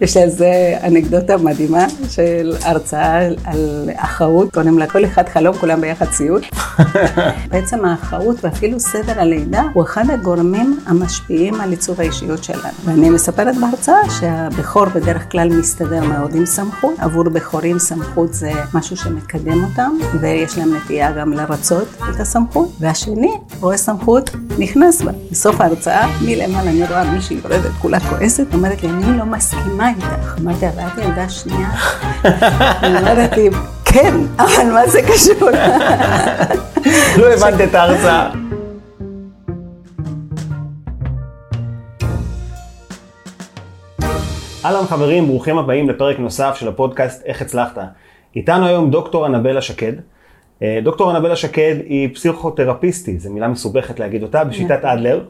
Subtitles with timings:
[0.00, 4.54] יש לי על זה אנקדוטה מדהימה של הרצאה על אחאות.
[4.54, 6.42] קודם לכל אחד חלום, כולם ביחד סיוט.
[7.50, 12.74] בעצם האחאות ואפילו סדר הלידה הוא אחד הגורמים המשפיעים על עיצוב האישיות שלנו.
[12.84, 16.94] ואני מספרת בהרצאה שהבכור בדרך כלל מסתדר מאוד עם סמכות.
[16.98, 19.90] עבור בכורים סמכות זה משהו שמקדם אותם,
[20.20, 22.68] ויש להם נטייה גם לרצות את הסמכות.
[22.80, 25.12] והשני רואה סמכות, נכנס בה.
[25.30, 30.38] בסוף ההרצאה, מלמעלה אני רואה מישהי יורדת, כולה כועסת, אומרת לי, אני לא מסכימה איתך.
[30.40, 31.68] אמרתי, אבל את ילדה שנייה?
[32.84, 33.48] אמרתי,
[33.84, 35.50] כן, אבל מה זה קשור?
[37.16, 38.30] לא הבנת את ההרצאה.
[44.64, 47.78] אהלן חברים, ברוכים הבאים לפרק נוסף של הפודקאסט איך הצלחת.
[48.36, 49.92] איתנו היום דוקטור אנבלה שקד.
[50.62, 55.24] אה, דוקטור אנבלה שקד היא פסיכותרפיסטית, זו מילה מסובכת להגיד אותה, בשיטת אדלר.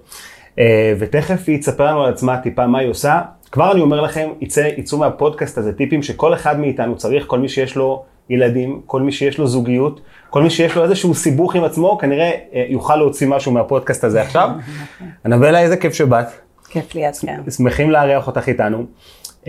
[0.58, 3.20] אה, ותכף היא תספר לנו על עצמה טיפה מה היא עושה.
[3.52, 7.48] כבר אני אומר לכם, יצא, יצאו מהפודקאסט הזה טיפים שכל אחד מאיתנו צריך, כל מי
[7.48, 10.00] שיש לו ילדים, כל מי שיש לו זוגיות,
[10.30, 14.22] כל מי שיש לו איזשהו סיבוך עם עצמו, כנראה אה, יוכל להוציא משהו מהפודקאסט הזה
[14.22, 14.50] עכשיו.
[15.26, 16.26] אנבלה, איזה כיף שבאת.
[16.68, 17.50] כיף לי, אז כן.
[17.50, 18.84] שמחים לארח אותך איתנו.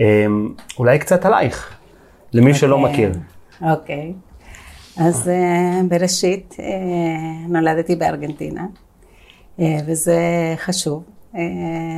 [0.00, 0.26] אה,
[0.78, 1.74] אולי קצת עלייך,
[2.32, 2.92] למי שלא אוקיי.
[2.92, 3.12] מכיר.
[3.70, 4.12] אוקיי.
[4.96, 6.56] אז אה, בראשית
[7.48, 8.62] נולדתי בארגנטינה,
[9.58, 10.18] וזה
[10.56, 11.02] חשוב.
[11.34, 11.40] אה,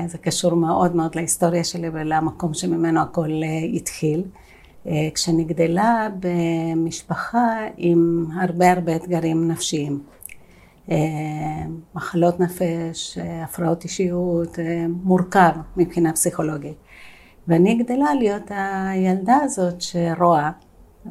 [0.06, 4.24] זה קשור מאוד מאוד להיסטוריה שלי ולמקום שממנו הכל אה, התחיל.
[4.86, 10.00] אה, כשאני גדלה במשפחה עם הרבה הרבה אתגרים נפשיים.
[10.90, 10.96] אה,
[11.94, 16.76] מחלות נפש, אה, הפרעות אישיות, אה, מורכב מבחינה פסיכולוגית.
[17.48, 20.50] ואני גדלה להיות הילדה הזאת שרואה,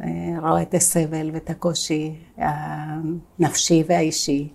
[0.01, 0.09] אה,
[0.41, 4.47] רואה את הסבל ואת הקושי הנפשי והאישי,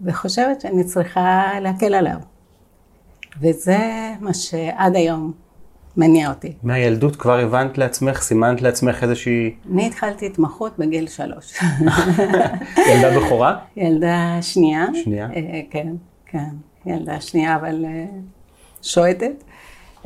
[0.00, 2.18] וחושבת שאני צריכה להקל עליו.
[3.40, 3.78] וזה
[4.20, 5.32] מה שעד היום
[5.96, 6.52] מניע אותי.
[6.62, 11.54] מהילדות כבר הבנת לעצמך, סימנת לעצמך איזושהי אני התחלתי התמחות בגיל שלוש.
[12.90, 13.58] ילדה בכורה?
[13.76, 14.86] ילדה שנייה.
[15.04, 15.28] שנייה.
[15.36, 15.88] אה, כן,
[16.26, 16.50] כן,
[16.86, 18.04] ילדה שנייה, אבל אה,
[18.82, 19.44] שועטת.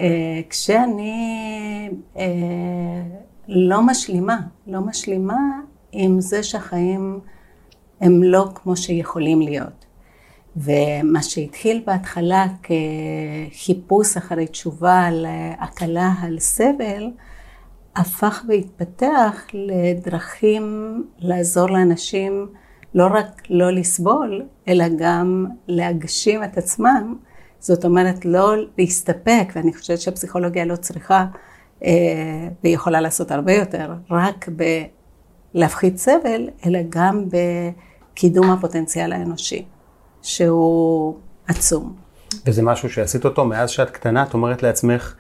[0.01, 1.91] אה, כשאני
[3.49, 5.39] לא משלימה, לא משלימה
[5.93, 7.21] עם זה שהחיים
[8.01, 9.78] הם לא כמו שיכולים להיות.
[10.63, 15.27] ומה שהתחיל בהתחלה כחיפוש אחרי תשובה על
[15.61, 17.11] הקלה על סבל,
[17.97, 22.47] הפך והתפתח לדרכים לעזור לאנשים
[22.95, 27.17] לא רק לא לסבול, אלא גם להגשים את עצמם.
[27.61, 31.27] זאת אומרת, לא להסתפק, ואני חושבת שהפסיכולוגיה לא צריכה,
[31.85, 34.49] אה, והיא יכולה לעשות הרבה יותר, רק
[35.55, 39.65] בלהפחית סבל, אלא גם בקידום הפוטנציאל האנושי,
[40.23, 41.17] שהוא
[41.49, 41.95] עצום.
[42.47, 45.15] וזה משהו שעשית אותו מאז שאת קטנה, את אומרת לעצמך,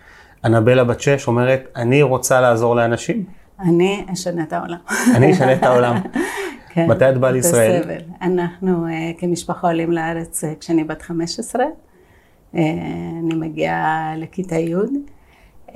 [0.44, 3.24] אנבלה בת שש אומרת, אני רוצה לעזור לאנשים,
[3.60, 4.78] אני אשנה את העולם.
[5.16, 5.96] אני אשנה את העולם.
[6.72, 7.80] כן, מתי את באה לישראל?
[7.80, 8.12] הסבל.
[8.22, 11.62] אנחנו אה, כמשפחה עולים לארץ אה, כשאני בת 15.
[12.54, 12.60] אה,
[13.24, 14.74] אני מגיעה לכיתה י'.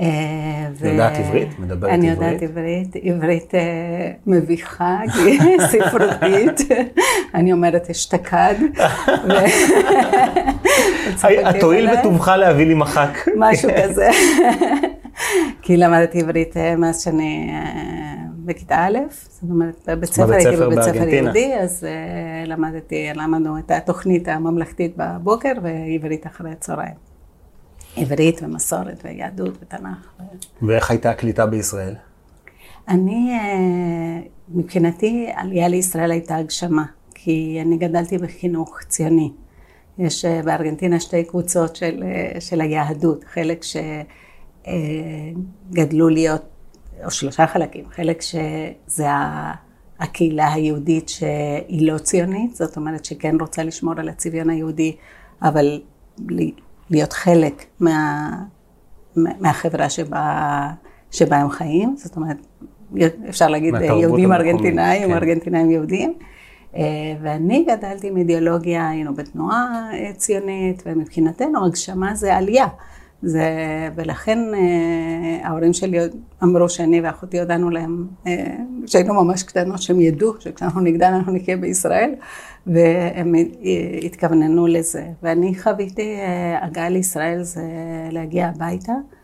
[0.01, 0.07] אה,
[0.81, 1.59] ו- יודעת עברית?
[1.59, 2.33] מדברת אני עברית?
[2.33, 3.61] יודעת עברית, עברית אה,
[4.27, 4.99] מביכה,
[5.73, 6.61] ספרותית,
[7.35, 8.55] אני אומרת אשתקד.
[11.61, 12.01] תואיל עליי.
[12.01, 13.19] בטובך להביא לי מחק.
[13.37, 14.11] משהו כזה.
[15.63, 17.53] כי למדתי עברית אה, מאז שאני
[18.45, 21.09] בכיתה א', זאת אומרת, בבית ספר הייתי בבית ספר.
[21.09, 21.87] יהודי, אז
[22.47, 27.12] למדתי, למדנו את התוכנית הממלכתית בבוקר ועברית אחרי הצהריים.
[27.97, 30.23] עברית ומסורת ויהדות ותנ"ך.
[30.63, 31.95] ואיך הייתה הקליטה בישראל?
[32.89, 39.33] אני, אה, מבחינתי, עלייה לישראל הייתה הגשמה, כי אני גדלתי בחינוך ציוני.
[39.99, 43.65] יש אה, בארגנטינה שתי קבוצות של, אה, של היהדות, חלק
[45.73, 46.43] שגדלו להיות,
[47.05, 49.07] או שלושה חלקים, חלק שזה
[49.99, 54.97] הקהילה היהודית שהיא לא ציונית, זאת אומרת שכן רוצה לשמור על הצביון היהודי,
[55.43, 55.81] אבל
[56.93, 58.31] להיות חלק מה,
[59.17, 60.71] מהחברה שבה,
[61.11, 62.37] שבה הם חיים, זאת אומרת,
[63.29, 65.15] אפשר להגיד יהודים ארגנטינאים, כן.
[65.15, 66.15] ארגנטינאים יהודים.
[66.77, 66.83] אה,
[67.23, 72.67] ואני גדלתי עם אידיאולוגיה, היינו בתנועה אה, ציונית, ומבחינתנו הגשמה זה עלייה.
[73.23, 73.49] זה,
[73.95, 75.99] ולכן אה, ההורים שלי
[76.43, 81.57] אמרו שאני ואחותי הודענו להם, אה, שהיינו ממש קטנות, שהם ידעו שכשאנחנו נגדל אנחנו נחיה
[81.57, 82.15] בישראל,
[82.67, 83.41] והם אה,
[84.03, 85.07] התכווננו לזה.
[85.23, 87.63] ואני חוויתי, אה, הגעה לישראל זה
[88.11, 89.22] להגיע הביתה, אה,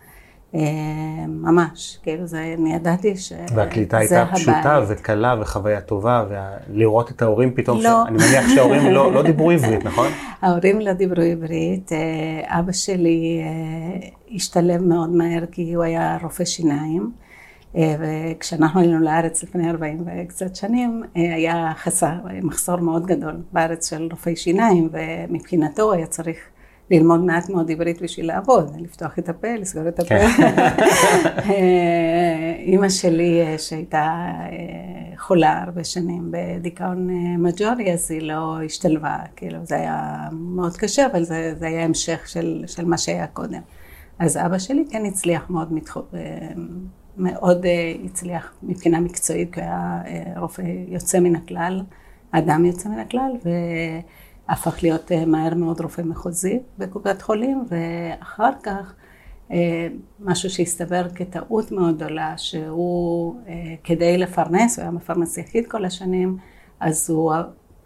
[1.28, 3.52] ממש, כאילו זה, אני ידעתי שזה הבית.
[3.56, 8.04] והקליטה הייתה פשוטה וקלה וחוויה טובה, ולראות את ההורים פתאום, לא.
[8.04, 8.08] ש...
[8.08, 10.08] אני מניח שההורים לא, לא דיברו עברית, נכון?
[10.42, 16.44] ההורים לא דיברו עברית, אה, אבא שלי אה, השתלב מאוד מהר כי הוא היה רופא
[16.44, 17.10] שיניים.
[17.74, 24.36] וכשאנחנו עלינו לארץ לפני 40 וקצת שנים, היה חסר, מחסור מאוד גדול בארץ של רופאי
[24.36, 26.38] שיניים, ומבחינתו היה צריך
[26.90, 30.08] ללמוד מעט מאוד עברית בשביל לעבוד, לפתוח את הפה, לסגור את הפה.
[30.08, 30.28] כן.
[31.50, 34.16] אה, אימא שלי, אה, שהייתה
[34.52, 37.08] אה, חולה הרבה שנים בדיכאון
[37.38, 42.28] מג'ורי, אז היא לא השתלבה, כאילו זה היה מאוד קשה, אבל זה, זה היה המשך
[42.28, 43.60] של, של מה שהיה קודם.
[44.18, 45.96] אז אבא שלי כן הצליח מאוד, מתח...
[47.16, 47.66] מאוד
[48.04, 50.02] הצליח מבחינה מקצועית, כי הוא היה
[50.36, 51.82] רופא יוצא מן הכלל,
[52.30, 53.48] אדם יוצא מן הכלל, ו...
[54.48, 58.94] הפך להיות אה, מהר מאוד רופא מחוזי בקופת חולים, ואחר כך
[59.50, 59.88] אה,
[60.20, 66.36] משהו שהסתבר כטעות מאוד גדולה, שהוא אה, כדי לפרנס, הוא היה מפרנס יחיד כל השנים,
[66.80, 67.32] אז הוא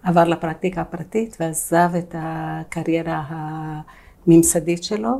[0.02, 5.10] עבר לפרקטיקה הפרטית ועזב את הקריירה הממסדית שלו,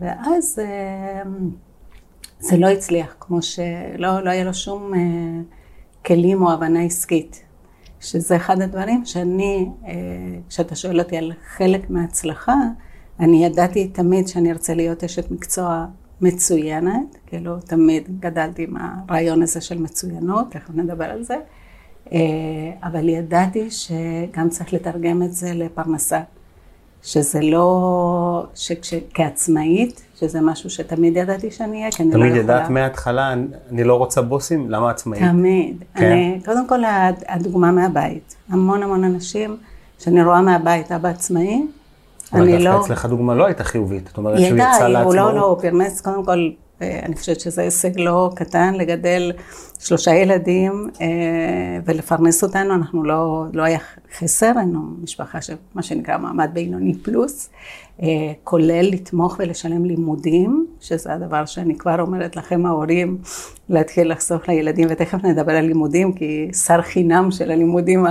[0.00, 0.60] ואז
[2.38, 4.92] זה לא הצליח, כמו שלא לא היה לו שום
[6.06, 7.49] כלים או הבנה עסקית.
[8.00, 9.92] שזה אחד הדברים שאני, אה,
[10.48, 12.56] כשאתה שואל אותי על חלק מההצלחה,
[13.20, 15.86] אני ידעתי תמיד שאני ארצה להיות אשת מקצוע
[16.20, 21.36] מצוינת, כאילו תמיד גדלתי עם הרעיון הזה של מצוינות, תכף נדבר על זה,
[22.12, 22.18] אה,
[22.82, 26.20] אבל ידעתי שגם צריך לתרגם את זה לפרנסה.
[27.02, 32.30] שזה לא, שכעצמאית, שזה משהו שתמיד ידעתי שאני אהיה, כי אני לא יכולה.
[32.30, 33.34] תמיד ידעת מההתחלה,
[33.70, 35.22] אני לא רוצה בוסים, למה עצמאית?
[35.22, 35.84] תמיד.
[35.94, 36.04] כן.
[36.04, 36.80] אני, קודם כל,
[37.28, 38.36] הדוגמה מהבית.
[38.48, 39.56] המון המון אנשים
[39.98, 41.66] שאני רואה מהבית, אבא עצמאי,
[42.32, 42.70] אני לא...
[42.70, 45.10] אבל דווקא אצלך דוגמה לא הייתה חיובית, זאת אומרת שהוא יצא לעצמו.
[45.10, 46.50] הוא לא, לא, הוא פרמס, קודם כל,
[46.80, 49.32] אני חושבת שזה הישג לא קטן לגדל
[49.78, 51.06] שלושה ילדים אה,
[51.84, 53.78] ולפרנס אותנו, אנחנו לא, לא היה
[54.18, 57.54] חסר, היינו משפחה של מה שנקרא מעמד בינוני פלוס, אה,
[58.44, 63.18] כולל לתמוך ולשלם לימודים, שזה הדבר שאני כבר אומרת לכם ההורים,
[63.68, 68.06] להתחיל לחסוך לילדים, ותכף נדבר על לימודים, כי שר חינם של הלימודים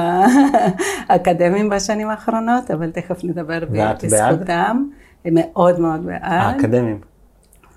[1.09, 3.59] האקדמיים בשנים האחרונות, אבל תכף נדבר
[4.03, 4.83] בזכותם.
[5.25, 6.21] מאוד מאוד בעד.
[6.23, 6.99] האקדמיים.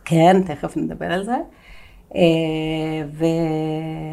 [0.05, 1.37] כן, תכף נדבר על זה.
[2.17, 3.03] אה,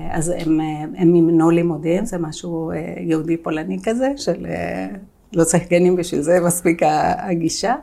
[0.10, 0.60] ואז הם,
[0.98, 4.88] הם מימנו לימודים, זה משהו אה, יהודי פולני כזה, של אה,
[5.34, 6.82] לא צריך גנים בשביל זה, מספיק
[7.18, 7.76] הגישה,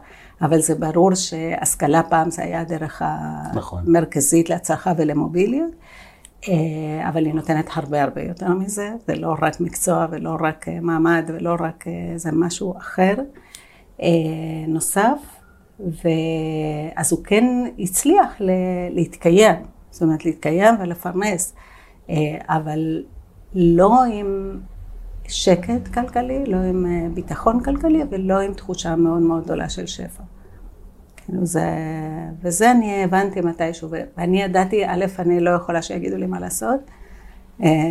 [0.43, 3.02] אבל זה ברור שהשכלה פעם זה היה הדרך
[3.54, 3.84] נכון.
[3.87, 5.70] המרכזית להצלחה ולמוביליות,
[7.08, 11.56] אבל היא נותנת הרבה הרבה יותר מזה, זה לא רק מקצוע ולא רק מעמד ולא
[11.60, 11.84] רק,
[12.16, 13.14] זה משהו אחר.
[14.69, 15.19] נוסף,
[15.81, 17.44] ואז הוא כן
[17.78, 18.37] הצליח
[18.90, 19.54] להתקיים,
[19.90, 21.54] זאת אומרת להתקיים ולפרנס,
[22.10, 22.14] אה,
[22.49, 23.02] אבל
[23.54, 24.60] לא עם
[25.28, 30.23] שקט כלכלי, לא עם אה, ביטחון כלכלי ולא עם תחושה מאוד מאוד גדולה של שפע.
[31.17, 31.64] כאילו זה,
[32.43, 36.81] וזה אני הבנתי מתישהו, ואני ידעתי, א', אני לא יכולה שיגידו לי מה לעשות.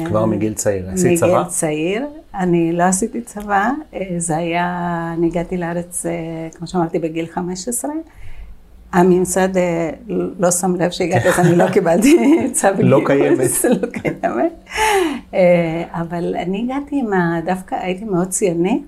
[0.06, 1.28] כבר אה, מגיל צעיר, עשית צבא?
[1.28, 3.70] מגיל צעיר, אני לא עשיתי צבא,
[4.18, 6.06] זה היה, אני הגעתי לארץ,
[6.56, 7.92] כמו שאמרתי, בגיל 15.
[8.96, 9.90] הממסד אה,
[10.40, 12.18] לא שם לב שהגעתי, אז אני לא קיבלתי
[12.54, 12.90] צו גיוס.
[12.90, 13.40] לא קיימת.
[13.82, 14.54] לא קיימת.
[15.34, 17.40] אה, אבל אני הגעתי עם ה...
[17.46, 18.84] דווקא הייתי מאוד ציוני,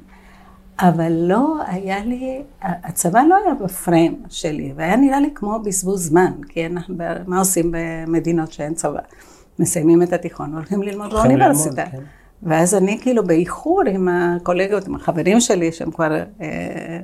[0.80, 6.32] אבל לא היה לי, הצבא לא היה בפריים שלי, והיה נראה לי כמו בזבוז זמן,
[6.50, 6.96] כי אנחנו,
[7.28, 9.00] מה עושים במדינות שאין צבא?
[9.60, 11.86] מסיימים את התיכון והולכים ללמוד באוניברסיטה.
[11.92, 11.98] כן.
[12.44, 17.00] ואז אני כאילו באיחור עם הקולגות, עם החברים שלי, שהם כבר אה,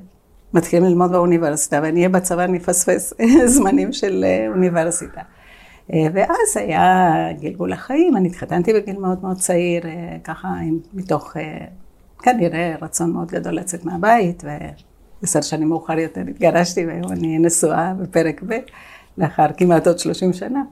[0.53, 3.13] מתחילים ללמוד באוניברסיטה, ואני אהיה בצבא, אני אפספס
[3.55, 5.21] זמנים של אה, אוניברסיטה.
[5.93, 10.47] אה, ואז היה גלגול החיים, אני התחתנתי בגיל מאוד מאוד צעיר, אה, ככה
[10.93, 11.33] מתוך
[12.23, 14.43] כנראה רצון מאוד גדול לצאת מהבית,
[15.21, 18.57] ועשר שנים מאוחר יותר התגרשתי, והיום אני נשואה בפרק ב',
[19.17, 20.63] לאחר כמעט עוד 30 שנה.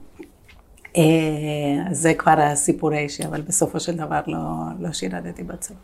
[1.90, 4.40] אז זה כבר הסיפור האישי, אבל בסופו של דבר לא,
[4.80, 5.76] לא שירדתי בצבא.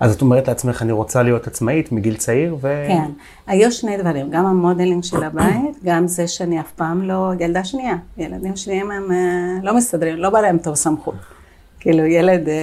[0.00, 2.84] אז את אומרת לעצמך, אני רוצה להיות עצמאית מגיל צעיר, ו...
[2.88, 3.10] כן.
[3.46, 7.96] היו שני דברים, גם המודלינג של הבית, גם זה שאני אף פעם לא, ילדה שנייה.
[8.18, 11.14] ילדים שניים הם אה, לא מסתדרים, לא בא להם טוב סמכות.
[11.80, 12.54] כאילו ילד, אה,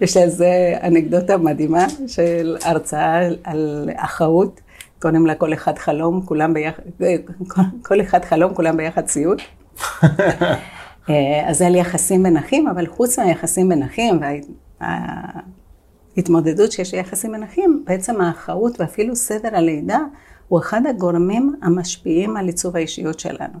[0.00, 4.60] יש לי איזה אנקדוטה מדהימה של הרצאה על אחאות,
[5.00, 7.14] קוראים לה כל אחד חלום, כולם ביחד, אה,
[7.82, 9.38] כל אחד חלום, כולם ביחד ציוד.
[11.48, 14.20] אז היה לי יחסים בין אחים, אבל חוץ מהיחסים בין אחים,
[16.16, 19.98] התמודדות שיש לי יחסים בין אחים, בעצם האחרות ואפילו סדר הלידה
[20.48, 23.58] הוא אחד הגורמים המשפיעים על עיצוב האישיות שלנו.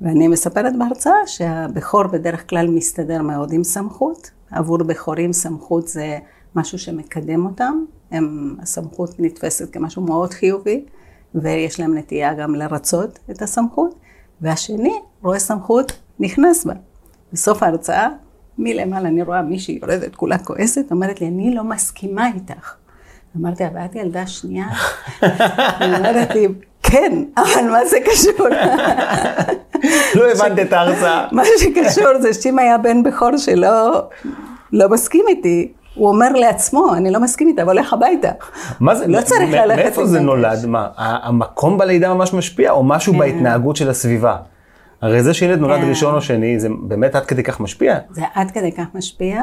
[0.00, 4.30] ואני מספרת בהרצאה שהבכור בדרך כלל מסתדר מאוד עם סמכות.
[4.50, 6.18] עבור בכורים סמכות זה
[6.54, 10.84] משהו שמקדם אותם, הם, הסמכות נתפסת כמשהו מאוד חיובי,
[11.34, 13.94] ויש להם נטייה גם לרצות את הסמכות,
[14.40, 16.74] והשני רואה סמכות, נכנס בה.
[17.32, 18.08] בסוף ההרצאה,
[18.58, 22.74] מלמעלה אני רואה מישהי יורדת, כולה כועסת, אומרת לי, אני לא מסכימה איתך.
[23.36, 24.66] אמרתי, אבל את ילדה שנייה?
[25.80, 26.48] היא אומרת לי,
[26.82, 28.48] כן, אבל מה זה קשור?
[30.14, 31.26] לא הבנת את ההרצאה.
[31.32, 34.02] מה שקשור זה שאם היה בן בכור שלא
[34.72, 38.30] לא מסכים איתי, הוא אומר לעצמו, אני לא מסכים איתה, אבל הולך הביתה.
[38.80, 40.20] מה זה, לא צריך ללכת מאיפה זה.
[40.20, 40.66] נולד?
[40.66, 43.18] מה, המקום בלידה ממש משפיע, או משהו כן.
[43.18, 44.36] בהתנהגות של הסביבה?
[45.00, 45.88] הרי זה שילד נולד כן.
[45.88, 47.98] ראשון או שני, זה באמת עד כדי כך משפיע.
[48.10, 49.42] זה עד כדי כך משפיע,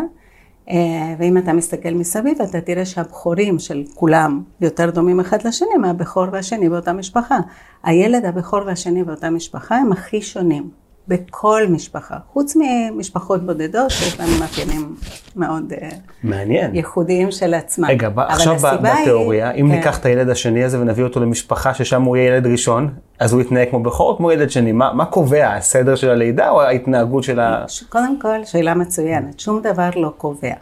[0.69, 0.75] אה,
[1.19, 6.69] ואם אתה מסתכל מסביב, אתה תראה שהבכורים של כולם יותר דומים אחד לשני מהבכור והשני
[6.69, 7.37] באותה משפחה.
[7.83, 14.29] הילד הבכור והשני באותה משפחה הם הכי שונים בכל משפחה, חוץ ממשפחות בודדות שיש להם
[14.39, 14.95] מאפיינים
[15.35, 15.89] מאוד אה,
[16.23, 16.75] מעניין.
[16.75, 17.85] ייחודיים של עצמם.
[17.89, 19.75] רגע, עכשיו ב- הסיבה היא- בתיאוריה, אם כן.
[19.75, 23.41] ניקח את הילד השני הזה ונביא אותו למשפחה ששם הוא יהיה ילד ראשון, אז הוא
[23.41, 24.71] יתנהג כמו בכור או כמו ילד שני?
[24.71, 27.65] מה מה קובע, הסדר של הלידה או ההתנהגות של ה...
[27.89, 29.39] קודם כל, שאלה מצוינת.
[29.39, 30.53] שום דבר לא קובע.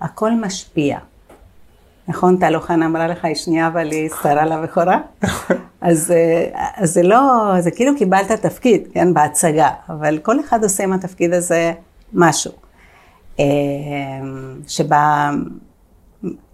[0.00, 0.98] הכל משפיע.
[2.08, 4.98] נכון, טל אוחנה אמרה לך, היא שנייה, אבל היא שרה לבכורה?
[5.80, 10.84] אז, אה, אז זה לא, זה כאילו קיבלת תפקיד, כן, בהצגה, אבל כל אחד עושה
[10.84, 11.72] עם התפקיד הזה
[12.12, 12.52] משהו.
[13.40, 13.44] אה,
[14.68, 15.30] שבה,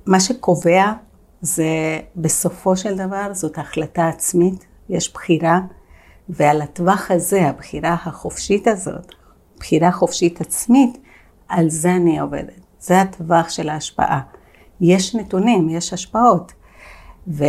[0.07, 0.93] מה שקובע
[1.41, 5.61] זה בסופו של דבר זאת החלטה עצמית, יש בחירה,
[6.29, 9.13] ועל הטווח הזה, הבחירה החופשית הזאת,
[9.59, 10.99] בחירה חופשית עצמית,
[11.49, 12.61] על זה אני עובדת.
[12.81, 14.21] זה הטווח של ההשפעה.
[14.81, 16.53] יש נתונים, יש השפעות.
[17.29, 17.45] ו...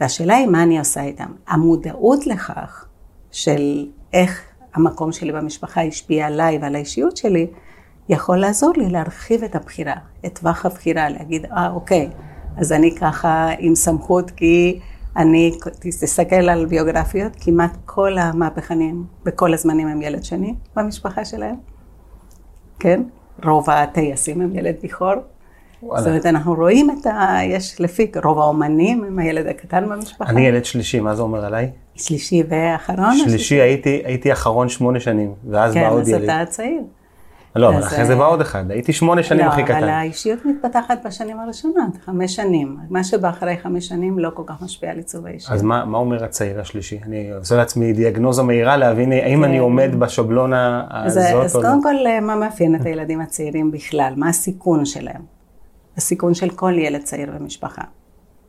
[0.00, 1.32] והשאלה היא מה אני עושה איתם.
[1.48, 2.84] המודעות לכך
[3.30, 4.42] של איך
[4.74, 7.46] המקום שלי במשפחה השפיע עליי ועל האישיות שלי,
[8.08, 9.94] יכול לעזור לי להרחיב את הבחירה,
[10.26, 12.10] את טווח הבחירה, להגיד, אה, אוקיי,
[12.56, 14.80] אז אני ככה עם סמכות, כי
[15.16, 21.56] אני, תסתכל על ביוגרפיות, כמעט כל המהפכנים בכל הזמנים הם ילד שני במשפחה שלהם,
[22.78, 23.02] כן?
[23.44, 25.14] רוב הטייסים הם ילד בכור.
[25.82, 26.02] וואלה.
[26.02, 27.38] זאת אומרת, אנחנו רואים את ה...
[27.44, 30.30] יש לפי, רוב האומנים הם הילד הקטן במשפחה.
[30.30, 31.70] אני ילד שלישי, מה זה אומר עליי?
[31.94, 33.16] שלישי ואחרון?
[33.24, 36.22] או שלישי הייתי הייתי אחרון שמונה שנים, ואז בא כן, עוד אז ילד.
[36.22, 36.82] אתה צעיר.
[37.56, 39.74] לא, אבל אז, אחרי זה אה, בא עוד אחד, הייתי שמונה שנים לא, הכי אבל
[39.74, 39.88] קטן.
[39.88, 42.76] האישיות מתפתחת בשנים הראשונות, חמש שנים.
[42.90, 45.52] מה שבא אחרי חמש שנים לא כל כך משפיע על עיצוב האישיות.
[45.52, 46.98] אז מה מה אומר הצעיר השלישי?
[47.06, 49.60] אני עושה לעצמי דיאגנוזה מהירה להבין האם אני כן.
[49.60, 51.68] עומד בשבלונה אז, הזאת אז או לא.
[51.68, 54.12] קודם כל, אה, מה מאפיין את הילדים הצעירים בכלל?
[54.16, 55.39] מה הסיכון שלהם?
[55.96, 57.82] הסיכון של כל ילד צעיר במשפחה.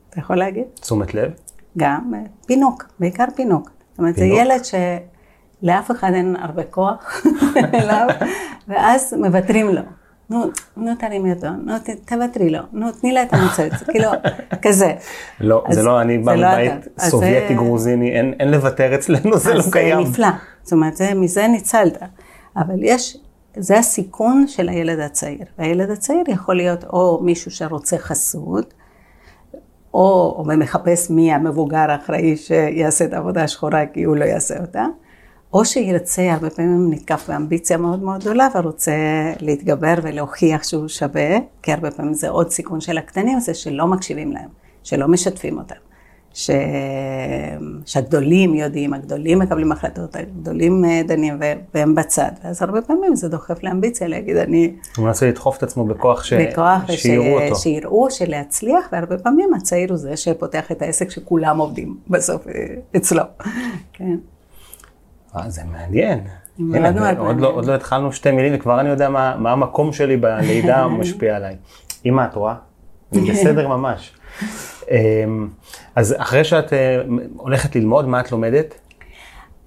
[0.10, 0.64] אתה יכול להגיד?
[0.82, 1.32] תשומת לב?
[1.78, 3.70] גם אה, פינוק, בעיקר פינוק.
[3.92, 4.40] זאת אומרת, זה פינוק.
[4.40, 4.62] ילד
[5.64, 7.24] שלאף אחד אין הרבה כוח
[7.74, 8.08] אליו,
[8.68, 9.82] ואז מוותרים לו.
[10.30, 10.44] נו,
[10.78, 11.74] נו תרימי אותו, נו
[12.06, 14.10] תוותרי לו, נו תני לה את המצוץ, כאילו,
[14.62, 14.94] כזה.
[15.40, 16.88] לא, אז זה לא, אני בא זה לא מבית.
[16.98, 20.00] אז סובייטי זה- גרוזיני, אין אין לוותר אצלנו, זה לא אז קיים.
[20.00, 20.28] נפלא.
[20.64, 21.98] זאת אומרת, זה, מזה ניצלת.
[22.58, 23.18] אבל יש,
[23.58, 25.46] זה הסיכון של הילד הצעיר.
[25.60, 28.74] והילד הצעיר יכול להיות או מישהו שרוצה חסות,
[29.93, 34.86] או, או מחפש מי המבוגר האחראי שיעשה את העבודה השחורה כי הוא לא יעשה אותה,
[35.53, 38.93] או שירצה, הרבה פעמים נתקף באמביציה מאוד מאוד גדולה ורוצה
[39.39, 44.31] להתגבר ולהוכיח שהוא שווה, כי הרבה פעמים זה עוד סיכון של הקטנים, זה שלא מקשיבים
[44.31, 44.50] להם,
[44.84, 45.91] שלא משתפים אותם.
[46.34, 46.50] ש...
[47.86, 51.40] שהגדולים יודעים, הגדולים מקבלים החלטות, הגדולים אה, דנים
[51.74, 52.30] והם בצד.
[52.44, 56.34] ואז הרבה פעמים זה דוחף לאמביציה להגיד, אני הוא מנסה לדחוף את עצמו בכוח ש-
[56.34, 57.56] בכוח, שיראו אותו.
[57.56, 62.54] שיראו, שלהצליח, והרבה פעמים הצעיר הוא זה שפותח את העסק שכולם עובדים בסוף אה,
[62.96, 63.24] אצלו.
[63.94, 64.16] כן.
[65.36, 66.20] אה, זה מעניין.
[66.60, 67.40] הנה, עוד מעניין.
[67.40, 71.36] לא- עוד לא התחלנו שתי מילים וכבר אני יודע מה מה המקום שלי בלידה משפיע
[71.36, 71.56] עליי.
[72.06, 72.56] אמא, את רואה?
[73.14, 74.12] אני בסדר ממש.
[74.92, 75.48] אמ,
[75.96, 77.02] אז אחרי שאת אה,
[77.38, 78.76] הולכת ללמוד, מה את לומדת?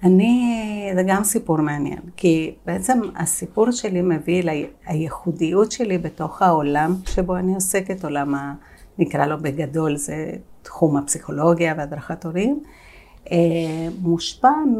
[0.03, 4.43] אני, זה גם סיפור מעניין, כי בעצם הסיפור שלי מביא
[4.87, 8.53] לייחודיות שלי בתוך העולם שבו אני עוסקת, עולם ה...
[8.97, 12.63] נקרא לו בגדול, זה תחום הפסיכולוגיה והדרכת הורים,
[13.31, 13.37] אה,
[14.01, 14.79] מושפע מ...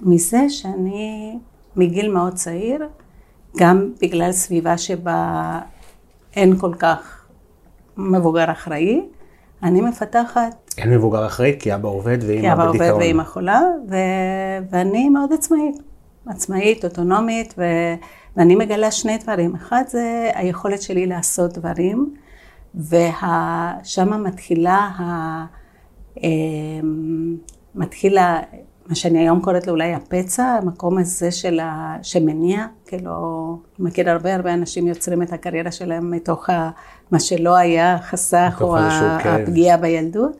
[0.00, 1.38] מזה שאני
[1.76, 2.88] מגיל מאוד צעיר,
[3.56, 5.60] גם בגלל סביבה שבה
[6.36, 7.17] אין כל כך
[7.98, 9.02] מבוגר אחראי,
[9.62, 13.00] אני מפתחת אין מבוגר אחראי, כי אבא עובד כי ואמא אבא עובד בדיכאון.
[13.00, 13.96] ואימא חולה, ו...
[14.70, 15.76] ואני מאוד עצמאית.
[16.26, 17.64] עצמאית, אוטונומית, ו...
[18.36, 19.54] ואני מגלה שני דברים.
[19.54, 22.14] אחד זה היכולת שלי לעשות דברים,
[22.74, 25.44] ושם מתחילה ה...
[27.74, 28.18] מתחיל
[28.88, 31.96] מה שאני היום קוראת לו אולי הפצע, המקום הזה של ה...
[32.02, 36.70] שמניע, כאילו, מכיר הרבה הרבה אנשים יוצרים את הקריירה שלהם מתוך ה...
[37.10, 40.36] מה שלא היה חסך או הפגיעה בילדות.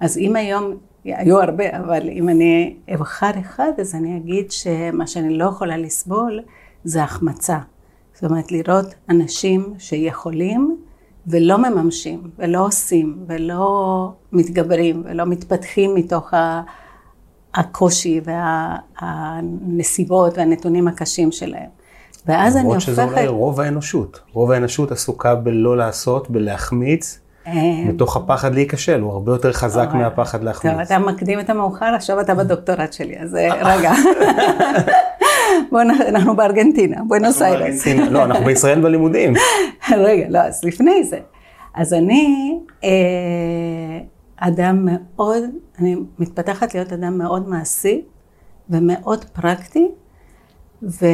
[0.00, 5.38] אז אם היום, היו הרבה, אבל אם אני אבחר אחד, אז אני אגיד שמה שאני
[5.38, 6.40] לא יכולה לסבול
[6.84, 7.58] זה החמצה.
[8.14, 10.76] זאת אומרת, לראות אנשים שיכולים
[11.26, 16.62] ולא מממשים, ולא עושים, ולא מתגברים, ולא מתפתחים מתוך ה...
[17.54, 18.20] הקושי
[19.02, 21.68] והנסיבות והנתונים הקשים שלהם.
[22.26, 22.88] ואז אני הופכת...
[22.88, 24.20] למרות שזה אולי רוב האנושות.
[24.32, 27.18] רוב האנושות עסוקה בלא לעשות, בלהחמיץ,
[27.86, 30.72] מתוך הפחד להיכשל, הוא הרבה יותר חזק מהפחד להחמיץ.
[30.72, 33.92] טוב, אתה מקדים את המאוחר, עכשיו אתה בדוקטורט שלי, אז אה, רגע.
[35.70, 37.86] בוא, אנחנו בארגנטינה, בואנוס איירס.
[37.86, 39.34] לא, אנחנו בישראל בלימודים.
[40.06, 41.18] רגע, לא, אז לפני זה.
[41.74, 42.90] אז אני אה,
[44.44, 45.42] אדם מאוד,
[45.78, 48.04] אני מתפתחת להיות אדם מאוד מעשי
[48.70, 49.88] ומאוד פרקטי,
[50.82, 51.06] ו,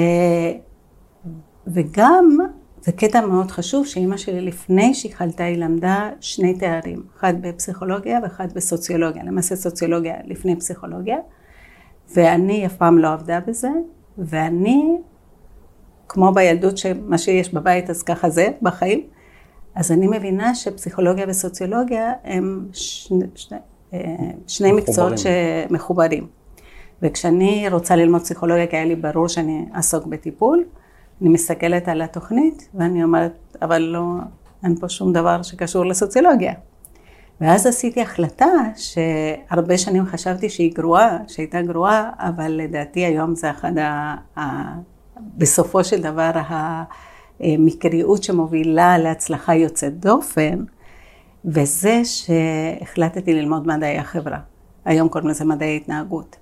[1.67, 2.39] וגם,
[2.81, 8.21] זה קטע מאוד חשוב, שאימא שלי לפני שהיא חלתה היא למדה שני תארים, אחד בפסיכולוגיה
[8.23, 11.19] ואחד בסוציולוגיה, למעשה סוציולוגיה לפני פסיכולוגיה,
[12.17, 13.71] ואני אף פעם לא עבדה בזה,
[14.19, 14.97] ואני,
[16.09, 19.07] כמו בילדות שמה שיש בבית אז ככה זה בחיים,
[19.79, 23.59] אז אני מבינה שפסיכולוגיה וסוציולוגיה הם שני, שני,
[23.95, 24.01] אה,
[24.47, 26.27] שני מקצועות שמחוברים.
[27.03, 30.65] וכשאני רוצה ללמוד פסיכולוגיה, כי היה לי ברור שאני אעסוק בטיפול,
[31.21, 34.05] אני מסתכלת על התוכנית ואני אומרת, אבל לא,
[34.65, 36.53] אין פה שום דבר שקשור לסוציולוגיה.
[37.41, 43.79] ואז עשיתי החלטה שהרבה שנים חשבתי שהיא גרועה, שהייתה גרועה, אבל לדעתי היום זה אחד
[43.79, 44.15] ה...
[44.39, 44.43] ה
[45.37, 46.85] בסופו של דבר ה...
[47.41, 50.65] מקריות שמובילה להצלחה יוצאת דופן,
[51.45, 54.39] וזה שהחלטתי ללמוד מדעי החברה.
[54.85, 56.37] היום קוראים לזה מדעי התנהגות.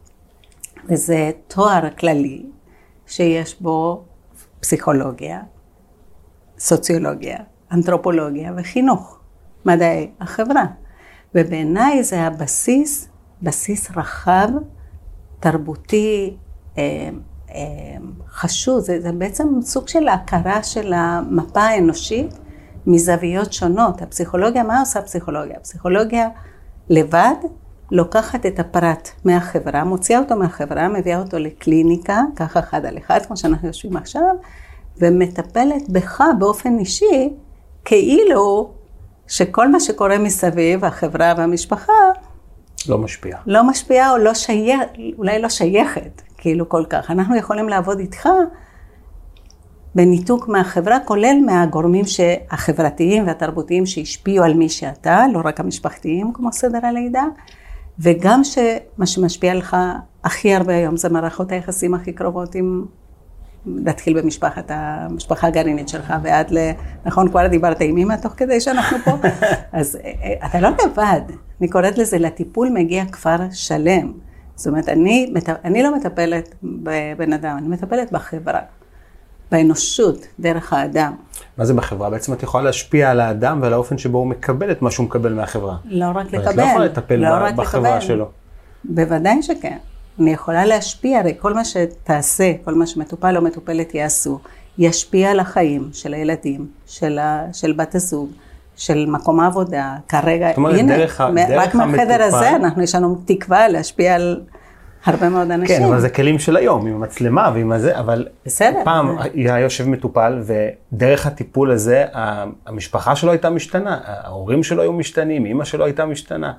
[0.88, 2.46] וזה תואר כללי
[3.06, 4.04] שיש בו
[4.60, 5.42] פסיכולוגיה,
[6.58, 7.36] סוציולוגיה,
[7.72, 9.18] אנתרופולוגיה וחינוך,
[9.64, 10.64] מדעי החברה.
[11.34, 13.08] ובעיניי זה הבסיס,
[13.42, 14.48] בסיס רחב,
[15.40, 16.36] תרבותי,
[16.78, 17.08] אה,
[18.30, 22.38] חשוב, זה, זה בעצם סוג של הכרה של המפה האנושית
[22.86, 24.02] מזוויות שונות.
[24.02, 25.56] הפסיכולוגיה, מה עושה הפסיכולוגיה?
[25.56, 26.28] הפסיכולוגיה
[26.88, 27.34] לבד
[27.90, 33.36] לוקחת את הפרט מהחברה, מוציאה אותו מהחברה, מביאה אותו לקליניקה, ככה אחד על אחד, כמו
[33.36, 34.34] שאנחנו יושבים עכשיו,
[34.98, 37.30] ומטפלת בך באופן אישי,
[37.84, 38.70] כאילו
[39.26, 41.92] שכל מה שקורה מסביב, החברה והמשפחה,
[42.88, 43.36] לא משפיע.
[43.46, 44.80] לא משפיע או לא שייך,
[45.18, 46.22] אולי לא שייכת.
[46.38, 47.10] כאילו כל כך.
[47.10, 48.28] אנחנו יכולים לעבוד איתך
[49.94, 52.04] בניתוק מהחברה, כולל מהגורמים
[52.50, 57.24] החברתיים והתרבותיים שהשפיעו על מי שאתה, לא רק המשפחתיים כמו סדר הלידה,
[57.98, 59.76] וגם שמה שמשפיע לך
[60.24, 62.84] הכי הרבה היום זה מערכות היחסים הכי קרובות עם...
[63.66, 66.70] להתחיל במשפחת, המשפחה הגרעינית שלך ועד ל...
[67.04, 69.10] נכון, כבר דיברת עם אמא תוך כדי שאנחנו פה?
[69.72, 71.20] אז אה, אה, אתה לא לבד,
[71.60, 74.25] אני קוראת לזה, לטיפול מגיע כפר שלם.
[74.56, 75.32] זאת אומרת, אני,
[75.64, 78.60] אני לא מטפלת בבן אדם, אני מטפלת בחברה,
[79.50, 81.14] באנושות, דרך האדם.
[81.56, 82.10] מה זה בחברה?
[82.10, 85.32] בעצם את יכולה להשפיע על האדם ועל האופן שבו הוא מקבל את מה שהוא מקבל
[85.32, 85.76] מהחברה.
[85.84, 86.50] לא רק לקבל.
[86.50, 88.00] את לא יכולה לטפל לא רק בחברה לקבל.
[88.00, 88.28] שלו.
[88.84, 89.76] בוודאי שכן.
[90.20, 94.38] אני יכולה להשפיע, הרי כל מה שתעשה, כל מה שמטופל או מטופלת יעשו,
[94.78, 98.30] ישפיע על החיים של הילדים, של, ה, של בת הזוג.
[98.76, 103.18] של מקום העבודה, כרגע, זאת אומרת, הנה, דרך, דרך רק מהחדר הזה, אנחנו, יש לנו
[103.24, 104.40] תקווה להשפיע על
[105.04, 105.78] הרבה מאוד אנשים.
[105.78, 108.80] כן, אבל זה כלים של היום, עם המצלמה ועם הזה, אבל בסדר.
[108.84, 112.04] פעם היה יושב מטופל, ודרך הטיפול הזה,
[112.66, 116.52] המשפחה שלו הייתה משתנה, ההורים שלו היו משתנים, אימא שלו הייתה משתנה.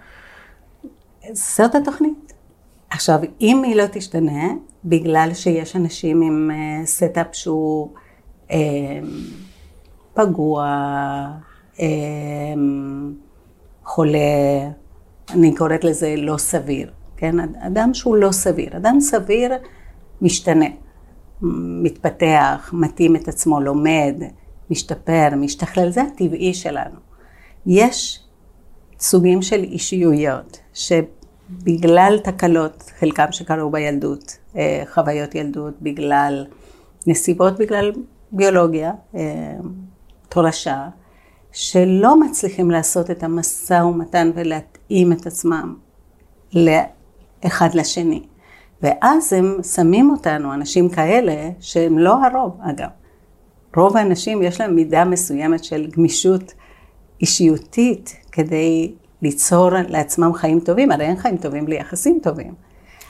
[1.31, 2.33] זאת התוכנית.
[2.89, 4.47] עכשיו, אם היא לא תשתנה,
[4.85, 6.51] בגלל שיש אנשים עם
[6.85, 7.89] setup אה, שהוא
[8.51, 8.57] אה,
[10.13, 10.65] פגוע,
[13.83, 14.19] חולה,
[15.29, 17.35] אני קוראת לזה לא סביר, כן?
[17.59, 18.77] אדם שהוא לא סביר.
[18.77, 19.53] אדם סביר
[20.21, 20.65] משתנה,
[21.41, 24.15] מתפתח, מתאים את עצמו, לומד,
[24.69, 26.99] משתפר, משתכלל, זה הטבעי שלנו.
[27.65, 28.19] יש
[28.99, 36.45] סוגים של אישיויות שבגלל תקלות, חלקם שקרו בילדות, אה, חוויות ילדות, בגלל
[37.07, 37.91] נסיבות, בגלל
[38.31, 39.53] ביולוגיה, אה,
[40.29, 40.87] תורשה,
[41.59, 45.75] שלא מצליחים לעשות את המשא ומתן ולהתאים את עצמם
[46.53, 48.23] לאחד לשני.
[48.81, 52.87] ואז הם שמים אותנו, אנשים כאלה, שהם לא הרוב אגב.
[53.75, 56.53] רוב האנשים יש להם מידה מסוימת של גמישות
[57.21, 62.53] אישיותית כדי ליצור לעצמם חיים טובים, הרי אין חיים טובים בלי יחסים טובים.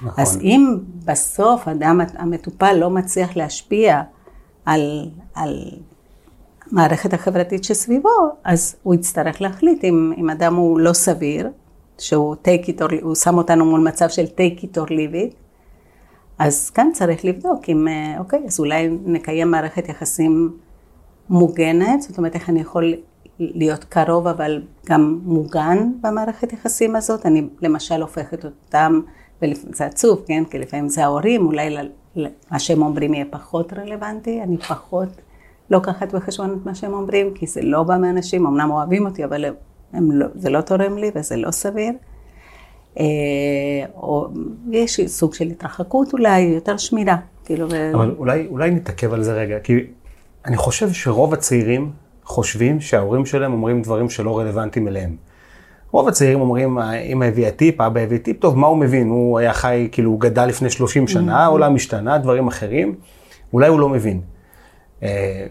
[0.01, 0.23] נכון.
[0.23, 4.01] אז אם בסוף אדם המטופל לא מצליח להשפיע
[4.65, 5.71] על, על
[6.71, 8.09] המערכת החברתית שסביבו,
[8.43, 11.49] אז הוא יצטרך להחליט אם, אם אדם הוא לא סביר,
[11.97, 15.35] שהוא take it or, הוא שם אותנו מול מצב של take it or leave it,
[16.39, 20.57] אז כאן צריך לבדוק אם, אה, אוקיי, אז אולי נקיים מערכת יחסים
[21.29, 22.93] מוגנת, זאת אומרת איך אני יכול
[23.39, 29.01] להיות קרוב אבל גם מוגן במערכת יחסים הזאת, אני למשל הופכת אותם,
[29.41, 31.77] וזה עצוב, כן, כי לפעמים זה ההורים, אולי
[32.51, 35.09] מה שהם אומרים יהיה פחות רלוונטי, אני פחות
[35.69, 39.45] לוקחת בחשבון את מה שהם אומרים, כי זה לא בא מאנשים, אמנם אוהבים אותי, אבל
[39.93, 41.91] הם לא, זה לא תורם לי וזה לא סביר.
[42.99, 43.05] אה,
[43.95, 44.27] או
[44.71, 47.17] יש סוג של התרחקות אולי, יותר שמירה.
[47.45, 48.17] כאילו, אבל ו...
[48.17, 49.73] אולי, אולי נתעכב על זה רגע, כי
[50.45, 51.91] אני חושב שרוב הצעירים
[52.23, 55.15] חושבים שההורים שלהם אומרים דברים שלא רלוונטיים אליהם.
[55.91, 59.09] רוב הצעירים אומרים, אמא הביאה טיפ, אבא הביא טיפ, טוב, מה הוא מבין?
[59.09, 62.95] הוא היה חי, כאילו, הוא גדל לפני 30 שנה, העולם השתנה, דברים אחרים,
[63.53, 64.21] אולי הוא לא מבין.
[65.03, 65.45] אה,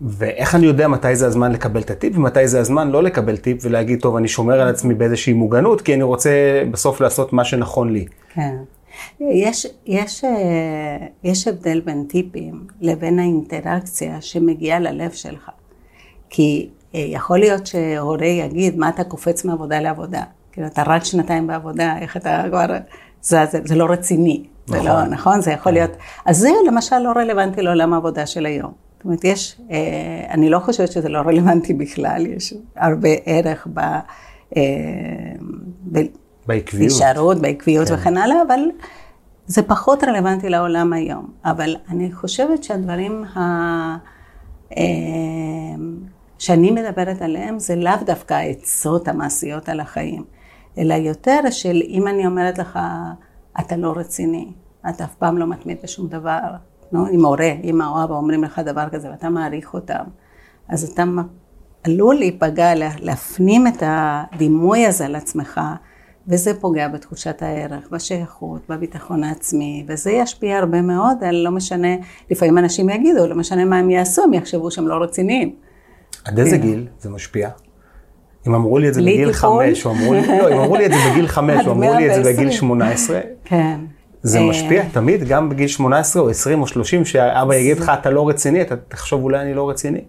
[0.00, 3.58] ואיך אני יודע מתי זה הזמן לקבל את הטיפ ומתי זה הזמן לא לקבל טיפ
[3.62, 7.92] ולהגיד, טוב, אני שומר על עצמי באיזושהי מוגנות, כי אני רוצה בסוף לעשות מה שנכון
[7.92, 8.06] לי.
[8.34, 8.56] כן.
[9.20, 15.50] יש, יש, אה, יש הבדל בין טיפים לבין האינטראקציה שמגיעה ללב שלך.
[16.30, 20.22] כי אה, יכול להיות שהורה יגיד, מה אתה קופץ מעבודה לעבודה?
[20.52, 22.66] כאילו, אתה רק שנתיים בעבודה, איך אתה כבר...
[23.22, 24.44] זה, זה, זה לא רציני.
[24.70, 24.82] נכון.
[24.82, 25.40] זה לא, נכון?
[25.40, 25.78] זה יכול כן.
[25.78, 25.90] להיות...
[26.24, 28.72] אז זה למשל לא רלוונטי לעולם העבודה של היום.
[28.96, 29.76] זאת אומרת, יש, אה,
[30.30, 33.80] אני לא חושבת שזה לא רלוונטי בכלל, יש הרבה ערך ב...
[34.56, 34.62] אה,
[36.46, 36.90] בעקביות.
[36.90, 37.94] בהישארות, בעקביות כן.
[37.94, 38.60] וכן הלאה, אבל
[39.46, 41.30] זה פחות רלוונטי לעולם היום.
[41.44, 43.40] אבל אני חושבת שהדברים ה...
[44.76, 44.82] אה,
[46.38, 50.24] שאני מדברת עליהם זה לאו דווקא העצות המעשיות על החיים,
[50.78, 52.78] אלא יותר של אם אני אומרת לך,
[53.60, 54.52] אתה לא רציני,
[54.88, 56.40] אתה אף פעם לא מתמיד בשום דבר,
[56.92, 57.00] לא?
[57.12, 60.04] אם הורה, אמא או אבא אומרים לך דבר כזה ואתה מעריך אותם,
[60.68, 61.04] אז אתה
[61.84, 65.60] עלול להיפגע, להפנים את הדימוי הזה על עצמך,
[66.28, 71.88] וזה פוגע בתחושת הערך, בשייכות, בביטחון העצמי, וזה ישפיע הרבה מאוד על לא משנה,
[72.30, 75.54] לפעמים אנשים יגידו, לא משנה מה הם יעשו, הם יחשבו שהם לא רציניים.
[76.24, 76.62] עד איזה כן.
[76.62, 77.50] גיל זה משפיע?
[78.46, 80.90] אם אמרו לי את זה בגיל חמש, או אמרו לי, לא, אם אמרו לי את
[80.90, 83.80] זה בגיל חמש, או אמרו לי את זה בגיל שמונה עשרה, כן.
[84.22, 88.10] זה אה, משפיע תמיד, גם בגיל 18 או 20 או 30, שאבא יגיד לך, אתה
[88.10, 90.00] לא רציני, אתה תחשוב אולי אני לא רציני.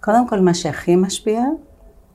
[0.00, 1.42] קודם כל, מה שהכי משפיע,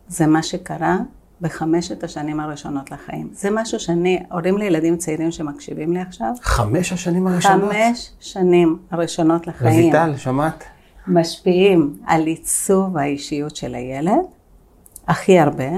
[0.07, 0.97] זה מה שקרה
[1.41, 3.29] בחמשת השנים הראשונות לחיים.
[3.33, 6.33] זה משהו שאני, הורים לילדים צעירים שמקשיבים לי עכשיו.
[6.41, 7.71] חמש השנים הראשונות?
[7.71, 9.83] חמש שנים הראשונות לחיים.
[9.83, 10.63] רויטל, שמעת?
[11.07, 14.21] משפיעים על עיצוב האישיות של הילד,
[15.07, 15.69] הכי הרבה.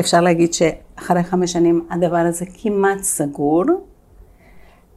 [0.00, 3.64] אפשר להגיד שאחרי חמש שנים הדבר הזה כמעט סגור.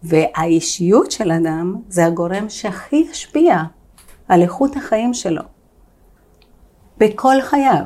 [0.04, 3.63] והאישיות של אדם זה הגורם שהכי השפיע
[4.28, 5.42] על איכות החיים שלו.
[6.98, 7.84] בכל חייו.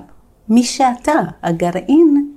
[0.49, 2.31] מי שאתה, הגרעין,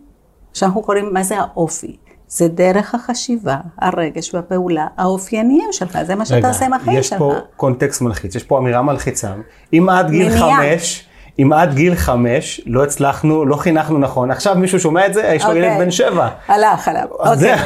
[0.52, 1.96] שאנחנו קוראים, מה זה האופי?
[2.28, 7.22] זה דרך החשיבה, הרגש והפעולה האופייניים שלך, זה מה שאתה עושה עם החיים שלך.
[7.22, 9.34] רגע, יש פה קונטקסט מלחיץ, יש פה אמירה מלחיצה.
[9.72, 10.56] אם עד גיל מניע.
[10.56, 11.08] חמש...
[11.38, 15.44] אם עד גיל חמש לא הצלחנו, לא חינכנו נכון, עכשיו מישהו שומע את זה, יש
[15.44, 15.84] לו ילד אוקיי.
[15.84, 16.28] בן שבע.
[16.48, 17.54] הלך עליו, אוקיי.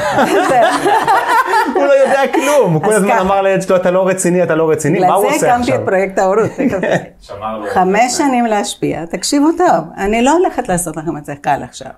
[1.74, 4.70] הוא לא יודע כלום, הוא כל הזמן אמר לילד שלו, אתה לא רציני, אתה לא
[4.70, 5.48] רציני, מה הוא עושה עכשיו?
[5.48, 6.50] לזה הקמתי את פרויקט ההורות.
[7.74, 11.90] חמש שנים להשפיע, תקשיבו טוב, אני לא הולכת לעשות לכם את זה קל עכשיו.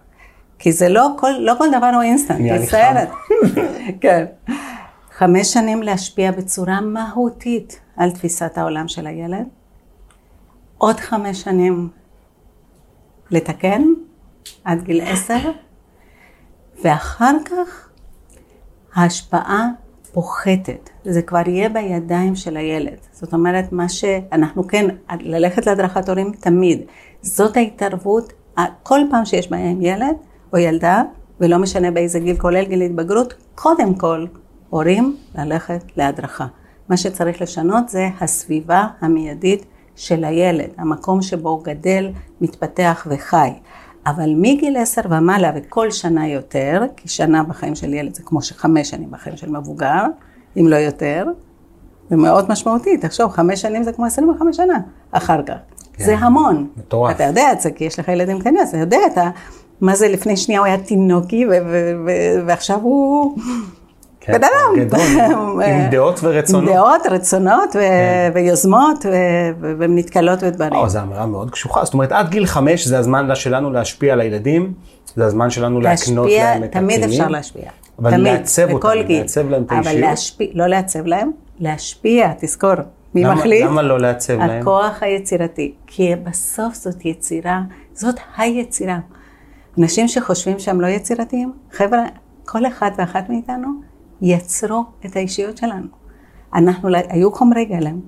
[0.58, 3.08] כי זה לא כל, לא כל דבר הוא אינסטנט, מצטערת.
[4.02, 4.24] כן.
[5.16, 9.59] חמש שנים להשפיע בצורה מהותית על תפיסת העולם של הילד.
[10.82, 11.88] עוד חמש שנים
[13.30, 13.82] לתקן,
[14.64, 15.50] עד גיל עשר,
[16.84, 17.88] ואחר כך
[18.94, 19.68] ההשפעה
[20.12, 22.96] פוחתת, זה כבר יהיה בידיים של הילד.
[23.12, 24.86] זאת אומרת, מה שאנחנו כן,
[25.20, 26.80] ללכת להדרכת הורים תמיד,
[27.22, 28.32] זאת ההתערבות,
[28.82, 30.16] כל פעם שיש בעיה עם ילד
[30.52, 31.02] או ילדה,
[31.40, 34.26] ולא משנה באיזה גיל, כולל גיל התבגרות, קודם כל,
[34.70, 36.46] הורים ללכת להדרכה.
[36.88, 39.64] מה שצריך לשנות זה הסביבה המיידית
[40.00, 42.10] של הילד, המקום שבו הוא גדל,
[42.40, 43.50] מתפתח וחי.
[44.06, 48.90] אבל מגיל עשר ומעלה וכל שנה יותר, כי שנה בחיים של ילד זה כמו שחמש
[48.90, 50.02] שנים בחיים של מבוגר,
[50.56, 51.26] אם לא יותר,
[52.10, 54.78] זה מאוד משמעותי, תחשוב, חמש שנים זה כמו עשרים וחמש שנה
[55.12, 55.54] אחר כך.
[55.92, 56.66] כן, זה המון.
[56.76, 57.14] מטורף.
[57.16, 59.30] אתה יודע את זה, כי יש לך ילדים קטנים, אתה יודע אתה,
[59.80, 61.44] מה זה לפני שנייה הוא היה תינוקי,
[62.46, 63.36] ועכשיו הוא...
[64.32, 64.84] כן, בן אדם.
[64.86, 65.00] גדול,
[65.64, 66.68] עם דעות ורצונות.
[66.70, 70.72] עם דעות, רצונות ו- ויוזמות, ו- והן נתקלות בדברים.
[70.72, 71.84] או, זו אמירה מאוד קשוחה.
[71.84, 74.72] זאת אומרת, עד גיל חמש זה הזמן שלנו להשפיע על הילדים,
[75.16, 76.86] זה הזמן שלנו להקנות להם את הכלים.
[76.88, 77.70] תמיד אפשר להשפיע.
[77.98, 79.20] אבל תמיד, לעצב אותם, גיל.
[79.20, 80.00] לעצב להם את אבל האישיות.
[80.10, 82.74] להשפיע, לא לעצב להם, להשפיע, תזכור.
[83.14, 83.64] מי למה- מחליט?
[83.64, 84.60] למה לא לעצב להם?
[84.62, 85.74] הכוח היצירתי.
[85.86, 87.60] כי בסוף זאת יצירה,
[87.94, 88.98] זאת היצירה.
[89.78, 92.02] אנשים שחושבים שהם לא יצירתיים, חבר'ה,
[92.44, 93.68] כל אחד ואחת מאיתנו
[94.22, 95.86] יצרו את האישיות שלנו.
[96.54, 98.00] אנחנו, היו חומרי גלם,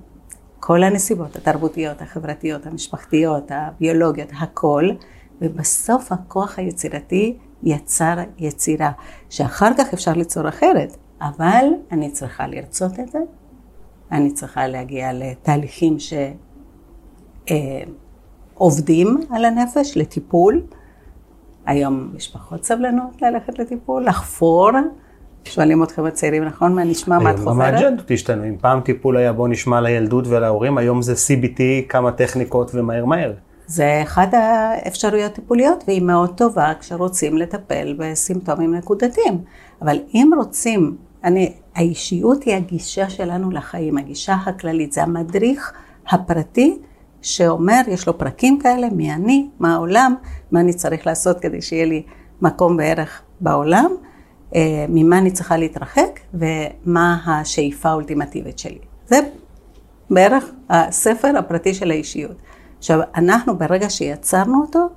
[0.59, 4.89] כל הנסיבות התרבותיות, החברתיות, המשפחתיות, הביולוגיות, הכל,
[5.41, 8.91] ובסוף הכוח היצירתי יצר יצירה,
[9.29, 13.19] שאחר כך אפשר ליצור אחרת, אבל אני צריכה לרצות את זה,
[14.11, 15.97] אני צריכה להגיע לתהליכים
[18.55, 20.63] שעובדים על הנפש, לטיפול.
[21.65, 24.69] היום יש פחות סבלנות ללכת לטיפול, לחפור.
[25.45, 26.75] שואלים אתכם הצעירים, נכון?
[26.75, 27.61] מה נשמע, מה את היום גם?
[27.61, 28.43] האג'נדות השתנו.
[28.43, 33.33] אם פעם טיפול היה בוא נשמע לילדות ולהורים, היום זה CBT, כמה טכניקות ומהר מהר.
[33.67, 39.41] זה אחת האפשרויות טיפוליות, והיא מאוד טובה כשרוצים לטפל בסימפטומים נקודתיים.
[39.81, 45.73] אבל אם רוצים, אני, האישיות היא הגישה שלנו לחיים, הגישה הכללית, זה המדריך
[46.09, 46.77] הפרטי
[47.21, 50.15] שאומר, יש לו פרקים כאלה, מי אני, מה העולם,
[50.51, 52.03] מה אני צריך לעשות כדי שיהיה לי
[52.41, 53.91] מקום וערך בעולם,
[54.89, 58.79] ממה אני צריכה להתרחק ומה השאיפה האולטימטיבית שלי.
[59.07, 59.19] זה
[60.09, 62.35] בערך הספר הפרטי של האישיות.
[62.77, 64.87] עכשיו, אנחנו ברגע שיצרנו אותו,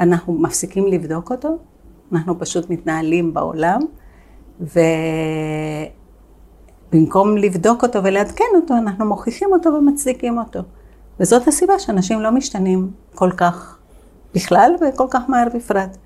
[0.00, 1.58] אנחנו מפסיקים לבדוק אותו,
[2.12, 3.80] אנחנו פשוט מתנהלים בעולם,
[6.92, 10.60] ובמקום לבדוק אותו ולעדכן אותו, אנחנו מוכיחים אותו ומצדיקים אותו.
[11.20, 13.78] וזאת הסיבה שאנשים לא משתנים כל כך
[14.34, 15.96] בכלל וכל כך מהר בפרט.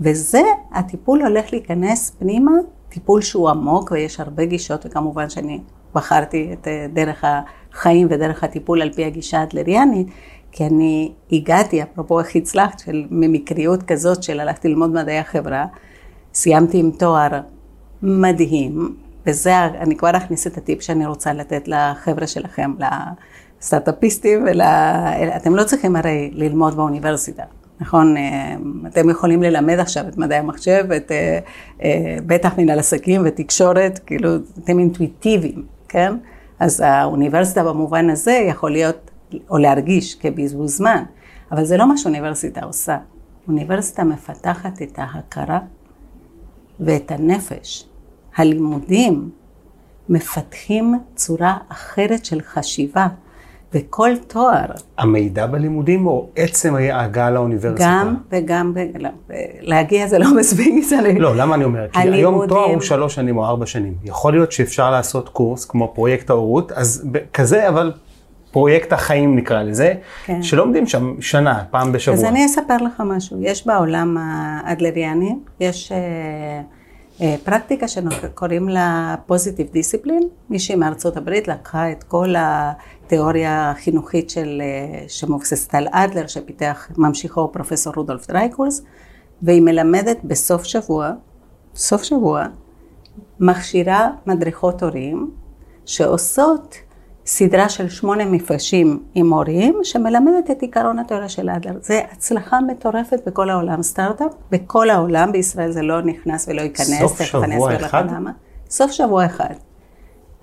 [0.00, 2.52] וזה, הטיפול הולך להיכנס פנימה,
[2.88, 5.60] טיפול שהוא עמוק ויש הרבה גישות, וכמובן שאני
[5.94, 7.24] בחרתי את אה, דרך
[7.72, 10.06] החיים ודרך הטיפול על פי הגישה האדלריאנית,
[10.52, 15.66] כי אני הגעתי, אפרופו איך הצלחת, של ממקריות כזאת של הלכתי ללמוד מדעי החברה,
[16.34, 17.40] סיימתי עם תואר
[18.02, 22.74] מדהים, וזה, אני כבר אכניס את הטיפ שאני רוצה לתת לחבר'ה שלכם,
[23.60, 24.60] לסטארט-אפיסטים, ול...
[25.36, 27.42] אתם לא צריכים הרי ללמוד באוניברסיטה.
[27.80, 31.38] נכון, אה, אתם יכולים ללמד עכשיו את מדעי המחשב, את אה,
[31.82, 34.30] אה, בטח מנהל עסקים ותקשורת, כאילו,
[34.64, 36.14] אתם אינטואיטיביים, כן?
[36.58, 39.10] אז האוניברסיטה במובן הזה יכול להיות,
[39.50, 41.02] או להרגיש כבזבוז זמן,
[41.52, 42.98] אבל זה לא מה שאוניברסיטה עושה.
[43.48, 45.58] אוניברסיטה מפתחת את ההכרה
[46.80, 47.86] ואת הנפש.
[48.36, 49.30] הלימודים
[50.08, 53.06] מפתחים צורה אחרת של חשיבה,
[53.74, 54.64] וכל תואר,
[54.98, 58.02] המידע בלימודים או עצם ההגעה לאוניברסיטה?
[58.02, 59.08] גם וגם, לא,
[59.60, 60.84] להגיע זה לא מספיק,
[61.18, 61.88] לא, למה אני אומר?
[61.92, 63.94] כי היום תואר הוא שלוש שנים או ארבע שנים.
[64.04, 67.92] יכול להיות שאפשר לעשות קורס כמו פרויקט ההורות, אז כזה, אבל
[68.50, 70.42] פרויקט החיים נקרא לזה, כן.
[70.42, 72.18] שלומדים שם שנה, פעם בשבוע.
[72.18, 73.36] אז אני אספר לך משהו.
[73.40, 75.98] יש בעולם האדלריאני, יש אה,
[77.44, 80.28] פרקטיקה שקוראים לה Positive Discipline.
[80.50, 87.52] מישהי מארצות הברית לקחה את כל התיאוריה החינוכית של, אה, שמבוססת על אדלר, שפיתח ממשיכו
[87.52, 88.82] פרופסור רודולף דרייקולס,
[89.42, 91.10] והיא מלמדת בסוף שבוע,
[91.74, 92.44] סוף שבוע,
[93.40, 95.30] מכשירה מדריכות הורים
[95.86, 96.76] שעושות
[97.32, 101.72] סדרה של שמונה מפגשים עם הורים שמלמדת את עיקרון התיאוריה של אדלר.
[101.82, 103.82] זה הצלחה מטורפת בכל העולם.
[103.82, 106.98] סטארט-אפ, בכל העולם, בישראל זה לא נכנס ולא ייכנס.
[106.98, 108.04] סוף שבוע אחד?
[108.70, 109.54] סוף שבוע אחד.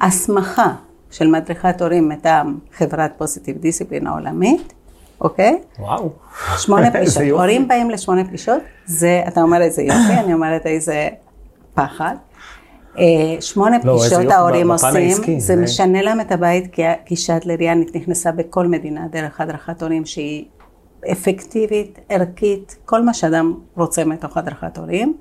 [0.02, 0.73] הסמכה
[1.12, 4.73] של מדריכת הורים מטעם חברת פוזיטיב דיסציפלין העולמית,
[5.21, 5.60] אוקיי?
[5.80, 6.10] וואו.
[6.58, 7.23] שמונה פגישות.
[7.32, 11.10] הורים באים לשמונה פגישות, זה, אתה אומר איזה יופי, אני אומרת איזה
[11.73, 12.15] פחד.
[12.97, 13.03] אה,
[13.41, 17.95] שמונה לא, פגישות ההורים עושים, העסקי, זה זה- משנה להם את הבית, כי הגישה האדלריאנית
[17.95, 20.45] נכנסה בכל מדינה דרך הדרכת הורים שהיא
[21.12, 25.17] אפקטיבית, ערכית, כל מה שאדם רוצה מתוך הדרכת הורים.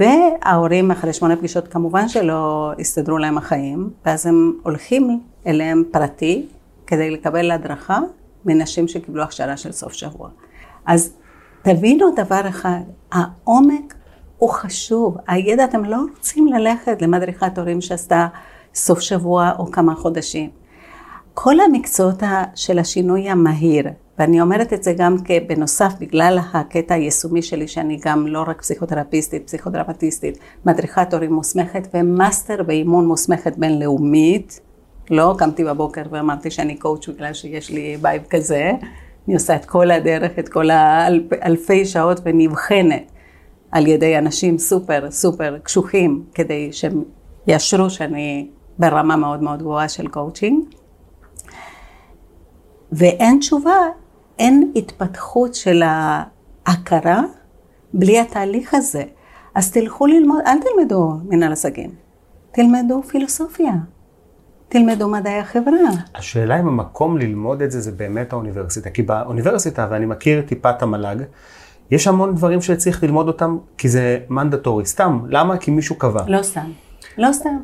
[0.00, 6.46] וההורים אחרי שמונה פגישות כמובן שלא הסתדרו להם החיים, ואז הם הולכים אליהם פרטי
[6.86, 7.98] כדי לקבל הדרכה
[8.44, 10.28] מנשים שקיבלו הכשרה של סוף שבוע.
[10.86, 11.12] אז
[11.62, 12.80] תבינו דבר אחד,
[13.12, 13.94] העומק
[14.44, 15.16] הוא חשוב.
[15.26, 18.26] הידע, אתם לא רוצים ללכת למדריכת הורים שעשתה
[18.74, 20.50] סוף שבוע או כמה חודשים.
[21.34, 22.22] כל המקצועות
[22.54, 23.86] של השינוי המהיר,
[24.18, 29.46] ואני אומרת את זה גם בנוסף, בגלל הקטע היישומי שלי, שאני גם לא רק פסיכותרפיסטית,
[29.46, 34.60] פסיכודרמטיסטית, מדריכת הורים מוסמכת ומאסטר באימון מוסמכת בינלאומית.
[35.10, 38.72] לא קמתי בבוקר ואמרתי שאני coach בגלל שיש לי vibe כזה.
[39.26, 43.13] אני עושה את כל הדרך, את כל האלפי שעות ונבחנת
[43.74, 47.04] על ידי אנשים סופר סופר קשוחים, כדי שהם
[47.46, 50.64] יאשרו שאני ברמה מאוד מאוד גבוהה של קואוצ'ינג.
[52.92, 53.76] ואין תשובה,
[54.38, 55.82] אין התפתחות של
[56.66, 57.22] ההכרה
[57.94, 59.02] בלי התהליך הזה.
[59.54, 61.90] אז תלכו ללמוד, אל תלמדו מנהל עסקים,
[62.52, 63.72] תלמדו פילוסופיה,
[64.68, 65.90] תלמדו מדעי החברה.
[66.14, 70.82] השאלה אם המקום ללמוד את זה זה באמת האוניברסיטה, כי באוניברסיטה, ואני מכיר טיפה את
[70.82, 71.22] המל"ג,
[71.94, 74.86] יש המון דברים שצריך ללמוד אותם, כי זה מנדטורי.
[74.86, 75.56] סתם, למה?
[75.56, 76.22] כי מישהו קבע.
[76.26, 76.70] לא סתם.
[77.18, 77.56] לא סתם.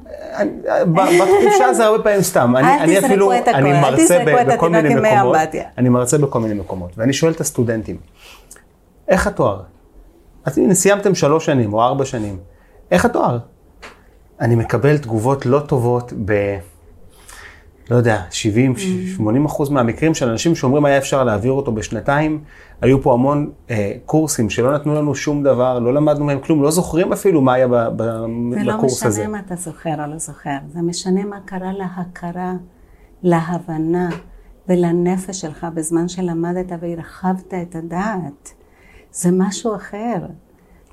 [0.93, 2.57] בחופשה זה הרבה פעמים סתם.
[2.57, 5.65] אל תזרקו את הכל, אל תזרקו את התינוק עם מי אמבטיה.
[5.79, 7.97] אני מרצה בכל מיני מקומות, ואני שואל את הסטודנטים,
[9.09, 9.61] איך התואר?
[10.45, 12.39] אז הנה, סיימתם שלוש שנים או ארבע שנים,
[12.91, 13.39] איך התואר?
[14.41, 16.33] אני מקבל תגובות לא טובות ב...
[17.91, 18.75] לא יודע, 70,
[19.17, 22.45] 80 אחוז מהמקרים של אנשים שאומרים היה אפשר להעביר אותו בשנתיים.
[22.81, 26.71] היו פה המון אה, קורסים שלא נתנו לנו שום דבר, לא למדנו מהם כלום, לא
[26.71, 28.03] זוכרים אפילו מה היה ב, ב,
[28.67, 29.11] בקורס הזה.
[29.11, 32.53] זה לא משנה מה אתה זוכר או לא זוכר, זה משנה מה קרה להכרה,
[33.23, 34.09] להבנה
[34.69, 38.53] ולנפש שלך בזמן שלמדת והרחבת את הדעת.
[39.13, 40.17] זה משהו אחר.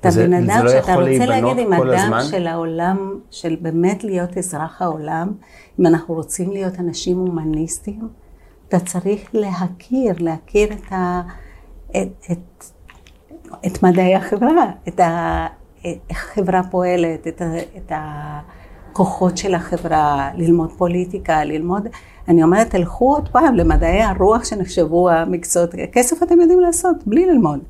[0.00, 4.82] אתה בן אדם לא שאתה רוצה להגיד עם אדם של העולם, של באמת להיות אזרח
[4.82, 5.32] העולם,
[5.80, 8.08] אם אנחנו רוצים להיות אנשים הומניסטים,
[8.68, 11.22] אתה צריך להכיר, להכיר את, ה,
[11.90, 12.64] את, את,
[13.66, 15.46] את מדעי החברה, את ה,
[15.84, 21.88] איך החברה פועלת, את, ה, את הכוחות של החברה, ללמוד פוליטיקה, ללמוד,
[22.28, 27.60] אני אומרת, תלכו עוד פעם למדעי הרוח שנחשבו המקצועות, כסף אתם יודעים לעשות, בלי ללמוד.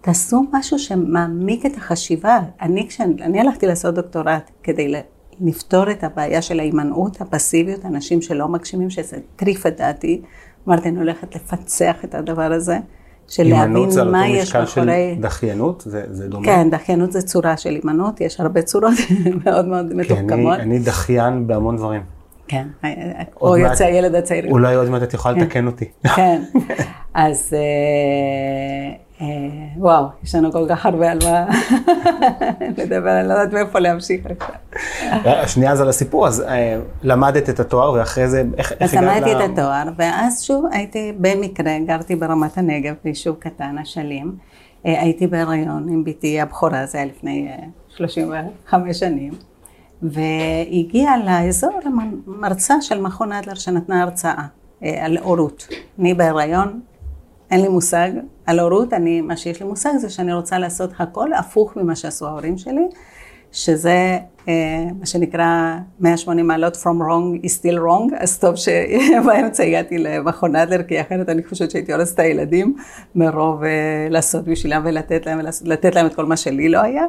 [0.00, 2.38] תעשו משהו שמעמיק את החשיבה.
[2.62, 4.94] אני, כשאני הלכתי לעשות דוקטורט כדי
[5.40, 10.22] לפתור את הבעיה של ההימנעות, הפסיביות, אנשים שלא מגשימים, שזה טריף את דעתי,
[10.68, 12.78] אמרתי, אני הולכת לפצח את הדבר הזה,
[13.28, 13.86] של להבין מה יש מאחורי...
[13.86, 15.82] הימנעות זה על אותו משקל של דחיינות?
[15.86, 16.46] זה, זה דומה?
[16.46, 18.92] כן, דחיינות זה צורה של הימנעות, יש הרבה צורות
[19.44, 20.56] מאוד מאוד מתוחכמות.
[20.56, 22.02] כי אני, אני דחיין בהמון דברים.
[22.48, 22.66] כן,
[23.40, 24.50] או יוצא הילד הצעיר.
[24.50, 25.40] אולי עוד מעט את יכולה כן.
[25.40, 25.84] לתקן אותי.
[26.16, 26.42] כן,
[27.14, 29.07] אז אה, אה,
[29.76, 31.46] וואו, יש לנו כל כך הרבה על מה
[32.78, 34.54] לדבר, אני לא יודעת מאיפה להמשיך עכשיו.
[35.26, 36.44] אה, שנייה אז על הסיפור, אז
[37.02, 38.96] למדת את התואר ואחרי זה, איך הגעת ל...
[38.98, 44.36] אז למדתי את התואר, ואז שוב הייתי במקרה, גרתי ברמת הנגב, ביישוב קטן, אשלים.
[44.84, 47.48] הייתי בהיריון עם בתי הבכורה, זה היה לפני
[47.88, 49.32] 35 שנים.
[50.02, 51.80] והגיעה לאזור
[52.26, 54.44] מרצה של מכון אדלר שנתנה הרצאה
[54.82, 55.68] אה, על הורות.
[55.98, 56.80] אני בהיריון,
[57.50, 58.10] אין לי מושג
[58.46, 62.26] על הורות, אני, מה שיש לי מושג זה שאני רוצה לעשות הכל הפוך ממה שעשו
[62.26, 62.88] ההורים שלי,
[63.52, 69.98] שזה אה, מה שנקרא 180 מעלות from wrong is still wrong, אז טוב שבאמצע הגעתי
[69.98, 72.76] למכון אדלר, כי אחרת אני חושבת שהייתי הורסת את הילדים
[73.14, 77.04] מרוב אה, לעשות בשבילם ולתת להם, לתת להם את כל מה שלי לא היה.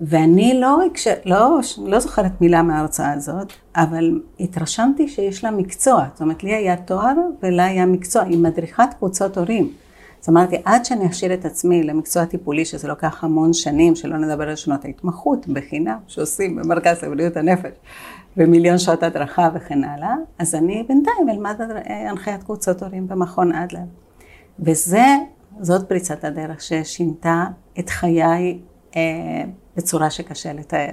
[0.00, 0.78] ואני לא,
[1.24, 6.04] לא, לא זוכרת מילה מההרצאה הזאת, אבל התרשמתי שיש לה מקצוע.
[6.12, 9.72] זאת אומרת, לי היה תואר ולה היה מקצוע, היא מדריכת קבוצות הורים.
[10.22, 14.48] אז אמרתי, עד שאני אכשיר את עצמי למקצוע טיפולי, שזה לוקח המון שנים, שלא נדבר
[14.48, 17.72] על שנות ההתמחות בחינם, שעושים במרכז לבריאות הנפש,
[18.36, 23.80] ומיליון שעות הדרכה וכן הלאה, אז אני בינתיים אלמד הנחיית קבוצות הורים במכון אדלר.
[24.60, 25.04] וזה,
[25.60, 27.44] זאת פריצת הדרך ששינתה
[27.78, 28.52] את חיי אה,
[29.76, 30.92] בצורה שקשה לתאר.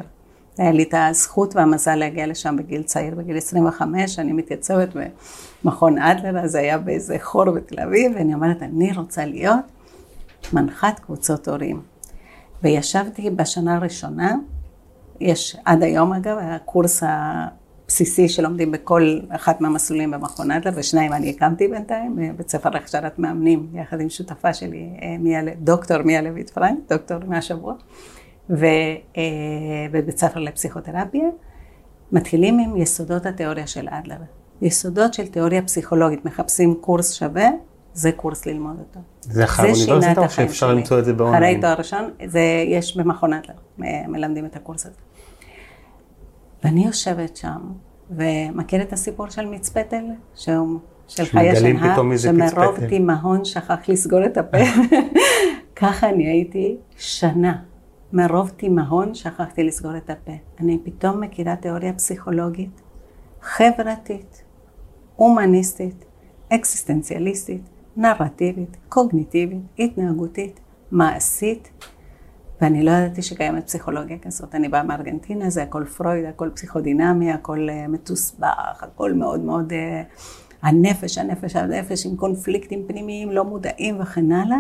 [0.58, 4.90] היה לי את הזכות והמזל להגיע לשם בגיל צעיר, בגיל 25, אני מתייצבת
[5.64, 9.66] במכון אדלר, אז היה באיזה חור בתל אביב, ואני אומרת, אני רוצה להיות
[10.54, 11.82] מנחת קבוצות הורים.
[12.64, 14.36] וישבתי בשנה הראשונה,
[15.20, 17.04] יש עד היום אגב, הקורס
[17.86, 23.68] הבסיסי שלומדים בכל אחת מהמסלולים במכון אדלר, ושניים אני הקמתי בינתיים, בית ספר להכשרת מאמנים,
[23.74, 27.74] יחד עם שותפה שלי, אה, דוקטור מיה לויט פרנק, דוקטור מהשבוע.
[28.50, 31.30] ובבית ספר לפסיכותרפיה,
[32.12, 34.18] מתחילים עם יסודות התיאוריה של אדלר.
[34.62, 37.50] יסודות של תיאוריה פסיכולוגית, מחפשים קורס שווה,
[37.94, 39.00] זה קורס ללמוד אותו.
[39.22, 41.44] זה אחרי האוניברסיטה או שאפשר למצוא את זה באונליין?
[41.44, 43.56] אחרי תואר ראשון, זה יש במכון אדלר,
[44.08, 45.05] מלמדים את הקורס הזה.
[46.66, 47.60] ואני יושבת שם,
[48.12, 54.58] ומכיר את הסיפור של מצפתל, שהוא של חיה שנהר, שמרוב תימהון שכח לסגור את הפה.
[55.76, 57.56] ככה אני הייתי שנה.
[58.14, 60.32] מרוב תימהון שכחתי לסגור את הפה.
[60.60, 62.82] אני פתאום מכירה תיאוריה פסיכולוגית,
[63.42, 64.44] חברתית,
[65.16, 66.06] הומניסטית,
[66.54, 67.62] אקסיסטנציאליסטית,
[67.98, 70.60] נרטיבית, קוגניטיבית, התנהגותית,
[70.92, 71.70] מעשית,
[72.62, 74.56] ואני לא ידעתי שקיימת פסיכולוגיה כזאת.
[74.56, 79.72] אני באה מארגנטינה, זה הכל פרויד, הכל פסיכודינמי, הכל uh, מתוסבך, הכל מאוד מאוד...
[79.72, 79.76] Uh,
[80.62, 84.58] הנפש, הנפש, הנפש, עם קונפליקטים פנימיים לא מודעים וכן הלאה.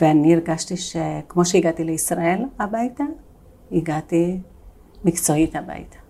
[0.00, 3.04] ואני הרגשתי שכמו שהגעתי לישראל הביתה,
[3.72, 4.40] הגעתי
[5.04, 6.01] מקצועית הביתה.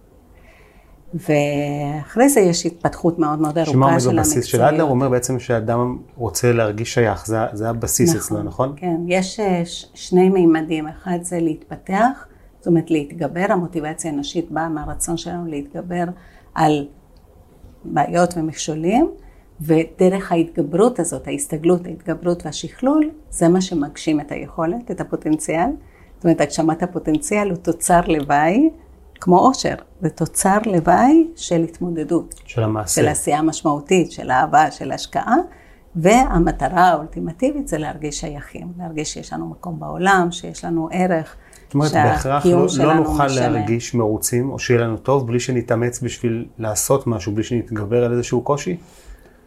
[1.15, 4.03] ואחרי זה יש התפתחות מאוד מאוד ארוכה של המקצועיות.
[4.03, 4.83] שמה עומד בבסיס של אדלר?
[4.83, 8.73] הוא אומר בעצם שאדם רוצה להרגיש שייך, זה, זה הבסיס נכון, אצלו, נכון?
[8.77, 9.63] כן, יש אה,
[9.95, 12.27] שני מימדים, אחד זה להתפתח,
[12.59, 16.05] זאת אומרת להתגבר, המוטיבציה הנשית באה מהרצון שלנו להתגבר
[16.55, 16.89] על
[17.85, 19.11] בעיות ומכשולים,
[19.61, 25.71] ודרך ההתגברות הזאת, ההסתגלות, ההתגברות והשכלול, זה מה שמגשים את היכולת, את הפוטנציאל.
[26.17, 28.71] זאת אומרת, הגשמת הפוטנציאל הוא תוצר לוואי,
[29.23, 32.35] כמו אושר, זה תוצר לוואי של התמודדות.
[32.47, 33.03] של המעשה.
[33.03, 35.37] של עשייה משמעותית, של אהבה, של השקעה,
[35.97, 41.37] והמטרה האולטימטיבית זה להרגיש שייכים, להרגיש שיש לנו מקום בעולם, שיש לנו ערך.
[41.65, 43.49] זאת אומרת, בהכרח לא, לא נוכל משנה.
[43.49, 48.41] להרגיש מרוצים, או שיהיה לנו טוב, בלי שנתאמץ בשביל לעשות משהו, בלי שנתגבר על איזשהו
[48.41, 48.77] קושי?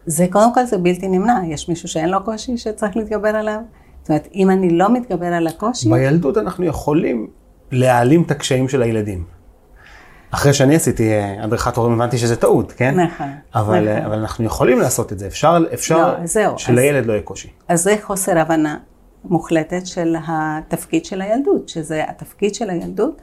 [0.06, 3.60] זה קודם כל זה בלתי נמנע, יש מישהו שאין לו קושי שצריך להתגבר עליו?
[4.02, 5.90] זאת אומרת, אם אני לא מתגבר על הקושי...
[5.90, 7.26] בילדות אנחנו יכולים
[7.72, 9.35] להעלים את הקשיים של הילדים.
[10.30, 13.00] אחרי שאני עשיתי אה, הדרכת הורים הבנתי שזה טעות, כן?
[13.00, 13.26] נכון.
[13.54, 14.04] אבל, נכון.
[14.04, 17.48] אבל אנחנו יכולים לעשות את זה, אפשר, אפשר לא, זהו, שלילד אז, לא יהיה קושי.
[17.68, 18.78] אז זה חוסר הבנה
[19.24, 23.22] מוחלטת של התפקיד של הילדות, שזה התפקיד של הילדות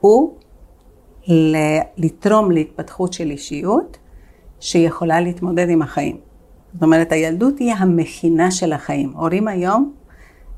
[0.00, 0.34] הוא
[1.96, 3.98] לתרום להתפתחות של אישיות
[4.60, 6.16] שיכולה להתמודד עם החיים.
[6.74, 9.12] זאת אומרת, הילדות היא המכינה של החיים.
[9.16, 9.92] הורים היום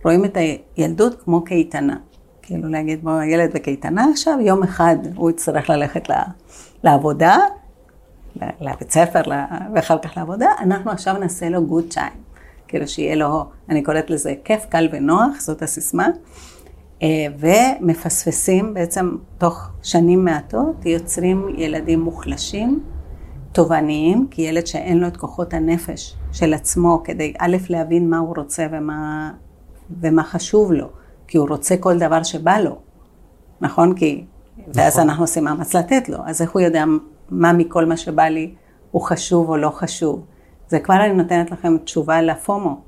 [0.05, 0.37] רואים את
[0.77, 1.97] הילדות כמו קייטנה.
[2.43, 6.09] כאילו להגיד, בוא, ילד בקייטנה עכשיו, יום אחד הוא יצטרך ללכת
[6.84, 7.38] לעבודה,
[8.61, 9.20] לבית ספר,
[9.74, 12.12] ואחר כך לעבודה, אנחנו עכשיו נעשה לו גוד טיים.
[12.68, 16.09] כאילו שיהיה לו, אני קוראת לזה כיף, קל ונוח, זאת הסיסמה.
[17.03, 22.80] אה, ומפספסים בעצם תוך שנים מעטות, יוצרים ילדים מוחלשים,
[23.53, 28.34] תובעניים, כי ילד שאין לו את כוחות הנפש של עצמו, כדי א', להבין מה הוא
[28.36, 29.30] רוצה ומה,
[30.01, 30.88] ומה חשוב לו,
[31.33, 32.78] כי הוא רוצה כל דבר שבא לו,
[33.61, 33.95] נכון?
[33.95, 34.24] כי...
[34.59, 34.72] נכון.
[34.74, 36.85] ואז אנחנו עושים מאמץ לתת לו, אז איך הוא יודע
[37.30, 38.55] מה מכל מה שבא לי
[38.91, 40.24] הוא חשוב או לא חשוב?
[40.68, 42.80] זה כבר אני נותנת לכם תשובה לפומו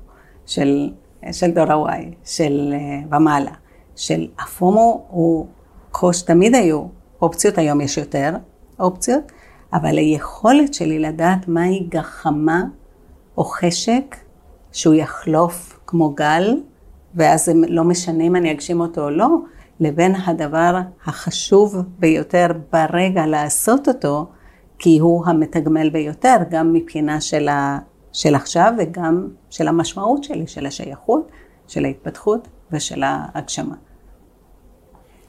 [0.45, 0.89] של,
[1.31, 3.51] של דור ה-Y, של uh, ומעלה,
[3.95, 5.47] של הפומו הוא
[5.91, 6.83] קוש, תמיד היו
[7.21, 8.35] אופציות, היום יש יותר
[8.79, 9.31] אופציות,
[9.73, 12.63] אבל היכולת שלי לדעת מהי גחמה
[13.37, 14.15] או חשק
[14.71, 16.55] שהוא יחלוף כמו גל,
[17.15, 19.27] ואז זה לא משנה אם אני אגשים אותו או לא,
[19.79, 24.27] לבין הדבר החשוב ביותר ברגע לעשות אותו,
[24.79, 27.79] כי הוא המתגמל ביותר, גם מבחינה של, ה,
[28.13, 31.31] של עכשיו וגם של המשמעות שלי, של השייכות,
[31.67, 33.75] של ההתפתחות ושל ההגשמה.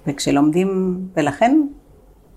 [0.06, 1.60] וכשלומדים, ולכן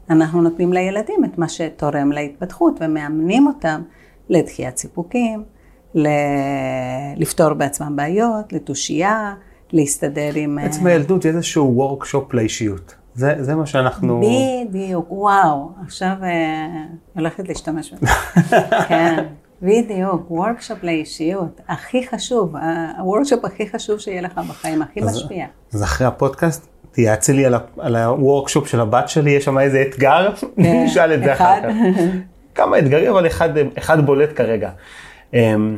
[0.09, 3.81] אנחנו נותנים לילדים את מה שתורם להתפתחות ומאמנים אותם
[4.29, 5.43] לדחיית סיפוקים,
[5.95, 6.07] ל...
[7.17, 9.33] לפתור בעצמם בעיות, לתושייה,
[9.71, 10.57] להסתדר עם...
[10.61, 12.95] בעצם בילדות זה איזשהו workshop לאישיות.
[13.13, 14.21] זה, זה מה שאנחנו...
[14.21, 16.67] בדיוק, וואו, עכשיו אה,
[17.15, 18.05] הולכת להשתמש בזה.
[18.89, 19.25] כן,
[19.61, 22.55] בדיוק, workshop לאישיות, הכי חשוב,
[22.97, 25.45] ה workshop הכי חשוב שיהיה לך בחיים, הכי אז, משפיע.
[25.73, 29.83] אז אחרי הפודקאסט, תייעצי לי על, על ה workshop של הבת שלי, יש שם איזה
[29.89, 31.73] אתגר, כן, נשאל את זה אחר כך.
[32.55, 34.69] כמה אתגרים, אבל אחד, אחד בולט כרגע.
[35.33, 35.77] אמ,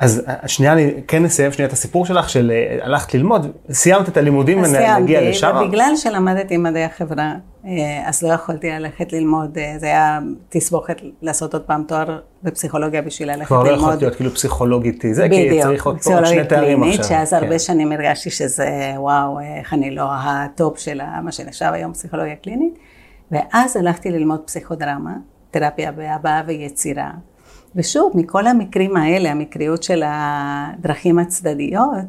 [0.00, 4.16] אז שנייה, אני כן נסיים שנייה את הסיפור שלך, של אה, הלכת ללמוד, סיימת את
[4.16, 5.40] הלימודים ונגיע לשם.
[5.40, 7.70] סיימתי, ובגלל שלמדתי מדעי החברה, אה,
[8.04, 10.18] אז לא יכולתי ללכת ללמוד, אה, זה היה
[10.48, 13.66] תסבוכת לעשות עוד פעם תואר בפסיכולוגיה בשביל ללכת ללמוד.
[13.66, 17.04] כבר לא יכולת להיות כאילו פסיכולוגית, זה כי צריך עוד פה שני תארים עכשיו.
[17.04, 17.58] שאז הרבה כן.
[17.58, 22.74] שנים הרגשתי שזה, וואו, איך אני לא הטופ של מה שנחשב היום פסיכולוגיה קלינית.
[23.30, 25.12] ואז הלכתי ללמוד פסיכודרמה,
[25.50, 27.10] תרפיה בהבעה ויצירה.
[27.74, 32.06] ושוב, מכל המקרים האלה, המקריות של הדרכים הצדדיות,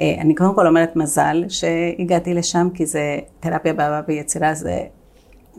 [0.00, 4.80] אה, אני קודם כל אומרת מזל שהגעתי לשם, כי זה תרפיה באהבה ויצירה, זה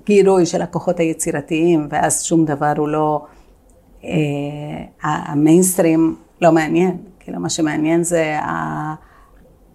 [0.06, 3.26] גירוי של הכוחות היצירתיים, ואז שום דבר הוא לא,
[4.04, 4.10] אה,
[5.02, 8.94] המיינסטרים לא מעניין, כאילו מה שמעניין זה, ה,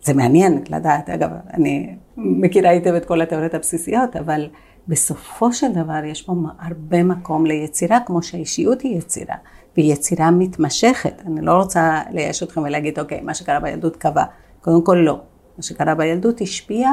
[0.02, 4.48] זה מעניין לדעת, אגב, אני מכירה היטב את כל התיאוריות הבסיסיות, אבל
[4.88, 9.36] בסופו של דבר יש פה הרבה מקום ליצירה, כמו שהאישיות היא יצירה.
[9.76, 11.22] והיא יצירה מתמשכת.
[11.26, 14.24] אני לא רוצה לייאש אתכם ולהגיד, אוקיי, מה שקרה בילדות קבע.
[14.60, 15.20] קודם כל לא.
[15.56, 16.90] מה שקרה בילדות השפיע,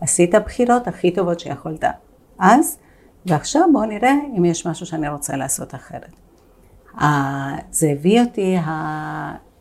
[0.00, 1.84] עשית בחירות הכי טובות שיכולת
[2.38, 2.78] אז,
[3.26, 6.12] ועכשיו בואו נראה אם יש משהו שאני רוצה לעשות אחרת.
[7.70, 8.56] זה הביא אותי,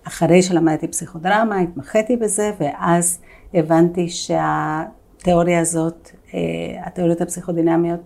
[0.08, 3.20] אחרי שלמדתי פסיכודרמה, התמחיתי בזה, ואז
[3.54, 6.40] הבנתי שהתיאוריה הזאת, אה,
[6.86, 8.00] התיאוריות הפסיכודינמיות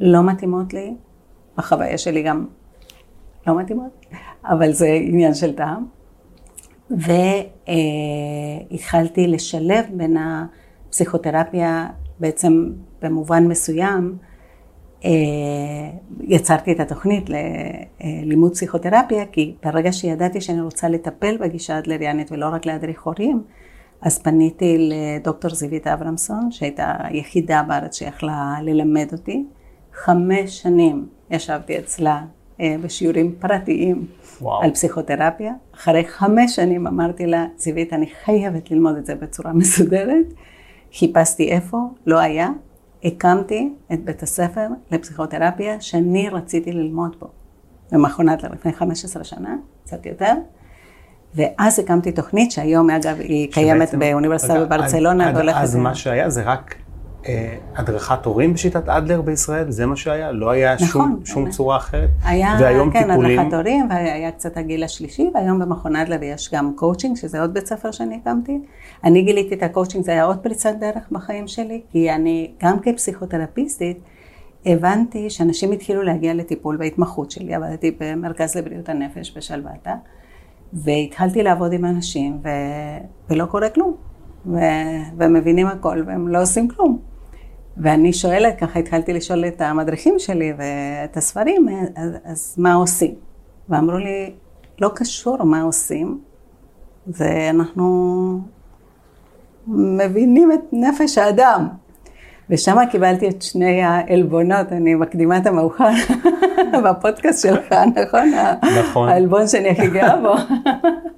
[0.00, 0.94] לא מתאימות לי.
[1.56, 2.46] בחוויה שלי גם
[3.46, 4.06] לא מתאימות,
[4.44, 5.86] אבל זה עניין של טעם.
[8.70, 11.88] והתחלתי לשלב בין הפסיכותרפיה
[12.20, 12.70] בעצם
[13.02, 14.16] במובן מסוים,
[15.04, 15.10] אה,
[16.20, 17.30] יצרתי את התוכנית
[18.00, 23.42] ללימוד פסיכותרפיה, כי ברגע שידעתי שאני רוצה לטפל בגישה האדלריאנית ולא רק להדריך הורים,
[24.00, 29.44] אז פניתי לדוקטור זיווית אברמסון, שהייתה היחידה בארץ שיכלה ללמד אותי.
[29.92, 34.06] חמש שנים ישבתי אצלה אה, בשיעורים פרטיים
[34.40, 34.62] וואו.
[34.62, 35.52] על פסיכותרפיה.
[35.74, 40.26] אחרי חמש שנים אמרתי לה, זיווית, אני חייבת ללמוד את זה בצורה מסודרת.
[40.98, 42.48] חיפשתי איפה, לא היה.
[43.04, 47.26] הקמתי את בית הספר לפסיכותרפיה שאני רציתי ללמוד בו.
[47.92, 50.32] במכון אדלר לפני 15 שנה, קצת יותר.
[51.34, 55.58] ואז הקמתי תוכנית שהיום אגב היא קיימת באוניברסיטה בברצלונה והולכת...
[55.60, 56.85] אז מה שהיה זה רק אה,
[57.76, 59.70] הדרכת הורים בשיטת אדלר בישראל?
[59.70, 60.32] זה מה שהיה?
[60.32, 62.08] לא היה נכון, שום, שום צורה אחרת?
[62.24, 63.38] היה, והיום כן, טיפולים...
[63.38, 67.66] הדרכת הורים, והיה קצת הגיל השלישי, והיום במכון אדלר יש גם קואוצ'ינג, שזה עוד בית
[67.66, 68.58] ספר שאני הקמתי.
[69.04, 73.98] אני גיליתי את הקואוצ'ינג, זה היה עוד פריצת דרך בחיים שלי, כי אני, גם כפסיכותרפיסטית,
[74.66, 79.94] הבנתי שאנשים התחילו להגיע לטיפול בהתמחות שלי, עבדתי במרכז לבריאות הנפש בשלוותה,
[80.72, 82.48] והתחלתי לעבוד עם אנשים, ו...
[83.30, 83.94] ולא קורה כלום.
[84.46, 84.58] ו...
[85.18, 86.98] ומבינים הכל, והם לא עושים כלום.
[87.76, 93.14] ואני שואלת, ככה התחלתי לשאול את המדריכים שלי ואת הספרים, אז, אז מה עושים?
[93.68, 94.32] ואמרו לי,
[94.80, 96.20] לא קשור מה עושים,
[97.06, 98.40] ואנחנו
[99.66, 101.68] מבינים את נפש האדם.
[102.50, 105.90] ושם קיבלתי את שני העלבונות, אני מקדימה את המאוחר
[106.84, 108.32] בפודקאסט שלך, נכון?
[108.80, 109.08] נכון.
[109.08, 110.34] העלבון שאני הכי גאה בו.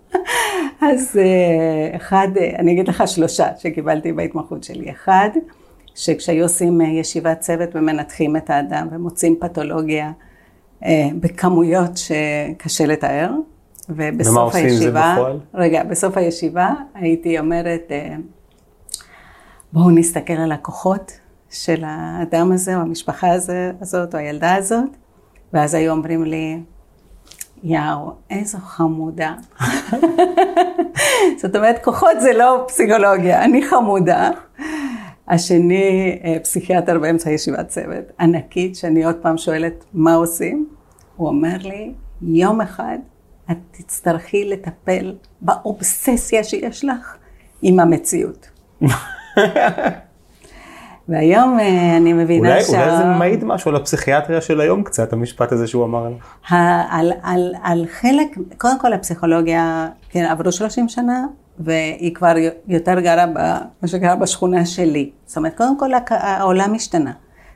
[0.89, 2.29] אז אה, אחד,
[2.59, 4.91] אני אגיד לך שלושה שקיבלתי בהתמחות שלי.
[4.91, 5.29] אחד,
[5.99, 10.13] שכשהיו עושים אה, ישיבת צוות ומנתחים את האדם ומוצאים פתולוגיה
[10.85, 13.31] אה, בכמויות שקשה לתאר.
[13.89, 15.39] ובסוף ומה עושים הישיבה, זה בפועל?
[15.55, 18.17] רגע, בסוף הישיבה הייתי אומרת, אה,
[19.73, 21.13] בואו נסתכל על הכוחות
[21.51, 23.29] של האדם הזה, או המשפחה
[23.81, 24.97] הזאת, או הילדה הזאת,
[25.53, 26.61] ואז היו אומרים לי,
[27.63, 29.35] יאו, איזו חמודה.
[31.41, 34.31] זאת אומרת, כוחות זה לא פסיכולוגיה, אני חמודה.
[35.29, 40.67] השני, אה, פסיכיאטר באמצע ישיבת צוות, ענקית, שאני עוד פעם שואלת, מה עושים?
[41.17, 42.99] הוא אומר לי, יום אחד
[43.51, 47.17] את תצטרכי לטפל באובססיה שיש לך
[47.63, 48.49] עם המציאות.
[51.09, 52.85] והיום אה, אני מבינה אולי, שה...
[52.85, 56.55] אולי זה מעיד משהו על הפסיכיאטריה של היום קצת, המשפט הזה שהוא אמר לך.
[56.91, 61.27] על, על, על חלק, קודם כל הפסיכולוגיה, כן, עברו 30 שנה,
[61.61, 62.35] והיא כבר
[62.67, 65.11] יותר גרה במה שקרה בשכונה שלי.
[65.27, 67.13] זאת אומרת, קודם כל העולם השתנה,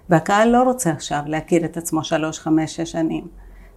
[0.09, 3.28] והקהל לא רוצה עכשיו להכיר את עצמו שלוש, חמש, שש שנים.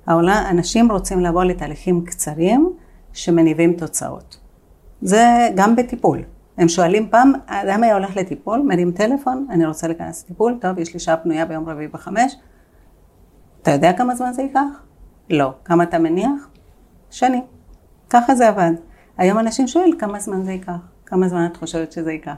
[0.08, 2.74] העולם, אנשים רוצים לבוא לתהליכים קצרים
[3.14, 4.38] שמניבים תוצאות.
[5.02, 6.24] זה גם בטיפול.
[6.58, 10.94] הם שואלים פעם, האדם היה הולך לטיפול, מרים טלפון, אני רוצה להיכנס לטיפול, טוב, יש
[10.94, 12.36] לי שעה פנויה ביום רביעי בחמש.
[13.62, 14.84] אתה יודע כמה זמן זה ייקח?
[15.30, 15.54] לא.
[15.66, 16.50] כמה אתה מניח?
[17.10, 17.44] שנים.
[18.10, 18.72] ככה זה עבד.
[19.18, 20.72] היום אנשים שואל כמה זמן זה ייקח,
[21.06, 22.36] כמה זמן את חושבת שזה ייקח.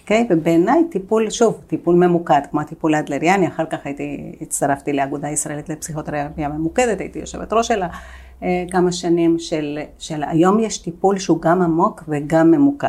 [0.00, 0.26] אוקיי?
[0.30, 0.32] Okay?
[0.34, 6.48] ובעיניי טיפול, שוב, טיפול ממוקד, כמו הטיפול האדלריאני, אחר כך הייתי, הצטרפתי לאגודה ישראלית לפסיכותרפיה
[6.48, 7.88] ממוקדת, הייתי יושבת ראש שלה
[8.42, 12.88] אה, כמה שנים, של, של היום יש טיפול שהוא גם עמוק וגם ממוקד.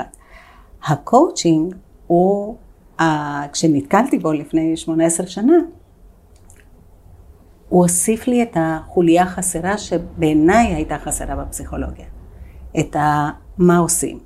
[0.87, 1.75] הקואוצ'ינג
[2.07, 2.55] הוא,
[2.99, 5.57] אה, כשנתקלתי בו לפני 18 שנה,
[7.69, 12.12] הוא הוסיף לי את החוליה החסרה שבעיניי הייתה חסרה בפסיכולוגיה.
[12.79, 14.19] את ה, מה עושים.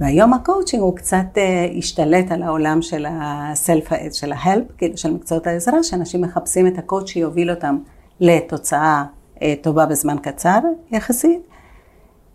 [0.00, 5.46] והיום הקואוצ'ינג הוא קצת אה, השתלט על העולם של ה-self, של ה-help, כאילו של מקצועות
[5.46, 7.78] העזרה, שאנשים מחפשים את הקואוצ' שיוביל אותם
[8.20, 9.04] לתוצאה
[9.34, 10.58] uh, טובה בזמן קצר
[10.90, 11.40] יחסית,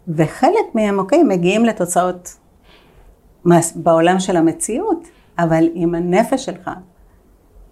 [0.08, 2.38] וחלק מהם, אוקיי, מגיעים לתוצאות
[3.76, 5.08] בעולם של המציאות,
[5.40, 6.70] אבל אם הנפש שלך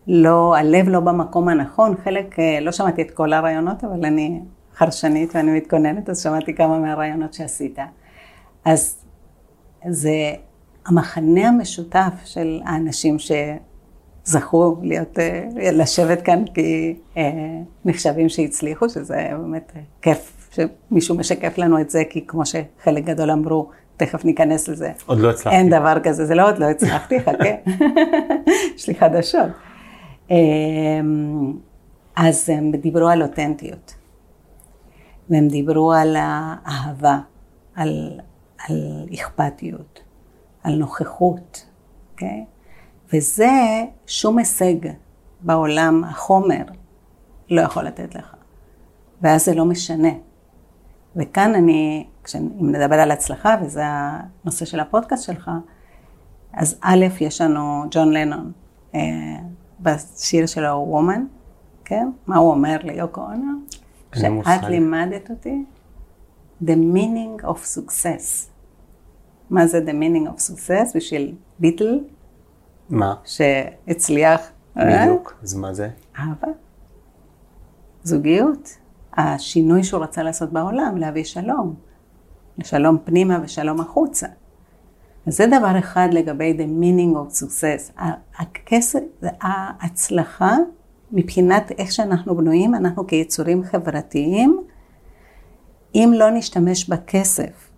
[0.07, 4.41] לא, הלב לא במקום הנכון, חלק, uh, לא שמעתי את כל הרעיונות, אבל אני
[4.79, 7.79] חרשנית ואני מתכוננת, אז שמעתי כמה מהרעיונות שעשית.
[8.65, 8.95] אז
[9.89, 10.31] זה
[10.85, 17.31] המחנה המשותף של האנשים שזכו להיות, אה, לשבת כאן כי אה,
[17.85, 19.71] נחשבים שהצליחו, שזה באמת
[20.01, 24.91] כיף שמישהו משקף לנו את זה, כי כמו שחלק גדול אמרו, תכף ניכנס לזה.
[25.05, 25.55] עוד לא הצלחתי.
[25.55, 27.71] אין דבר כזה, זה לא עוד לא הצלחתי, חכה.
[28.75, 29.47] יש לי חדשות.
[30.31, 31.53] אמ,
[32.15, 33.98] אז הם דיברו על אותנטיות.
[35.29, 37.19] והם דיברו על האהבה,
[37.75, 38.19] על,
[38.67, 39.99] על אכפתיות,
[40.63, 41.65] על נוכחות,
[42.11, 42.45] אוקיי?
[42.47, 42.59] Okay?
[43.13, 43.51] וזה
[44.07, 44.75] שום הישג
[45.41, 46.63] בעולם החומר
[47.49, 48.35] לא יכול לתת לך.
[49.21, 50.09] ואז זה לא משנה.
[51.15, 55.51] וכאן אני, אם נדבר על הצלחה, וזה הנושא של הפודקאסט שלך,
[56.53, 58.51] אז א', יש לנו ג'ון לנון
[58.95, 58.99] אה,
[59.79, 61.25] בשיר שלו, וומן,
[61.85, 62.09] כן?
[62.27, 63.51] מה הוא אומר ליוקו אונו?
[64.15, 65.65] שאת לימדת אותי,
[66.63, 68.49] the meaning of success.
[69.49, 71.99] מה זה the meaning of success בשביל ביטל?
[72.89, 73.15] מה?
[73.25, 74.41] שהצליח.
[74.77, 75.05] אה?
[75.05, 75.89] בדיוק, אז מה זה?
[76.19, 76.47] אהבה.
[78.03, 78.77] זוגיות.
[79.13, 81.75] השינוי שהוא רצה לעשות בעולם, להביא שלום.
[82.63, 84.27] שלום פנימה ושלום החוצה.
[85.27, 88.01] אז זה דבר אחד לגבי the meaning of success.
[88.37, 88.99] הכסף,
[89.41, 90.57] ההצלחה,
[91.11, 94.63] מבחינת איך שאנחנו בנויים, אנחנו כיצורים חברתיים,
[95.95, 97.69] אם לא נשתמש בכסף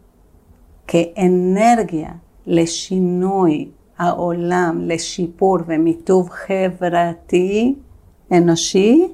[0.88, 2.12] כאנרגיה
[2.46, 7.76] לשינוי העולם, לשיפור ומיטוב חברתי,
[8.32, 9.08] אנושי,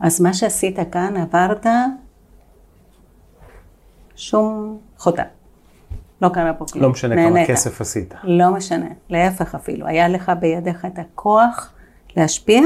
[0.00, 1.66] אז מה שעשית כאן, עברת
[4.16, 5.22] שום חוטא.
[6.22, 6.84] לא קרה פה כלום.
[6.84, 7.46] לא משנה נהנית.
[7.46, 8.14] כמה כסף עשית.
[8.22, 9.86] לא משנה, להפך אפילו.
[9.86, 11.72] היה לך בידיך את הכוח
[12.16, 12.62] להשפיע,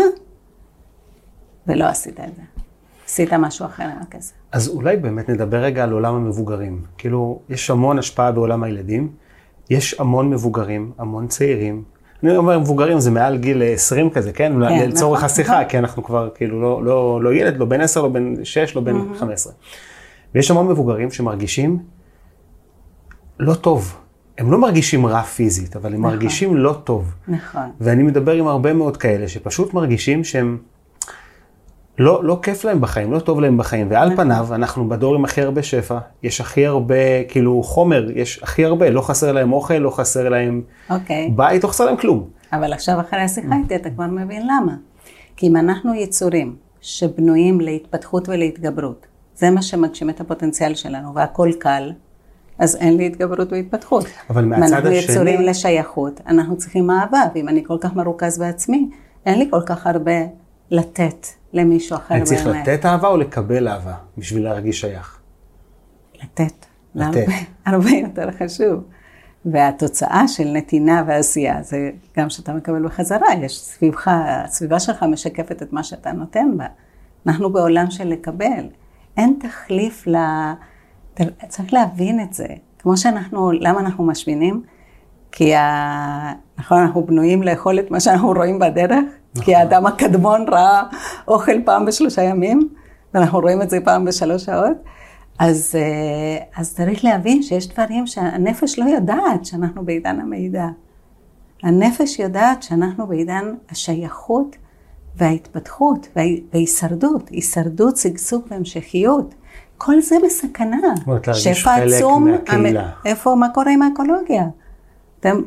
[1.67, 2.43] ולא עשית את זה.
[3.07, 4.33] עשית משהו אחר עם הכסף.
[4.53, 6.83] אז אולי באמת נדבר רגע על עולם המבוגרים.
[6.99, 9.13] כאילו, יש המון השפעה בעולם הילדים,
[9.71, 11.83] יש המון מבוגרים, המון צעירים.
[12.23, 14.53] אני אומר מבוגרים זה מעל גיל 20 כזה, כן?
[14.69, 15.65] כן לצורך נכון, השיחה, נכון.
[15.65, 18.83] כי אנחנו כבר כאילו לא, לא, לא ילד, לא בן 10, לא בן 6, לא
[18.83, 19.19] בן mm-hmm.
[19.19, 19.53] 15.
[20.35, 21.79] ויש המון מבוגרים שמרגישים
[23.41, 23.97] לא טוב.
[24.39, 26.13] הם לא מרגישים רע פיזית, אבל הם נכון.
[26.13, 27.15] מרגישים לא טוב.
[27.29, 27.71] נכון.
[27.81, 30.59] ואני מדבר עם הרבה מאוד כאלה שפשוט מרגישים שהם...
[31.99, 34.25] לא, לא כיף להם בחיים, לא טוב להם בחיים, ועל נכון.
[34.25, 38.91] פניו אנחנו בדור עם הכי הרבה שפע, יש הכי הרבה, כאילו חומר, יש הכי הרבה,
[38.91, 41.31] לא חסר להם אוכל, לא חסר להם אוקיי.
[41.37, 42.29] בית, לא חסר להם כלום.
[42.53, 44.75] אבל עכשיו אחרי השיחה איתי אתה כבר מבין למה.
[45.37, 49.07] כי אם אנחנו יצורים שבנויים להתפתחות ולהתגברות,
[49.37, 51.93] זה מה שמגשים את הפוטנציאל שלנו, והכל קל,
[52.59, 54.05] אז אין לי התגברות והתפתחות.
[54.31, 54.77] אבל מהצד השני...
[54.77, 58.91] אנחנו יצורים לשייכות, אנחנו צריכים אהבה, ואם אני כל כך מרוכז בעצמי,
[59.27, 60.21] אין לי כל כך הרבה
[60.71, 62.29] לתת למישהו אחר באמת.
[62.29, 65.19] אני צריך לתת אהבה או לקבל אהבה בשביל להרגיש שייך?
[66.23, 66.67] לתת.
[66.95, 67.27] לתת.
[67.67, 68.85] הרבה יותר חשוב.
[69.45, 75.73] והתוצאה של נתינה ועשייה זה גם שאתה מקבל בחזרה, יש סביבך, הסביבה שלך משקפת את
[75.73, 76.67] מה שאתה נותן בה.
[77.27, 78.69] אנחנו בעולם של לקבל.
[79.17, 80.17] אין תחליף ל...
[81.49, 82.47] צריך להבין את זה.
[82.79, 84.63] כמו שאנחנו, למה אנחנו משמינים?
[85.33, 86.33] כי ה...
[86.59, 89.45] נכון, אנחנו בנויים לאכול את מה שאנחנו רואים בדרך, נכון.
[89.45, 90.83] כי האדם הקדמון ראה
[91.29, 92.69] אוכל פעם בשלושה ימים,
[93.15, 94.77] ואנחנו רואים את זה פעם בשלוש שעות.
[95.39, 100.67] אז, אה, אז צריך להבין שיש דברים שהנפש לא יודעת שאנחנו בעידן המידע.
[101.63, 104.57] הנפש יודעת שאנחנו בעידן השייכות
[105.17, 109.35] וההתפתחות וההישרדות, הישרדות, שגשוג והמשכיות.
[109.79, 110.95] כל זה בסכנה.
[111.33, 112.27] שפע עצום,
[113.05, 114.45] איפה, מה קורה עם האקולוגיה?
[115.21, 115.41] אתם,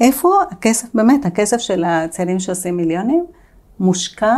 [0.00, 3.24] איפה הכסף, באמת, הכסף של הצעירים שעושים מיליונים,
[3.80, 4.36] מושקע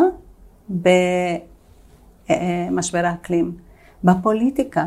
[2.68, 3.52] במשבר האקלים,
[4.04, 4.86] בפוליטיקה.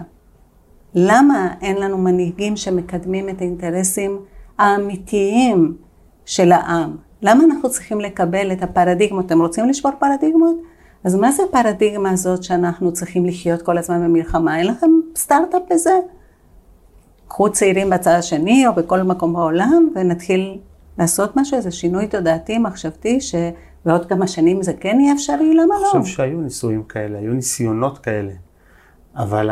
[0.96, 4.20] למה אין לנו מנהיגים שמקדמים את האינטרסים
[4.58, 5.78] האמיתיים
[6.26, 6.96] של העם?
[7.22, 9.26] למה אנחנו צריכים לקבל את הפרדיגמות?
[9.26, 10.56] אתם רוצים לשבור פרדיגמות?
[11.08, 14.60] אז מה זה הפרדיגמה הזאת שאנחנו צריכים לחיות כל הזמן במלחמה?
[14.60, 15.94] אין לכם סטארט-אפ בזה?
[17.28, 20.58] קחו צעירים בצד השני או בכל מקום בעולם ונתחיל
[20.98, 25.92] לעשות משהו, איזה שינוי תודעתי, מחשבתי, שבעוד כמה שנים זה כן יהיה אפשרי, למה לא?
[25.94, 28.32] אני חושב שהיו ניסויים כאלה, היו ניסיונות כאלה,
[29.16, 29.50] אבל...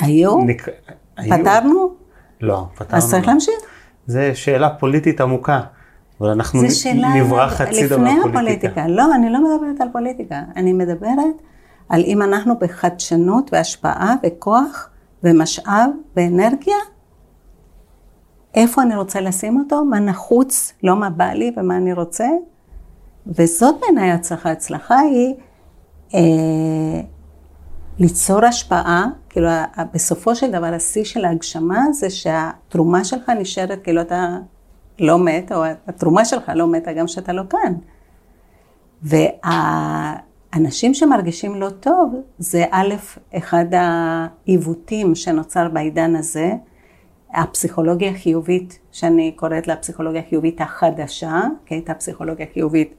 [0.00, 0.38] היו?
[0.38, 0.68] נק...
[1.14, 1.94] פתרנו?
[2.40, 2.96] לא, פתרנו.
[2.96, 3.32] אז צריך לא.
[3.32, 3.54] להמשיך.
[4.06, 5.60] זו שאלה פוליטית עמוקה.
[6.20, 6.62] אבל אנחנו
[7.14, 8.88] נברח חצי דבר פוליטיקה.
[8.88, 10.42] לא, אני לא מדברת על פוליטיקה.
[10.56, 11.42] אני מדברת
[11.88, 14.90] על אם אנחנו בחדשנות והשפעה וכוח
[15.24, 16.76] ומשאב ואנרגיה,
[18.54, 22.28] איפה אני רוצה לשים אותו, מה נחוץ, לא מה בא לי ומה אני רוצה.
[23.26, 24.50] וזאת בעיניי הצלחה.
[24.50, 25.34] הצלחה היא
[26.14, 27.00] אה,
[27.98, 29.48] ליצור השפעה, כאילו
[29.94, 34.38] בסופו של דבר השיא של ההגשמה זה שהתרומה שלך נשארת כאילו אתה
[35.00, 37.74] לא מת, או התרומה שלך לא מתה גם כשאתה לא כאן.
[39.02, 42.94] והאנשים שמרגישים לא טוב, זה א',
[43.36, 46.52] אחד העיוותים שנוצר בעידן הזה,
[47.34, 52.94] הפסיכולוגיה החיובית, שאני קוראת לה הפסיכולוגיה החיובית החדשה, כי הייתה פסיכולוגיה חיובית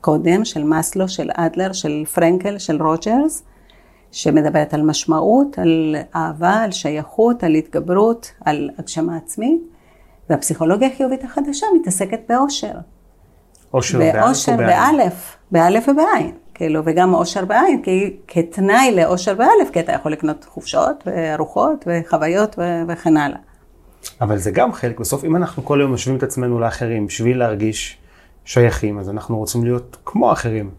[0.00, 3.42] קודם, של מאסלו, של אדלר, של פרנקל, של רוג'רס,
[4.12, 9.62] שמדברת על משמעות, על אהבה, על שייכות, על התגברות, על הגשמה עצמית.
[10.30, 12.72] והפסיכולוגיה החיובית החדשה מתעסקת באושר.
[13.74, 19.92] אושר באלף ובאלף, באלף ובעין, כאילו, וגם אושר בעין, כי כתנאי לאושר באלף, כי אתה
[19.92, 23.38] יכול לקנות חופשות, וארוחות, וחוויות, ו- וכן הלאה.
[24.20, 27.98] אבל זה גם חלק, בסוף אם אנחנו כל היום משווים את עצמנו לאחרים בשביל להרגיש
[28.44, 30.70] שייכים, אז אנחנו רוצים להיות כמו אחרים.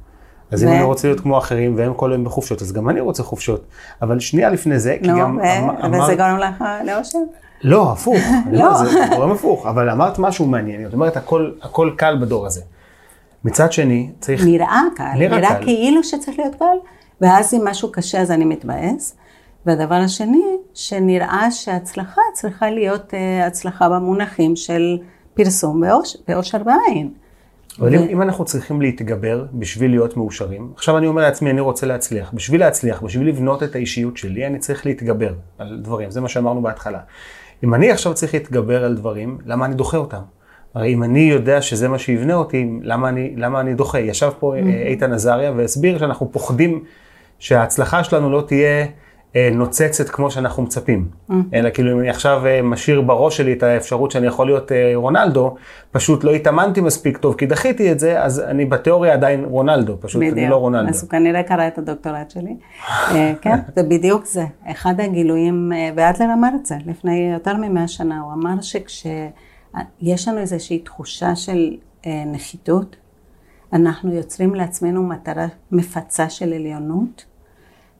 [0.52, 2.99] אז ו- אם אני רוצה להיות כמו אחרים והם כל היום בחופשות, אז גם אני
[2.99, 3.66] רוצה חופשות.
[4.02, 7.20] אבל שנייה לפני זה, כי נו, גם ו- אמר- וזה אמרת- גורם לך לאושר?
[7.64, 8.18] לא, הפוך.
[8.52, 8.74] לא.
[8.86, 10.84] זה גורם הפוך, אבל אמרת משהו מעניין.
[10.86, 12.62] זאת אומרת, הכל, הכל קל בדור הזה.
[13.45, 14.45] מצד שני, צריך...
[14.45, 15.64] נראה קל, נראה נראה קל.
[15.64, 16.78] כאילו שצריך להיות קל,
[17.22, 19.16] ואז אם משהו קשה אז אני מתבאס.
[19.66, 20.43] והדבר השני,
[20.74, 24.97] שנראה שההצלחה צריכה להיות אה, הצלחה במונחים של
[25.34, 27.10] פרסום ואוש- ואושר בעין.
[27.80, 31.86] אבל אם, אם אנחנו צריכים להתגבר בשביל להיות מאושרים, עכשיו אני אומר לעצמי, אני רוצה
[31.86, 32.32] להצליח.
[32.34, 36.12] בשביל להצליח, בשביל לבנות את האישיות שלי, אני צריך להתגבר על דברים.
[36.12, 37.00] זה מה שאמרנו בהתחלה.
[37.64, 40.22] אם אני עכשיו צריך להתגבר על דברים, למה אני דוחה אותם?
[40.74, 44.00] הרי אם אני יודע שזה מה שיבנה אותי, למה אני, למה אני דוחה?
[44.00, 46.84] ישב פה אה, איתן עזריה והסביר שאנחנו פוחדים
[47.40, 48.86] שההצלחה שלנו לא תהיה
[49.36, 51.08] נוצצת כמו שאנחנו מצפים.
[51.54, 54.92] אלא כאילו אם אני עכשיו אה, משאיר בראש שלי את האפשרות שאני יכול להיות אה,
[54.96, 55.56] רונלדו,
[55.92, 60.24] פשוט לא התאמנתי מספיק טוב כי דחיתי את זה, אז אני בתיאוריה עדיין רונלדו, פשוט
[60.32, 60.90] אני לא רונלדו.
[60.90, 62.56] אז הוא כנראה קרא את הדוקטורט שלי.
[62.90, 64.46] אה, כן, זה בדיוק זה.
[64.66, 70.38] אחד הגילויים, אה, ואדלר אמר את זה לפני יותר ממאה שנה, הוא אמר שכשיש לנו
[70.38, 71.76] איזושהי תחושה של
[72.06, 72.96] אה, נחיתות,
[73.74, 77.26] אנחנו יוצרים לעצמנו מטרה מפצה של עליונות,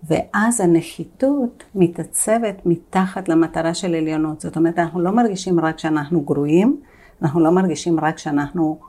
[0.04, 4.42] ואז הנחיתות מתעצבת מתחת למטרה של עליונות.
[4.42, 6.78] זאת אומרת, אנחנו לא מרגישים רק שאנחנו גרועים,
[7.22, 8.80] אנחנו לא מרגישים רק שאנחנו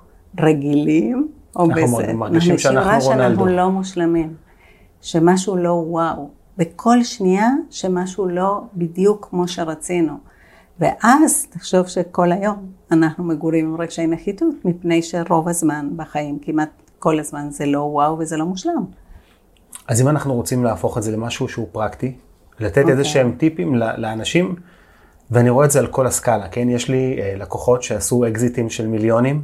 [0.40, 2.12] רגילים, או אנחנו בסדר.
[2.12, 3.46] מרגישים שאנחנו רונלדו.
[3.46, 4.34] לא מושלמים,
[5.00, 6.28] שמשהו לא וואו.
[6.58, 10.14] בכל שנייה שמשהו לא בדיוק כמו שרצינו.
[10.80, 12.56] ואז תחשוב שכל היום
[12.92, 18.18] אנחנו מגורים עם רגשי נחיתות, מפני שרוב הזמן בחיים, כמעט כל הזמן זה לא וואו
[18.18, 18.84] וזה לא מושלם.
[19.88, 22.12] אז אם אנחנו רוצים להפוך את זה למשהו שהוא פרקטי,
[22.60, 23.04] לתת איזה אוקיי.
[23.04, 24.54] שהם טיפים לאנשים,
[25.30, 26.68] ואני רואה את זה על כל הסקאלה, כן?
[26.70, 29.42] יש לי אה, לקוחות שעשו אקזיטים של מיליונים,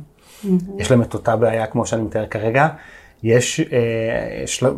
[0.78, 2.68] יש להם את אותה בעיה כמו שאני מתאר כרגע.
[3.22, 3.66] יש, אה,
[4.44, 4.70] יש לה-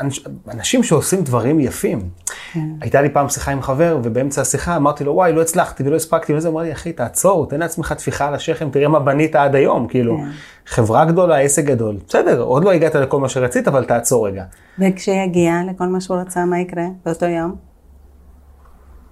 [0.00, 2.08] אנש- אנשים שעושים דברים יפים.
[2.52, 2.60] כן.
[2.80, 6.34] הייתה לי פעם שיחה עם חבר, ובאמצע השיחה אמרתי לו, וואי, לא הצלחתי ולא הספקתי,
[6.34, 9.86] וזה, אמר לי, אחי, תעצור, תן לעצמך טפיחה על השכם, תראה מה בנית עד היום,
[9.88, 10.30] כאילו, כן.
[10.66, 14.44] חברה גדולה, עסק גדול, בסדר, עוד לא הגעת לכל מה שרצית, אבל תעצור רגע.
[14.78, 17.54] וכשיגיע לכל מה שהוא רצה, מה יקרה באותו יום?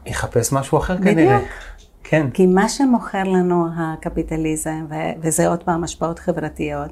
[0.06, 1.14] יחפש משהו אחר בדיוק.
[1.14, 1.38] כנראה.
[2.04, 2.30] כן.
[2.34, 4.86] כי מה שמוכר לנו הקפיטליזם,
[5.22, 6.90] וזה עוד פעם השפעות חברתיות,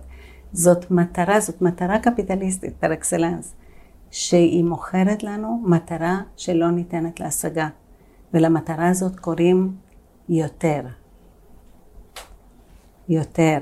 [0.52, 3.54] זאת מטרה, זאת מטרה קפיטליסטית פר אקסלנס,
[4.10, 7.68] שהיא מוכרת לנו מטרה שלא ניתנת להשגה,
[8.34, 9.72] ולמטרה הזאת קוראים
[10.28, 10.80] יותר.
[13.08, 13.58] יותר.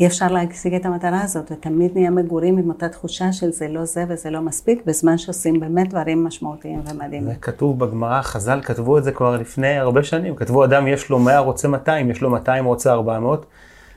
[0.00, 3.84] אי אפשר להשיג את המטרה הזאת, ותמיד נהיה מגורים עם אותה תחושה של זה לא
[3.84, 7.24] זה וזה לא מספיק, בזמן שעושים באמת דברים משמעותיים ומדהימים.
[7.24, 10.36] זה כתוב בגמרא, חז"ל כתבו את זה כבר לפני הרבה שנים.
[10.36, 13.46] כתבו אדם יש לו 100 רוצה 200, יש לו 200 רוצה 400.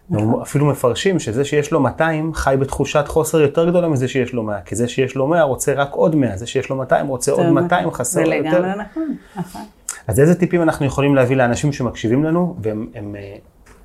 [0.10, 0.42] נכון.
[0.42, 4.62] אפילו מפרשים שזה שיש לו 200 חי בתחושת חוסר יותר גדולה מזה שיש לו 100.
[4.62, 7.46] כי זה שיש לו 100 רוצה רק עוד 100, זה שיש לו 200 רוצה עוד
[7.46, 8.50] 200 חסר זה יותר.
[8.50, 9.62] לגמרי נכון, נכון.
[10.08, 13.36] אז איזה טיפים אנחנו יכולים להביא לאנשים שמקשיבים לנו, והם הם, אה,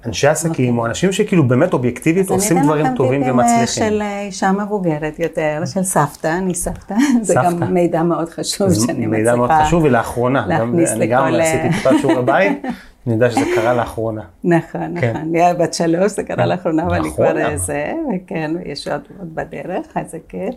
[0.06, 3.32] אנשי עסקים, או אנשים שכאילו באמת אובייקטיבית עושים דברים טובים אוקיי.
[3.32, 3.66] אז אני אתן לכם ומצליחים.
[3.66, 6.94] טיפים של אה, אישה מבוגרת יותר, של סבתא, אני סבתא.
[7.22, 7.34] זה.
[7.34, 9.66] גם מידע מאוד חשוב זה שאני מידע מאוד מצליחה.
[9.66, 12.62] חשוב, ולאחרונה, גם, אני גם עשיתי אה, טיפה שיעורי בית,
[13.06, 14.22] אני יודע שזה קרה לאחרונה.
[14.44, 15.10] נכון, כן.
[15.16, 15.32] נכון.
[15.32, 17.30] לי בת שלוש, זה קרה לאחרונה, אבל אני לאחרונה.
[17.32, 20.54] כבר אה, זה, וכן, יש עוד בדרך, אז זה כיף.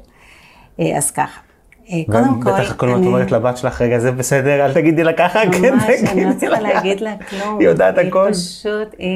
[0.79, 1.41] אה, אז ככה,
[1.89, 5.13] אה, קודם כל, בטח הכל אני- אומרת לבת שלך, רגע, זה בסדר, אל תגידי לה
[5.13, 7.01] ככה, כן, ממש, אני תגידי לא צריכה לה להגיד.
[7.01, 7.59] לה כלום.
[7.59, 8.25] היא יודעת הכל.
[8.25, 9.09] היא פשוט, היא,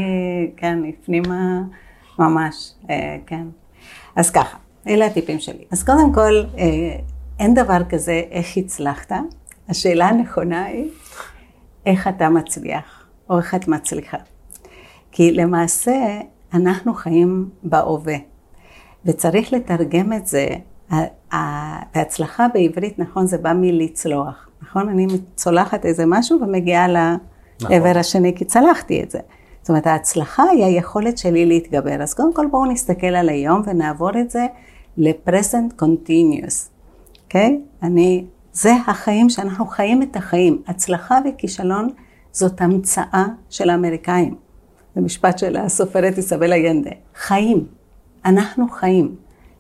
[0.58, 1.62] כן, היא הפנימה
[2.20, 2.72] ממש,
[3.28, 3.44] כן.
[4.16, 4.58] אז ככה,
[4.88, 5.64] אלה הטיפים שלי.
[5.72, 6.44] אז קודם כל,
[7.40, 9.12] אין דבר כזה איך הצלחת.
[9.70, 10.90] השאלה הנכונה היא,
[11.86, 12.95] איך אתה מצליח,
[13.30, 14.18] או איך את מצליחה.
[15.12, 16.20] כי למעשה,
[16.54, 18.16] אנחנו חיים בהווה,
[19.06, 20.48] וצריך לתרגם את זה,
[20.92, 24.90] ה- ה- והצלחה בעברית, נכון, זה בא מלצלוח, נכון?
[24.90, 29.20] אני צולחת איזה משהו ומגיעה לעבר השני, כי צלחתי את זה.
[29.62, 32.02] זאת אומרת, ההצלחה היא היכולת שלי להתגבר.
[32.04, 34.46] אז קודם כל בואו נסתכל על היום ונעבור את זה
[34.98, 36.70] ל-present continuous,
[37.24, 37.62] אוקיי?
[37.84, 40.62] אני, זה החיים שאנחנו חיים את החיים.
[40.68, 41.90] הצלחה וכישלון
[42.36, 44.36] זאת המצאה של האמריקאים.
[44.96, 46.92] זה משפט של הסופרת איסבל איינדה.
[47.16, 47.68] חיים.
[48.26, 49.16] אנחנו חיים.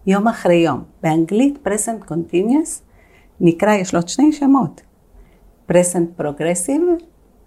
[0.07, 0.83] יום אחרי יום.
[1.03, 2.81] באנגלית present continuous
[3.39, 4.81] נקרא, יש לו עוד שני שמות.
[5.71, 7.03] present progressive,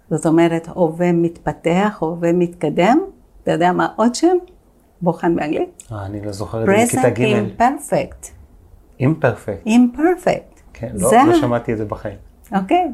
[0.09, 2.99] זאת אומרת הווה מתפתח, הווה מתקדם.
[3.43, 4.37] אתה יודע מה עוד שם?
[5.01, 5.83] בוחן באנגלית?
[5.91, 7.21] אה, אני לא זוכר את זה present ג'.
[7.21, 8.27] imperfect.
[8.99, 9.65] אימפרפקט.
[9.65, 10.59] אימפרפקט.
[10.73, 12.17] כן, לא, לא שמעתי את זה בחיים.
[12.55, 12.91] אוקיי.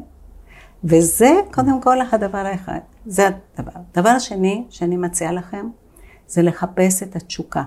[0.84, 2.78] וזה קודם כל הדבר האחד.
[3.06, 3.80] זה הדבר.
[3.94, 5.66] דבר שני שאני מציעה לכם,
[6.26, 7.62] זה לחפש את התשוקה.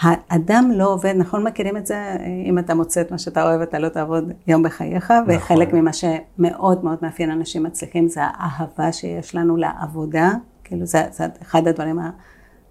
[0.00, 2.16] האדם לא עובד, נכון מכירים את זה?
[2.44, 5.36] אם אתה מוצא את מה שאתה אוהב, אתה לא תעבוד יום בחייך, נכון.
[5.36, 10.30] וחלק ממה שמאוד מאוד מאפיין אנשים מצליחים זה האהבה שיש לנו לעבודה,
[10.64, 11.98] כאילו זה, זה אחד הדברים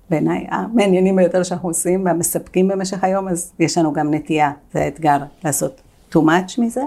[0.09, 5.17] בעיניי המעניינים ביותר שאנחנו עושים והמספקים במשך היום, אז יש לנו גם נטייה, זה האתגר
[5.43, 6.81] לעשות too much מזה.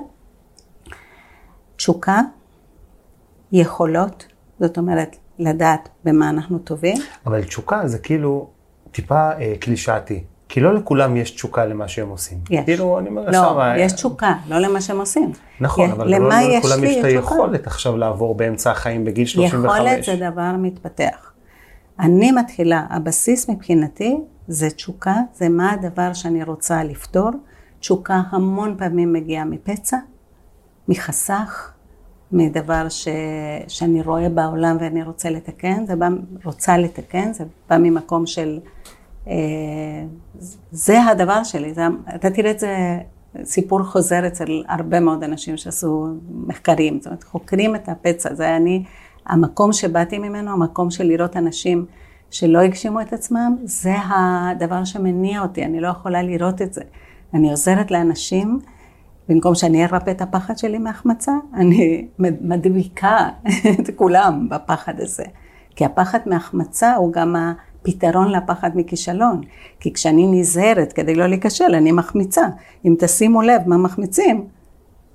[1.77, 2.21] תשוקה,
[3.53, 4.27] יכולות,
[4.61, 6.97] זאת אומרת, לדעת במה אנחנו טובים.
[7.27, 8.49] אבל תשוקה זה כאילו
[8.93, 10.25] טיפה אה, קלישאתי.
[10.49, 12.39] כי לא לכולם יש תשוקה למה שהם עושים.
[12.51, 12.65] יש.
[12.65, 13.79] כאילו, אני אומר, לא, שמה...
[13.79, 15.33] יש תשוקה, לא למה שהם עושים.
[15.61, 19.77] נכון, אבל לא, לא לכולם יש את היכולת עכשיו לעבור באמצע החיים בגיל 35.
[19.77, 21.33] יכולת זה דבר מתפתח.
[22.01, 27.31] אני מתחילה, הבסיס מבחינתי זה תשוקה, זה מה הדבר שאני רוצה לפתור.
[27.81, 29.97] תשוקה המון פעמים מגיעה מפצע,
[30.89, 31.73] מחסך,
[32.33, 33.09] מדבר ש,
[33.69, 36.09] שאני רואה בעולם ואני רוצה לתקן, זה בא,
[36.45, 38.61] רוצה לתקן, זה בא ממקום של,
[39.29, 39.35] אה,
[40.71, 41.83] זה הדבר שלי, זה,
[42.15, 42.99] אתה תראה את זה,
[43.45, 46.07] סיפור חוזר אצל הרבה מאוד אנשים שעשו
[46.47, 48.85] מחקרים, זאת אומרת, חוקרים את הפצע, זה אני,
[49.27, 51.87] המקום שבאתי ממנו, המקום של לראות אנשים
[52.31, 56.83] שלא הגשימו את עצמם, זה הדבר שמניע אותי, אני לא יכולה לראות את זה.
[57.35, 58.61] אני עוזרת לאנשים,
[59.29, 63.29] במקום שאני ארפא את הפחד שלי מהחמצה, אני מדביקה
[63.81, 65.25] את כולם בפחד הזה.
[65.77, 69.41] כי הפחד מהחמצה הוא גם הפתרון לפחד מכישלון.
[69.81, 72.47] כי כשאני נזהרת כדי לא להיכשל, אני מחמיצה.
[72.85, 74.47] אם תשימו לב מה מחמיצים,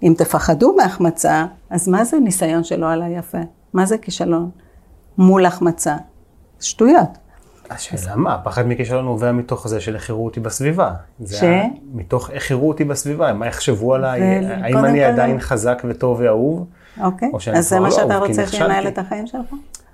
[0.03, 3.37] אם תפחדו מהחמצה, אז מה זה ניסיון שלא עלה יפה?
[3.73, 4.49] מה זה כישלון?
[5.17, 5.95] מול החמצה.
[6.59, 7.17] שטויות.
[7.75, 10.91] השאלה מה, הפחד מכישלון נובע מתוך זה של איך יראו אותי בסביבה.
[11.31, 11.43] ש?
[11.93, 14.21] מתוך איך יראו אותי בסביבה, מה יחשבו עליי,
[14.61, 16.65] האם אני עדיין חזק וטוב ואהוב,
[17.01, 19.53] אוקיי, אז זה מה לא שאתה רוצה שינהל את החיים שלך?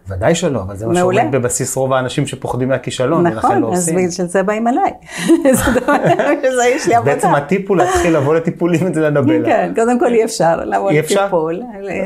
[0.10, 3.96] ודאי שלא, אבל זה מה שעומד בבסיס רוב האנשים שפוחדים מהכישלון, ולכן לא עושים.
[3.96, 4.92] נכון, אז בגלל זה באים אליי.
[6.58, 7.16] זה יש לי עבודה.
[7.16, 9.46] בעצם הטיפ הוא להתחיל לבוא לטיפולים אצל הנבלה.
[9.46, 11.62] כן, קודם כל אי אפשר לבוא לטיפול.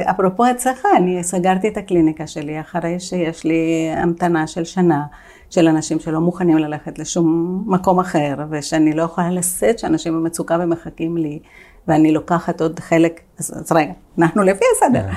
[0.10, 5.02] אפרופו הצלחה, אני סגרתי את הקליניקה שלי אחרי שיש לי המתנה של שנה.
[5.54, 11.18] של אנשים שלא מוכנים ללכת לשום מקום אחר, ושאני לא יכולה לשאת שאנשים במצוקה ומחכים
[11.18, 11.40] לי,
[11.88, 15.04] ואני לוקחת עוד חלק, אז, אז רגע, אנחנו לפי הסדר.
[15.04, 15.14] כן.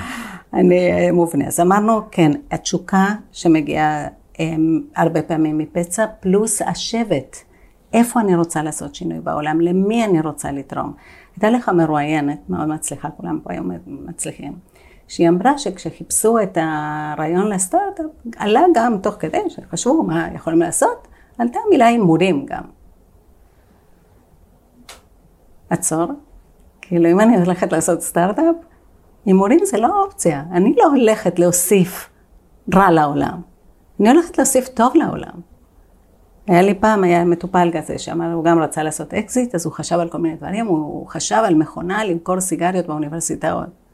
[0.57, 1.47] אני אה, מובנה.
[1.47, 4.07] אז אמרנו, כן, התשוקה שמגיעה
[4.39, 7.37] הם, הרבה פעמים מפצע, פלוס השבט.
[7.93, 9.61] איפה אני רוצה לעשות שינוי בעולם?
[9.61, 10.93] למי אני רוצה לתרום?
[11.35, 14.53] הייתה לך מרואיינת, מאוד מצליחה, כולם פה היום מצליחים,
[15.07, 18.05] שהיא אמרה שכשחיפשו את הרעיון לסטארט-אפ,
[18.37, 22.63] עלה גם תוך כדי שחשבו מה יכולים לעשות, עלתה המילה הימורים גם.
[25.69, 26.05] עצור,
[26.81, 28.55] כאילו אם אני הולכת לעשות סטארט-אפ,
[29.25, 30.43] הימורים זה לא אופציה.
[30.51, 32.09] אני לא הולכת להוסיף
[32.75, 33.41] רע לעולם.
[33.99, 35.41] אני הולכת להוסיף טוב לעולם.
[36.47, 39.99] היה לי פעם, היה מטופל כזה שאמר, הוא גם רצה לעשות אקזיט, אז הוא חשב
[39.99, 43.86] על כל מיני דברים, הוא חשב על מכונה למכור סיגריות באוניברסיטאות.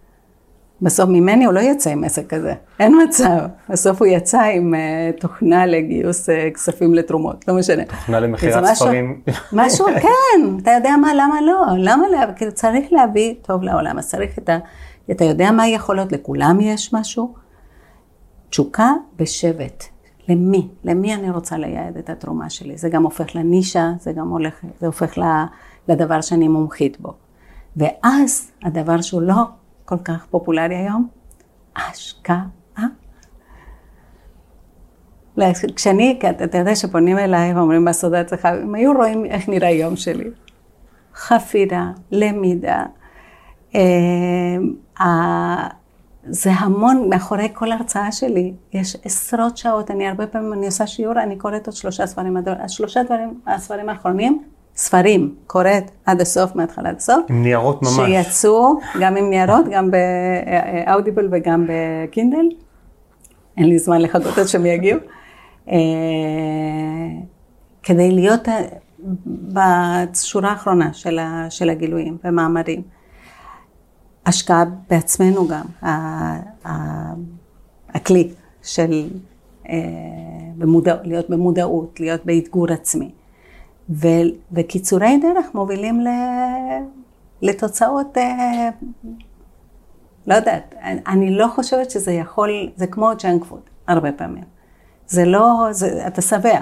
[0.82, 3.38] בסוף ממני הוא לא יצא עם עסק כזה, אין מצב.
[3.69, 7.86] בסוף הוא יצא עם אה, תוכנה לגיוס אה, כספים לתרומות, לא משנה.
[7.86, 9.21] תוכנה למכירת ספרים.
[9.53, 11.65] משהו, כן, אתה יודע מה, למה לא?
[11.78, 12.34] למה לא?
[12.36, 14.57] כאילו צריך להביא טוב לעולם, אז צריך את ה...
[15.11, 16.11] אתה יודע מה היכולות?
[16.11, 17.34] לכולם יש משהו?
[18.49, 19.84] תשוקה בשבט.
[20.30, 20.67] למי?
[20.84, 22.78] למי אני רוצה לייעד את התרומה שלי?
[22.78, 25.17] זה גם הופך לנישה, זה גם הולך, זה הופך
[25.88, 27.13] לדבר שאני מומחית בו.
[27.78, 29.43] ואז הדבר שהוא לא
[29.86, 31.07] כל כך פופולרי היום,
[31.75, 32.43] השקעה.
[35.75, 40.29] כשאני, אתה יודע שפונים אליי ואומרים בסודה אצלך, הם היו רואים איך נראה יום שלי.
[41.15, 42.84] חפירה, למידה,
[43.75, 45.67] אה,
[46.29, 51.19] זה המון, מאחורי כל הרצאה שלי, יש עשרות שעות, אני הרבה פעמים, אני עושה שיעור,
[51.19, 54.43] אני קוראת עוד שלושה ספרים, השלושה דברים, הספרים האחרונים,
[54.76, 57.26] ספרים, קוראת עד הסוף, מההתחלה עד הסוף.
[57.30, 57.95] עם ניירות ממש.
[57.95, 62.45] שיצאו, גם עם ניירות, גם באודיבל וגם בקינדל.
[63.57, 64.99] אין לי זמן לחכות עד שהם יגיעו.
[65.69, 65.76] אה,
[67.84, 68.61] כדי להיות אה,
[69.53, 70.93] בשורה האחרונה
[71.49, 72.82] של הגילויים ומאמרים.
[74.26, 75.91] השקעה בעצמנו גם,
[77.89, 78.30] הכלי
[78.63, 79.09] של
[79.69, 79.76] אה,
[80.57, 83.11] במודע, להיות במודעות, להיות באתגור עצמי.
[83.89, 84.07] ו,
[84.51, 86.07] וקיצורי דרך מובילים ל,
[87.41, 88.69] לתוצאות, אה,
[90.27, 90.75] לא יודעת,
[91.07, 94.43] אני לא חושבת שזה יכול, זה כמו ג'אנק פוד, הרבה פעמים.
[95.07, 96.59] זה לא, זה, אתה שבע.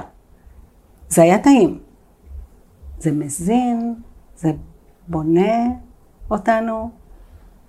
[1.09, 1.79] זה היה טעים.
[2.99, 3.95] זה מזין,
[4.35, 4.51] זה
[5.07, 5.67] בונה
[6.31, 6.89] אותנו,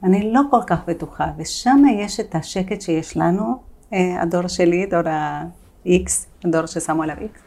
[0.02, 3.56] אני לא כל כך בטוחה, ושם יש את השקט שיש לנו,
[3.92, 6.10] אה, הדור שלי, דור ה-X,
[6.44, 7.38] הדור ששמו עליו X,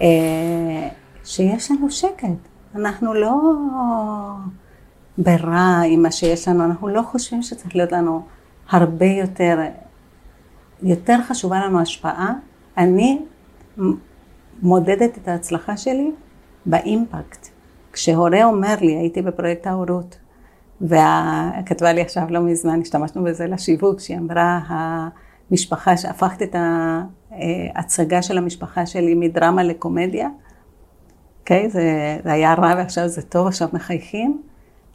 [0.00, 0.88] אה,
[1.24, 2.48] שיש לנו שקט.
[2.74, 3.40] אנחנו לא
[5.18, 8.22] ברע עם מה שיש לנו, אנחנו לא חושבים שצריך להיות לנו
[8.70, 9.58] הרבה יותר,
[10.82, 12.32] יותר חשובה לנו השפעה.
[12.78, 13.22] אני
[14.62, 16.12] מודדת את ההצלחה שלי
[16.66, 17.48] באימפקט.
[17.92, 20.18] כשהורה אומר לי, הייתי בפרויקט ההורות,
[20.80, 24.60] וכתבה לי עכשיו לא מזמן, השתמשנו בזה לשיווק, שהיא אמרה,
[25.50, 26.56] המשפחה, שהפכת את
[27.74, 30.28] ההצגה של המשפחה שלי מדרמה לקומדיה,
[31.50, 31.70] אוקיי?
[31.70, 34.42] זה, זה היה רע ועכשיו זה טוב, עכשיו מחייכים.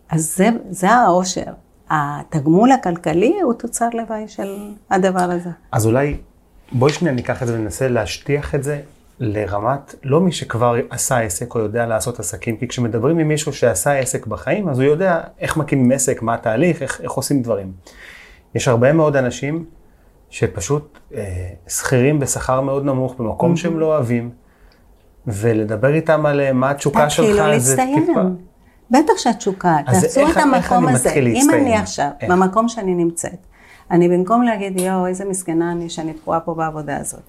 [0.09, 1.51] אז זה, זה העושר.
[1.89, 4.57] התגמול הכלכלי הוא תוצר לוואי של
[4.91, 5.49] הדבר הזה.
[5.71, 6.17] אז אולי
[6.71, 8.81] בואי שנייה ניקח את זה וננסה להשטיח את זה
[9.19, 13.93] לרמת, לא מי שכבר עשה עסק או יודע לעשות עסקים, כי כשמדברים עם מישהו שעשה
[13.93, 17.71] עסק בחיים, אז הוא יודע איך מקימים עסק, מה התהליך, איך, איך עושים דברים.
[18.55, 19.65] יש הרבה מאוד אנשים
[20.29, 23.57] שפשוט אה, שכירים בשכר מאוד נמוך במקום mm-hmm.
[23.57, 24.44] שהם לא אוהבים,
[25.27, 28.21] ולדבר איתם על אה, מה התשוקה שלך, כאילו זה טיפה...
[28.91, 31.13] בטח שהתשוקה, תעשו את המקום הזה.
[31.13, 32.31] אם אני עכשיו, איך?
[32.31, 33.37] במקום שאני נמצאת,
[33.91, 37.21] אני במקום להגיד, יואו, איזה מסכנה אני שאני תקועה פה בעבודה הזאת,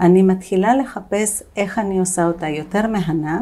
[0.00, 3.40] אני מתחילה לחפש איך אני עושה אותה יותר מהנה,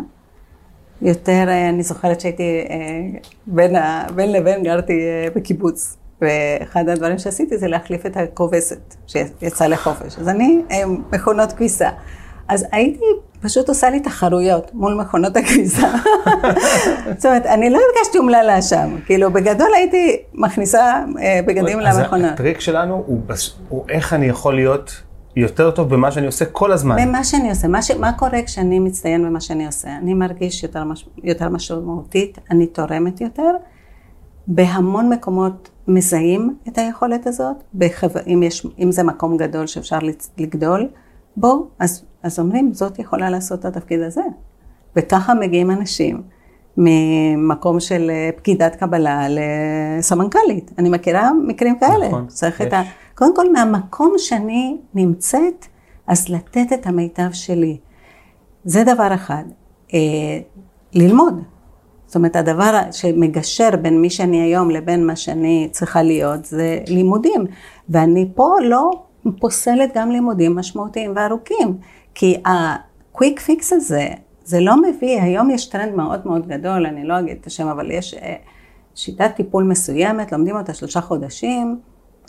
[1.03, 3.77] יותר, אה, אני זוכרת שהייתי אה, בין,
[4.15, 5.01] בין לבין גרתי
[5.37, 10.19] בקיבוץ, ואחד הדברים שעשיתי זה להחליף את הכובסת שיצאה לחופש.
[10.19, 10.63] אז אני
[11.13, 11.89] מכונות כביסה.
[12.51, 13.05] אז הייתי
[13.41, 15.89] פשוט עושה לי תחרויות מול מכונות הכביסה.
[17.17, 18.97] זאת אומרת, אני לא הרגשתי אומללה שם.
[19.07, 21.05] כאילו, בגדול הייתי מכניסה
[21.47, 22.25] בגדים למכונות.
[22.25, 23.21] אז הטריק שלנו הוא,
[23.69, 25.03] הוא איך אני יכול להיות
[25.37, 26.97] יותר טוב במה שאני עושה כל הזמן.
[27.07, 27.69] במה שאני עושה.
[27.69, 27.91] מה, ש...
[27.91, 29.89] מה קורה כשאני מצטיין במה שאני עושה?
[29.97, 31.09] אני מרגיש יותר, מש...
[31.25, 33.51] יותר משמעותית, אני תורמת יותר.
[34.47, 38.07] בהמון מקומות מזהים את היכולת הזאת, בחו...
[38.27, 38.67] אם, יש...
[38.79, 39.99] אם זה מקום גדול שאפשר
[40.39, 40.89] לגדול
[41.37, 44.23] בו, אז, אז אומרים, זאת יכולה לעשות את התפקיד הזה.
[44.97, 46.23] וככה מגיעים אנשים
[46.77, 50.71] ממקום של פקידת קבלה לסמנכ"לית.
[50.79, 52.09] אני מכירה מקרים כאלה.
[52.09, 52.67] נכון, צריך יש.
[52.67, 52.83] את ה...
[53.15, 55.67] קודם כל, מהמקום שאני נמצאת,
[56.07, 57.79] אז לתת את המיטב שלי.
[58.65, 59.45] זה דבר אחד.
[59.95, 59.99] אה,
[60.93, 61.43] ללמוד.
[62.07, 67.45] זאת אומרת, הדבר שמגשר בין מי שאני היום לבין מה שאני צריכה להיות, זה לימודים.
[67.89, 68.91] ואני פה לא
[69.41, 71.77] פוסלת גם לימודים משמעותיים וארוכים.
[72.15, 74.09] כי ה-quick fix הזה,
[74.45, 77.91] זה לא מביא, היום יש טרנד מאוד מאוד גדול, אני לא אגיד את השם, אבל
[77.91, 78.37] יש אה,
[78.95, 81.81] שיטת טיפול מסוימת, לומדים אותה שלושה חודשים,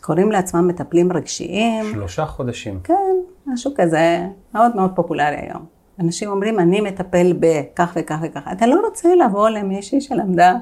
[0.02, 1.86] קוראים לעצמם מטפלים רגשיים.
[1.92, 2.80] שלושה חודשים.
[2.84, 3.16] כן,
[3.46, 5.66] משהו כזה מאוד מאוד פופולרי היום.
[6.00, 8.42] אנשים אומרים, אני מטפל בכך וכך וכך.
[8.52, 10.56] אתה לא רוצה לבוא למישהי שלמדה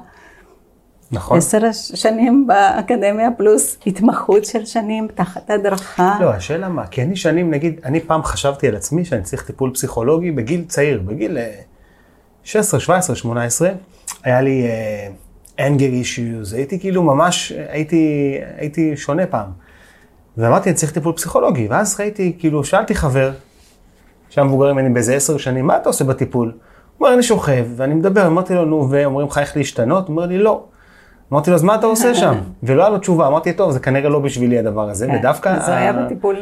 [1.12, 1.38] נכון.
[1.38, 6.18] עשר שנים באקדמיה פלוס התמחות של שנים תחת הדרכה.
[6.20, 9.70] לא, השאלה מה, כי אני שנים, נגיד, אני פעם חשבתי על עצמי שאני צריך טיפול
[9.74, 11.38] פסיכולוגי בגיל צעיר, בגיל
[12.44, 13.70] 16, 17, 18,
[14.24, 14.66] היה לי...
[14.66, 15.30] Uh,
[15.60, 19.50] anger issues, הייתי כאילו ממש, הייתי, הייתי שונה פעם.
[20.36, 23.32] ואמרתי, אני צריך טיפול פסיכולוגי, ואז ראיתי, כאילו, שאלתי חבר,
[24.30, 26.48] שהיה מבוגר ממני באיזה עשר שנים, מה אתה עושה בטיפול?
[26.48, 30.08] הוא אומר, אני שוכב, ואני מדבר, אמרתי לו, נו, ואומרים לך איך להשתנות?
[30.08, 30.64] הוא אומר לי, לא.
[31.32, 32.34] אמרתי לו, אז מה אתה עושה שם?
[32.62, 35.66] ולא היה לו תשובה, אמרתי, טוב, זה כנראה לא בשבילי הדבר הזה, כן, ודווקא...
[35.66, 36.36] זה היה בטיפול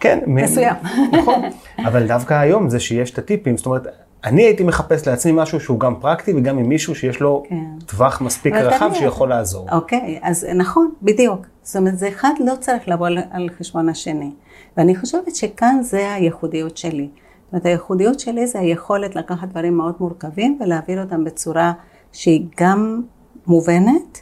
[0.00, 0.74] כן, מסוים.
[1.18, 1.42] נכון,
[1.78, 3.86] אבל דווקא היום זה שיש את הטיפים, זאת אומרת,
[4.24, 7.56] אני הייתי מחפש לעצמי משהו שהוא גם פרקטי וגם עם מישהו שיש לו כן.
[7.86, 9.68] טווח מספיק רחב שיכול לעזור.
[9.72, 11.46] אוקיי, אז נכון, בדיוק.
[11.62, 14.30] זאת אומרת, זה אחד לא צריך לבוא על חשבון השני.
[14.76, 17.08] ואני חושבת שכאן זה הייחודיות שלי.
[17.44, 21.72] זאת אומרת, הייחודיות שלי זה היכולת לקחת דברים מאוד מורכבים ולהעביר אותם בצורה
[22.12, 23.02] שהיא גם
[23.46, 24.20] מובנת,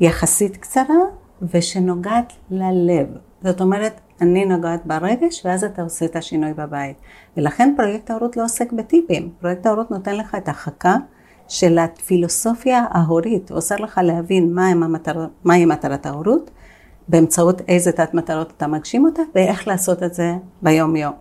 [0.00, 0.96] יחסית קצרה,
[1.42, 3.06] ושנוגעת ללב.
[3.42, 6.96] זאת אומרת, אני נוגעת ברגש, ואז אתה עושה את השינוי בבית.
[7.36, 9.30] ולכן פרויקט ההורות לא עוסק בטיפים.
[9.40, 10.96] פרויקט ההורות נותן לך את החכה
[11.48, 13.50] של הפילוסופיה ההורית.
[13.50, 15.26] עושה לך להבין מהי המטר...
[15.44, 16.50] מה מטרת ההורות,
[17.08, 21.12] באמצעות איזה תת מטרות אתה מגשים אותה, ואיך לעשות את זה ביום יום.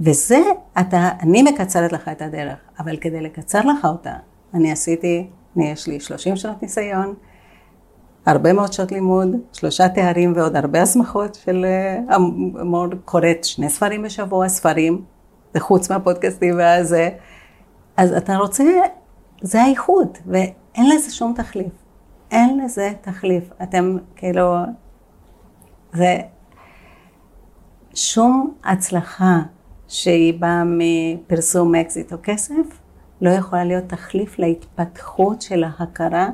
[0.00, 0.40] וזה,
[0.80, 4.12] אתה, אני מקצרת לך את הדרך, אבל כדי לקצר לך אותה,
[4.54, 5.30] אני עשיתי,
[5.64, 7.14] יש לי 30 שנות ניסיון,
[8.26, 11.66] הרבה מאוד שעות לימוד, שלושה תארים ועוד הרבה הסמכות של
[12.08, 15.04] המור, אה, קוראת שני ספרים בשבוע, ספרים,
[15.54, 17.08] זה חוץ מהפודקאסטים והזה.
[17.96, 18.64] אז אתה רוצה,
[19.42, 21.72] זה האיחוד, ואין לזה שום תחליף.
[22.30, 23.44] אין לזה תחליף.
[23.62, 24.54] אתם כאילו,
[25.92, 26.18] זה
[27.94, 29.38] שום הצלחה
[29.88, 32.80] שהיא באה מפרסום אקזיט או כסף,
[33.20, 36.28] לא יכולה להיות תחליף להתפתחות של ההכרה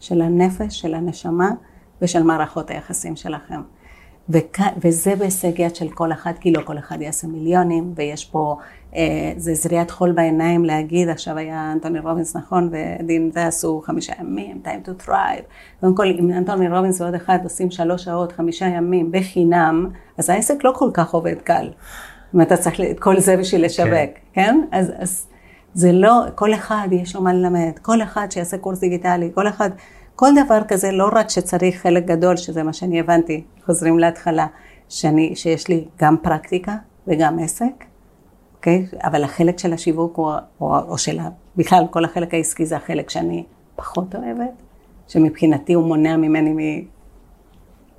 [0.00, 1.50] של הנפש, של הנשמה
[2.02, 3.60] ושל מערכות היחסים שלכם.
[4.28, 4.60] וכ...
[4.76, 8.56] וזה בהישג יד של כל אחד, כי לא כל אחד יעשה מיליונים, ויש פה,
[8.96, 14.12] אה, זה זריעת חול בעיניים להגיד, עכשיו היה אנטוני רובינס נכון, ודין זה עשו חמישה
[14.20, 15.42] ימים, time to thrive.
[15.80, 20.64] קודם כל, אם אנטוני רובינס ועוד אחד עושים שלוש שעות, חמישה ימים, בחינם, אז העסק
[20.64, 21.70] לא כל כך עובד קל.
[22.34, 24.10] אם אתה צריך את כל זה בשביל לשווק, כן?
[24.32, 24.60] כן?
[24.72, 25.26] אז, אז
[25.74, 29.70] זה לא, כל אחד יש לו מה ללמד, כל אחד שיעשה קורס דיגיטלי, כל אחד...
[30.16, 34.46] כל דבר כזה, לא רק שצריך חלק גדול, שזה מה שאני הבנתי, חוזרים להתחלה,
[34.88, 37.84] שאני, שיש לי גם פרקטיקה וגם עסק,
[38.56, 38.86] אוקיי?
[39.04, 41.18] אבל החלק של השיווק, הוא, או, או של
[41.56, 43.44] בכלל כל החלק העסקי זה החלק שאני
[43.76, 44.62] פחות אוהבת,
[45.08, 46.84] שמבחינתי הוא מונע ממני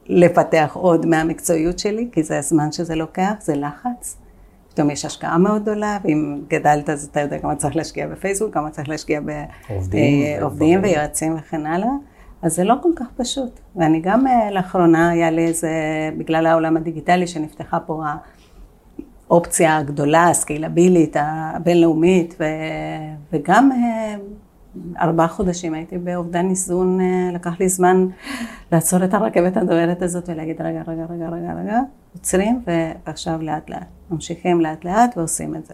[0.05, 4.17] לפתח עוד מהמקצועיות שלי, כי זה הזמן שזה לוקח, זה לחץ.
[4.75, 8.69] פתאום יש השקעה מאוד גדולה, ואם גדלת אז אתה יודע כמה צריך להשקיע בפייסבוק, כמה
[8.69, 9.21] צריך להשקיע
[9.69, 11.89] בעובדים אה, ויועצים וכן הלאה.
[12.41, 13.59] אז זה לא כל כך פשוט.
[13.75, 15.69] ואני גם אה, לאחרונה, היה לי איזה,
[16.17, 18.03] בגלל העולם הדיגיטלי שנפתחה פה
[19.27, 22.43] האופציה הגדולה, הסקיילבילית, הבינלאומית, ו,
[23.33, 24.15] וגם אה,
[24.99, 26.99] ארבעה חודשים הייתי באובדן איזון,
[27.33, 28.07] לקח לי זמן
[28.71, 31.79] לעצור את הרכבת הדוהרת הזאת ולהגיד רגע, רגע, רגע, רגע, רגע,
[32.13, 35.73] עוצרים ועכשיו לאט לאט, ממשיכים לאט לאט ועושים את זה.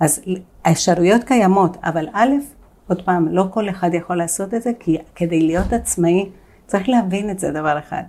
[0.00, 0.20] אז
[0.64, 2.30] האפשרויות קיימות, אבל א',
[2.88, 6.30] עוד פעם, לא כל אחד יכול לעשות את זה, כי כדי להיות עצמאי,
[6.66, 8.02] צריך להבין את זה דבר אחד.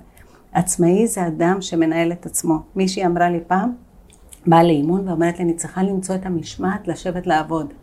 [0.53, 2.59] עצמאי זה אדם שמנהל את עצמו.
[2.75, 3.71] מישהי אמרה לי פעם,
[4.47, 7.73] באה לאימון ואומרת לי, אני צריכה למצוא את המשמעת לשבת לעבוד.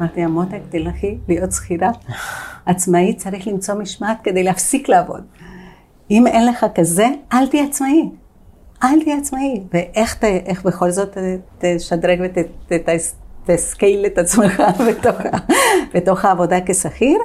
[0.00, 1.90] אמרתי לה, מותק, תלכי להיות שכירה.
[2.66, 5.22] עצמאי צריך למצוא משמעת כדי להפסיק לעבוד.
[6.10, 8.10] אם אין לך כזה, אל תהיה עצמאי.
[8.82, 9.62] אל תהיה עצמאי.
[9.72, 11.18] ואיך בכל זאת
[11.58, 12.20] תשדרג
[12.70, 15.16] ותסקייל את עצמך בתוך,
[15.94, 17.18] בתוך העבודה כשכיר?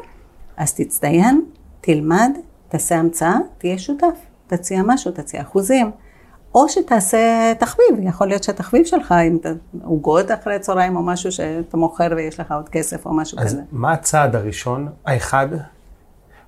[0.58, 1.45] אז תצטיין,
[1.82, 2.32] תלמד,
[2.70, 4.18] תעשה המצאה, תהיה שותף.
[4.47, 5.91] תציע משהו, תציע אחוזים.
[6.56, 9.49] או שתעשה תחביב, יכול להיות שהתחביב שלך, אם אתה
[9.84, 13.58] עוגות אחרי הצהריים או משהו שאתה מוכר ויש לך עוד כסף או משהו אז כזה.
[13.58, 15.47] אז מה הצעד הראשון, האחד?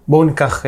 [0.08, 0.68] בואו ניקח uh,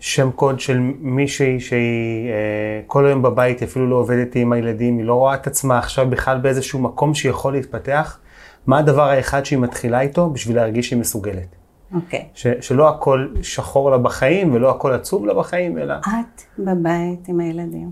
[0.00, 4.98] שם קוד של מישהי שהיא uh, כל היום בבית, היא אפילו לא עובדת עם הילדים,
[4.98, 8.18] היא לא רואה את עצמה עכשיו בכלל באיזשהו מקום שיכול להתפתח.
[8.66, 11.56] מה הדבר האחד שהיא מתחילה איתו בשביל להרגיש שהיא מסוגלת?
[11.94, 12.28] אוקיי.
[12.34, 12.38] Okay.
[12.60, 15.94] שלא הכל שחור לה בחיים ולא הכל עצוב לה בחיים, אלא...
[15.94, 17.90] את בבית עם הילדים.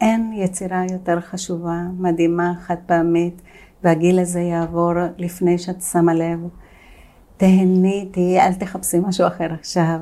[0.00, 3.42] אין יצירה יותר חשובה, מדהימה, חד פעמית,
[3.84, 6.38] והגיל הזה יעבור לפני שאת שמה לב.
[7.36, 9.98] תהני, תהיי, אל תחפשי משהו אחר עכשיו.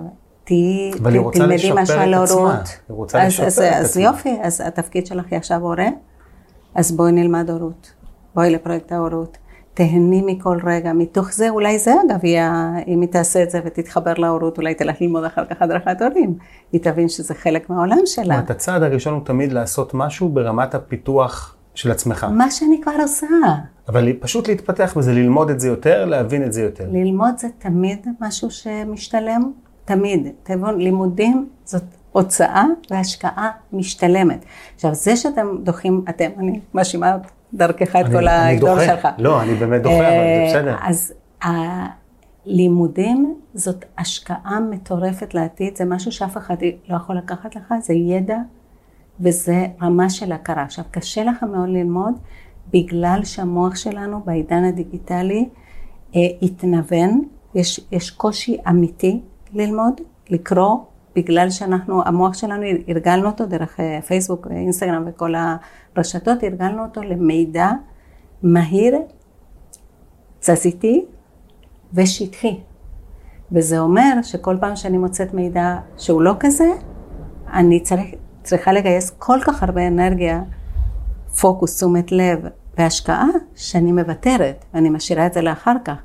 [0.47, 0.91] תהיי,
[1.33, 2.53] תלמדי משהו על הורות.
[2.89, 3.79] היא רוצה אז, לשפר אז, את עצמה.
[3.79, 5.89] אז יופי, אז התפקיד שלך היא עכשיו הורה,
[6.75, 7.93] אז בואי נלמד הורות.
[8.35, 9.39] בואי לפרויקט ההורות.
[9.75, 14.15] תהני מכל רגע, מתוך זה, אולי זה אגב, יהיה, אם היא תעשה את זה ותתחבר
[14.15, 16.35] להורות, אולי תלך ללמוד אחר כך הדרכת הורים.
[16.73, 18.41] היא תבין שזה חלק מהעולם שלה.
[18.41, 22.27] זאת הצעד הראשון הוא תמיד לעשות משהו ברמת הפיתוח של עצמך.
[22.31, 23.27] מה שאני כבר עושה.
[23.89, 26.85] אבל פשוט להתפתח בזה, ללמוד את זה יותר, להבין את זה יותר.
[26.93, 29.53] ללמוד זה תמיד משהו שמשתלם,
[29.87, 30.29] תמיד.
[30.43, 31.83] תבון, לימודים זאת
[32.13, 34.45] הוצאה והשקעה משתלמת.
[34.75, 37.17] עכשיו, זה שאתם דוחים, אתם, אני מאשימה
[37.55, 39.09] דרכך את כל הגדול שלך.
[39.19, 40.77] לא, אני באמת דוחה, אבל זה בסדר.
[40.83, 41.13] אז
[42.47, 46.57] הלימודים זאת השקעה מטורפת לעתיד, זה משהו שאף אחד
[46.89, 48.39] לא יכול לקחת לך, זה ידע
[49.21, 50.63] וזה רמה של הכרה.
[50.63, 52.15] עכשיו, קשה לך מאוד ללמוד,
[52.73, 55.49] בגלל שהמוח שלנו בעידן הדיגיטלי
[56.17, 57.25] אה, התנוון,
[57.55, 59.21] יש, יש קושי אמיתי
[59.57, 60.01] ללמוד,
[60.31, 60.79] לקרוא,
[61.17, 65.35] בגלל שאנחנו, המוח שלנו, הרגלנו אותו דרך אה, פייסבוק, אינסטגרם וכל
[65.97, 67.71] הרשתות, הרגלנו אותו למידע
[68.43, 68.99] מהיר,
[70.41, 71.05] תזזיתי
[71.95, 72.61] ושטחי.
[73.53, 76.73] וזה אומר שכל פעם שאני מוצאת מידע שהוא לא כזה,
[77.53, 78.07] אני צריך,
[78.43, 80.43] צריכה לגייס כל כך הרבה אנרגיה,
[81.41, 82.39] פוקוס, תשומת לב
[82.79, 85.97] והשקעה, שאני מוותרת, ואני משאירה את זה לאחר כך.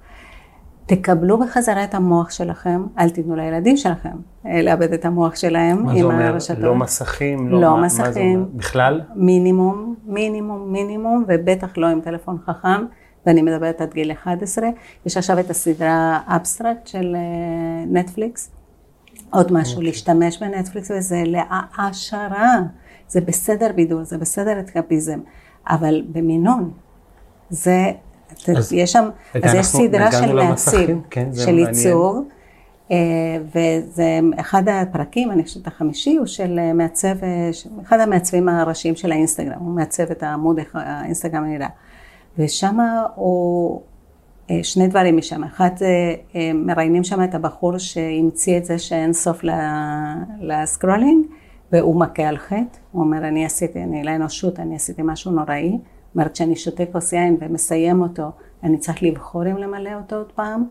[0.86, 5.94] תקבלו בחזרה את המוח שלכם, אל תיתנו לילדים שלכם אה, לאבד את המוח שלהם מה
[5.96, 6.38] זה אומר?
[6.58, 7.50] לא מסכים?
[7.50, 8.40] לא, לא מה, מסכים.
[8.40, 9.02] מה בכלל?
[9.16, 12.86] מינימום, מינימום, מינימום, ובטח לא עם טלפון חכם,
[13.26, 14.68] ואני מדברת עד גיל 11.
[15.06, 17.16] יש עכשיו את הסדרה Abstract של
[17.88, 18.52] נטפליקס.
[19.30, 19.76] עוד משהו, okay.
[19.76, 19.88] אוקיי.
[19.88, 22.56] להשתמש בנטפליקס וזה להעשרה.
[23.08, 25.20] זה בסדר בידור, זה בסדר אתקפיזם,
[25.70, 26.72] אבל במינון.
[27.50, 27.92] זה
[28.58, 29.10] אז, יש שם,
[29.44, 32.28] אז יש סדרה של מעצים, כן, של עיצוב,
[32.92, 32.98] אה,
[33.48, 37.50] וזה אחד הפרקים, אני חושבת החמישי, הוא של מעצב, אה,
[37.84, 41.70] אחד המעצבים הראשיים של האינסטגרם, הוא מעצב את העמוד האינסטגרם הנראה.
[42.38, 42.78] ושם
[43.16, 43.82] הוא
[44.52, 45.44] אה, שני דברים משם.
[45.44, 49.42] אחד, זה, אה, מראיינים שם את הבחור שהמציא את זה שאין סוף
[50.40, 51.26] לסקרולינג,
[51.72, 52.78] והוא מכה על חטא.
[52.92, 55.78] הוא אומר, אני עשיתי, אני לאנושות, אני עשיתי משהו נוראי.
[56.16, 58.32] אומרת, כשאני שותה כוס יין ומסיים אותו,
[58.64, 60.64] אני צריך לבחור אם למלא אותו עוד פעם.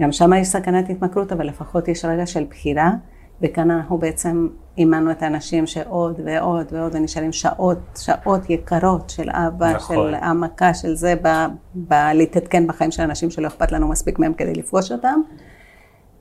[0.00, 2.90] גם שם יש סכנת התמכרות, אבל לפחות יש רגע של בחירה,
[3.42, 4.48] וכאן אנחנו בעצם
[4.78, 9.96] אימנו את האנשים שעוד ועוד ועוד, ונשארים שעות, שעות יקרות של אהבה, נכון.
[9.96, 11.14] של העמקה, של זה,
[11.74, 15.20] בלהתעדכן בחיים של אנשים שלא אכפת לנו מספיק מהם כדי לפגוש אותם.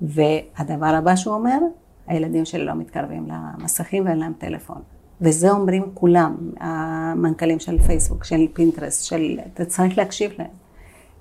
[0.02, 1.60] והדבר הבא שהוא אומר,
[2.08, 4.82] הילדים שלי לא מתקרבים למסכים ואין להם טלפון.
[5.22, 9.40] וזה אומרים כולם, המנכ"לים של פייסבוק, של פינטרסט, של...
[9.54, 10.52] אתה צריך להקשיב להם.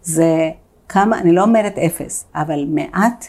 [0.02, 0.51] זה
[0.89, 3.24] כמה, אני לא אומרת אפס, אבל מעט,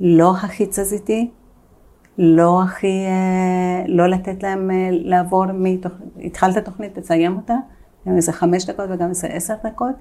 [0.00, 1.30] לא הכי תזזיתי,
[2.18, 7.54] לא הכי, אה, לא לתת להם אה, לעבור מתוכנית, התחלת תוכנית, תסיים אותה,
[8.08, 9.94] גם איזה חמש דקות וגם איזה עשר דקות,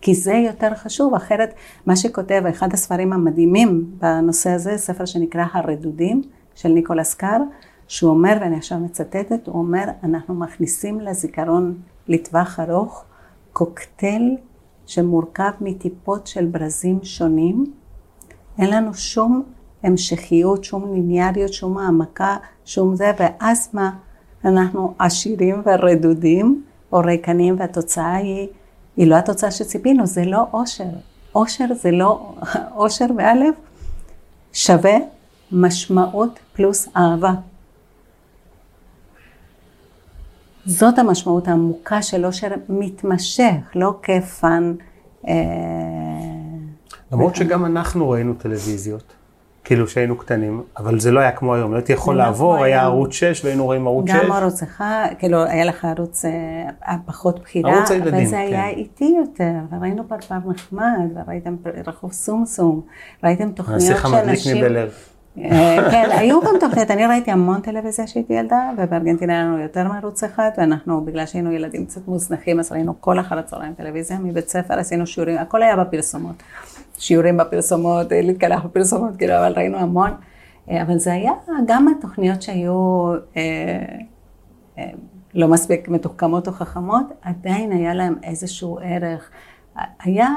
[0.00, 1.54] כי זה יותר חשוב, אחרת
[1.86, 6.22] מה שכותב, אחד הספרים המדהימים בנושא הזה, ספר שנקרא הרדודים,
[6.54, 7.40] של ניקולס קאר,
[7.88, 13.04] שהוא אומר, ואני עכשיו מצטטת, הוא אומר, אנחנו מכניסים לזיכרון לטווח ארוך
[13.52, 14.36] קוקטייל
[14.86, 17.72] שמורכב מטיפות של ברזים שונים.
[18.58, 19.42] אין לנו שום
[19.82, 23.90] המשכיות, שום ליניאריות, שום העמקה, שום זה, ואז מה?
[24.44, 28.48] אנחנו עשירים ורדודים, או ריקנים, והתוצאה היא,
[28.96, 30.84] היא לא התוצאה שציפינו, זה לא אושר.
[31.34, 32.34] אושר זה לא,
[32.76, 33.54] אושר באלף
[34.52, 34.96] שווה
[35.52, 37.32] משמעות פלוס אהבה.
[40.66, 44.74] זאת המשמעות העמוקה של אושר מתמשך, לא כפן.
[45.28, 45.34] אה,
[47.12, 49.12] למרות שגם אנחנו ראינו טלוויזיות,
[49.64, 52.82] כאילו שהיינו קטנים, אבל זה לא היה כמו היום, לא הייתי יכול לא לעבור, היה
[52.82, 54.14] ערוץ 6 והיינו רואים ערוץ 6.
[54.14, 58.62] גם ערוץ אחד, כאילו היה לך ערוץ אה, פחות בחירה, ערוץ הילדים, אבל זה היה
[58.62, 58.78] כן.
[58.78, 61.56] איטי יותר, וראינו פרפר נחמד, וראיתם
[61.86, 62.80] רחוב סומסום,
[63.24, 64.64] ראיתם תוכניות שאנשים...
[64.64, 64.86] נעשה
[65.38, 69.88] אה, כן, היו גם תוכניות, אני ראיתי המון טלוויזיה כשהייתי ילדה, ובארגנטינה היה לנו יותר
[69.88, 74.48] מערוץ אחד, ואנחנו, בגלל שהיינו ילדים קצת מוזנחים, אז ראינו כל אחר הצהריים טלוויזיה, מבית
[74.48, 76.42] ספר עשינו שיעורים, הכל היה בפרסומות.
[76.98, 80.10] שיעורים בפרסומות, אה, להתקלח בפרסומות, כאילו, אבל ראינו המון.
[80.70, 81.32] אה, אבל זה היה
[81.66, 83.12] גם התוכניות שהיו
[85.34, 89.30] לא מספיק מתוחכמות או חכמות, עדיין היה להם איזשהו ערך.
[90.02, 90.28] היה,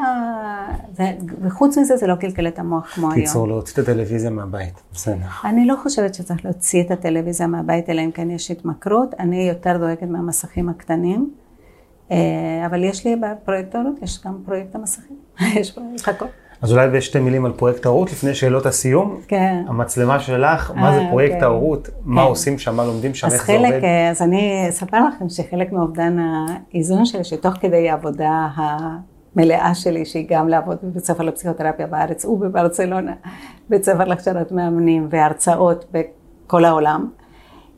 [0.94, 1.12] זה,
[1.42, 3.22] וחוץ מזה זה לא קלקל את המוח כמו היום.
[3.22, 5.16] קיצור, להוציא את הטלוויזיה מהבית, בסדר.
[5.46, 9.16] אני לא חושבת שצריך להוציא את הטלוויזיה מהבית, אלא אם כן יש התמכרות.
[9.20, 11.30] אני יותר דואגת מהמסכים הקטנים,
[12.12, 12.18] אה,
[12.66, 15.18] אבל יש לי בפרויקטורות, יש גם פרויקט המסכים,
[15.60, 16.26] יש הכל.
[16.62, 19.20] אז אולי בשתי מילים על פרויקט ההורות, לפני שאלות הסיום.
[19.28, 19.64] כן.
[19.68, 21.48] המצלמה שלך, מה זה אה, פרויקט אוקיי.
[21.48, 22.28] ההורות, מה כן.
[22.28, 23.84] עושים שם, מה לומדים שם, איך זה עובד?
[23.84, 28.48] אה, אז אני אספר לכם שחלק מאובדן האיזון שלי, שתוך כדי העבודה
[29.40, 33.14] מלאה שלי, שהיא גם לעבוד בבית ספר לפסיכותרפיה בארץ ובברצלונה,
[33.70, 37.10] בית ספר להכשרת מאמנים והרצאות בכל העולם.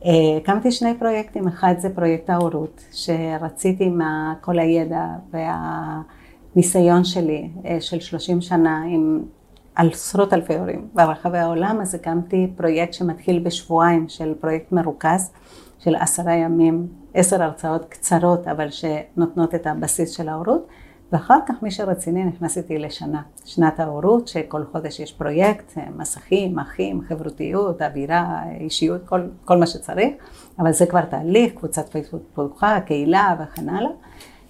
[0.04, 4.00] אה, הקמתי שני פרויקטים, אחד זה פרויקט ההורות, שרציתי עם
[4.40, 5.06] כל הידע
[6.54, 9.20] והניסיון שלי אה, של 30 שנה עם
[9.76, 15.30] עשרות אלפי הורים ברחבי העולם, אז הקמתי פרויקט שמתחיל בשבועיים של פרויקט מרוכז
[15.78, 20.68] של עשרה ימים, עשר הרצאות קצרות, אבל שנותנות את הבסיס של ההורות.
[21.12, 27.00] ואחר כך מי שרציני נכנס איתי לשנה, שנת ההורות, שכל חודש יש פרויקט, מסכים, אחים,
[27.08, 30.14] חברותיות, אווירה, אישיות, כל, כל מה שצריך,
[30.58, 33.90] אבל זה כבר תהליך, קבוצת פייסבוק פתוחה, קהילה וכן הלאה.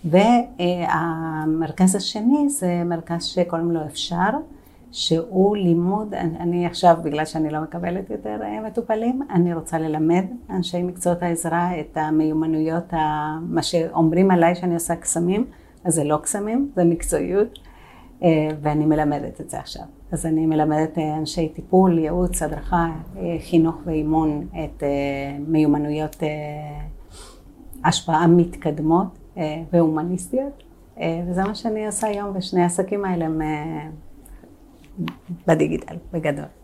[0.05, 4.31] והמרכז השני זה מרכז שקוראים לו אפשר,
[4.93, 10.83] שהוא לימוד, אני, עכשיו, בגלל שאני לא מקבלת יותר אה, מטופלים, אני רוצה ללמד אנשי
[10.83, 12.93] מקצועות העזרה את המיומנויות,
[13.41, 15.47] מה שאומרים עליי שאני עושה קסמים.
[15.85, 17.59] אז זה לא קסמים, זה מקצועיות,
[18.23, 19.83] אה, ואני מלמדת את זה עכשיו.
[20.13, 24.83] אז אני מלמדת אה, אנשי טיפול, ייעוץ, הדרכה, אה, חינוך ואימון, את
[25.49, 26.17] מיומנויות
[27.85, 29.19] השפעה מתקדמות
[29.73, 30.63] והומניסטיות,
[31.29, 33.41] וזה מה שאני עושה היום, ושני העסקים האלה הם
[35.47, 36.62] בדיגיטל, בגדול.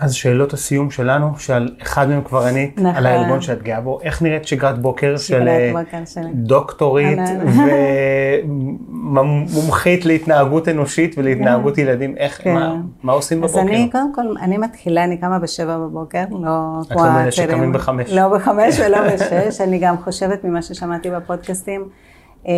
[0.00, 2.96] אז שאלות הסיום שלנו, שעל אחד מהם כבר ענית, נכון.
[2.96, 5.72] על העלבון שאת גאה בו, איך נראית שגרת בוקר של אה,
[6.34, 7.18] דוקטורית
[8.90, 11.82] ומומחית להתנהגות אנושית ולהתנהגות כן.
[11.82, 12.54] ילדים, איך, כן.
[12.54, 13.60] מה, מה עושים בבוקר?
[13.60, 17.32] אז אני, קודם כל, אני מתחילה, אני קמה בשבע בבוקר, לא כמו את לא מאלה
[17.32, 18.10] שקמים בחמש.
[18.10, 21.88] לא בחמש ולא בשש, אני גם חושבת ממה ששמעתי בפודקאסטים,
[22.48, 22.52] אה,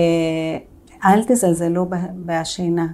[1.05, 1.86] אל תזלזלו
[2.27, 2.86] בשינה.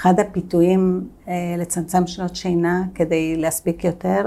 [0.00, 4.24] אחד הפיתויים אה, לצמצם שנות שינה כדי להספיק יותר,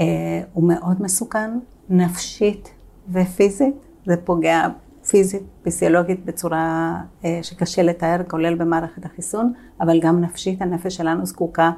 [0.00, 0.04] אה,
[0.52, 1.50] הוא מאוד מסוכן,
[1.88, 2.70] נפשית
[3.12, 3.74] ופיזית,
[4.06, 4.66] זה פוגע
[5.08, 6.94] פיזית, פיסיולוגית, בצורה
[7.24, 11.70] אה, שקשה לתאר, כולל במערכת החיסון, אבל גם נפשית, הנפש שלנו זקוקה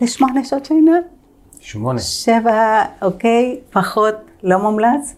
[0.00, 0.96] לשמונה שעות שינה.
[1.60, 1.98] שמונה.
[1.98, 5.16] שבע, אוקיי, פחות, לא מומלץ.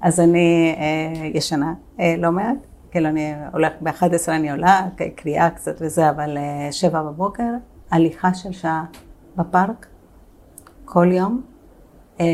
[0.00, 2.56] אז אני אה, ישנה אה, לא מעט,
[2.96, 4.80] כאילו אני הולכת ב-11 אני עולה,
[5.14, 7.52] קריאה קצת וזה, אבל אה, שבע בבוקר,
[7.90, 8.84] הליכה של שעה
[9.36, 9.86] בפארק,
[10.84, 11.42] כל יום,
[12.20, 12.26] אה,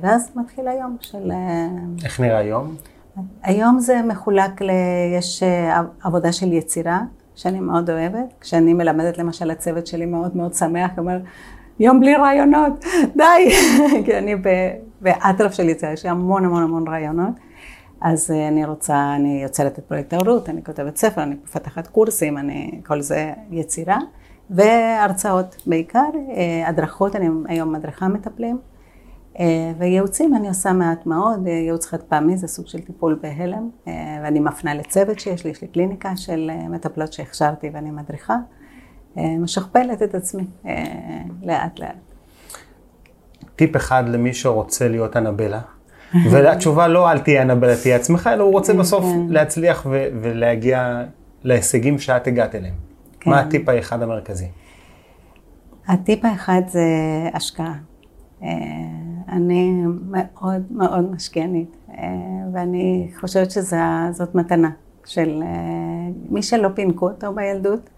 [0.00, 1.30] ואז מתחיל היום של...
[1.30, 1.68] אה,
[2.04, 2.74] איך נראה היום?
[3.42, 4.70] היום זה מחולק ל...
[5.18, 5.42] יש
[6.02, 7.00] עבודה של יצירה,
[7.34, 8.34] שאני מאוד אוהבת.
[8.40, 11.18] כשאני מלמדת, למשל, הצוות שלי מאוד מאוד שמח, אומר,
[11.80, 12.84] יום בלי רעיונות,
[13.16, 13.50] די,
[14.04, 14.34] כי אני
[15.00, 17.34] באטרף של יצירה, יש לי המון המון המון רעיונות.
[18.00, 22.38] אז אה, אני רוצה, אני יוצרת את פרויקט ההורות, אני כותבת ספר, אני מפתחת קורסים,
[22.38, 23.98] אני, כל זה יצירה,
[24.50, 28.58] והרצאות בעיקר, אה, הדרכות, אני היום מדריכה מטפלים,
[29.40, 33.70] אה, וייעוצים אני עושה מעט מאוד, ייעוץ חד פעמי זה סוג של טיפול בהלם,
[34.22, 38.36] ואני מפנה לצוות שיש לי, יש לי קליניקה של מטפלות שהכשרתי ואני מדריכה.
[39.16, 40.44] משכפלת את עצמי
[41.42, 42.12] לאט לאט.
[43.56, 45.60] טיפ אחד למי שרוצה להיות אנבלה,
[46.30, 49.26] והתשובה לא אל תהיה אנבלה, תהיה עצמך, אלא הוא רוצה כן, בסוף כן.
[49.28, 49.86] להצליח
[50.20, 51.04] ולהגיע
[51.44, 52.74] להישגים שאת הגעת אליהם.
[53.26, 53.46] מה כן.
[53.48, 54.48] הטיפ האחד המרכזי?
[55.88, 56.80] הטיפ האחד זה
[57.34, 57.74] השקעה.
[58.42, 58.48] אה,
[59.28, 62.04] אני מאוד מאוד משקיענית, אה,
[62.52, 64.70] ואני חושבת שזאת מתנה
[65.04, 65.48] של אה,
[66.30, 67.90] מי שלא פינקו אותו בילדות,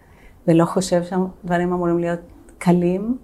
[0.49, 2.21] ולא חושב שהדברים אמורים להיות
[2.59, 3.19] קלים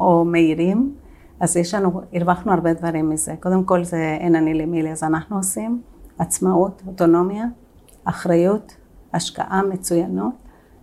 [0.00, 0.94] או מהירים,
[1.40, 3.34] אז יש לנו, הרווחנו הרבה דברים מזה.
[3.40, 5.82] קודם כל זה אין אני לי מי לי, אז אנחנו עושים
[6.18, 7.44] עצמאות, אוטונומיה,
[8.04, 8.76] אחריות,
[9.14, 10.34] השקעה, מצוינות,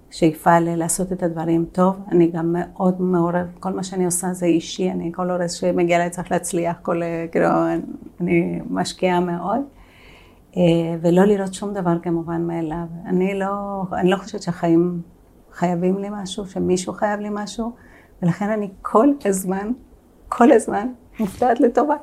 [0.09, 1.99] שאיפה לעשות את הדברים טוב.
[2.11, 6.09] אני גם מאוד מעורב, כל מה שאני עושה זה אישי, אני כל אורז שמגיע אליי
[6.09, 7.01] צריך להצליח, כל,
[7.31, 7.47] כאילו,
[8.21, 9.59] אני משקיעה מאוד.
[10.57, 10.61] אה,
[11.01, 12.87] ולא לראות שום דבר כמובן מאליו.
[13.05, 15.01] אני לא, אני לא חושבת שהחיים
[15.53, 17.71] חייבים לי משהו, שמישהו חייב לי משהו,
[18.21, 19.71] ולכן אני כל הזמן,
[20.29, 20.87] כל הזמן
[21.19, 21.95] מופתעת לטובה.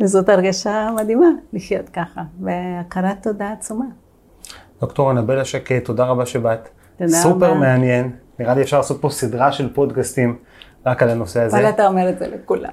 [0.00, 3.84] וזאת הרגשה מדהימה לחיות ככה, והכרת תודה עצומה.
[4.80, 6.68] דוקטור אנבלה שקט, תודה רבה שבאת.
[6.98, 7.46] תודה סופר רבה.
[7.46, 8.10] סופר מעניין.
[8.38, 10.36] נראה לי אפשר לעשות פה סדרה של פודקאסטים
[10.86, 11.56] רק על הנושא הזה.
[11.56, 12.70] אבל אתה אומר את זה לכולם.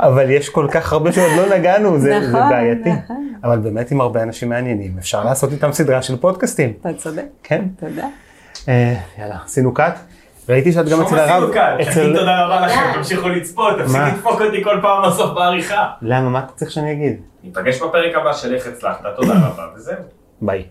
[0.06, 2.92] אבל יש כל כך הרבה שעוד לא נגענו, זה, נכון, זה בעייתי.
[2.92, 3.32] נכון.
[3.44, 6.72] אבל באמת עם הרבה אנשים מעניינים, אפשר לעשות איתם סדרה של פודקאסטים.
[6.80, 7.24] אתה צודק.
[7.42, 7.64] כן.
[7.76, 8.08] תודה.
[8.68, 9.98] אה, יאללה, עשינו קאט.
[10.48, 11.50] ראיתי שאת גם אצל הרב.
[11.82, 12.16] אצל...
[12.18, 15.90] תודה רבה לכם, תמשיכו לצפות, תפסיק לדפוק אותי כל פעם בסוף בעריכה.
[16.02, 16.28] למה?
[16.28, 17.20] מה אתה צריך שאני אגיד?
[17.42, 19.96] ניפגש בפרק הבא של איך הצלחת, תודה רבה, וזהו.
[20.42, 20.64] ביי.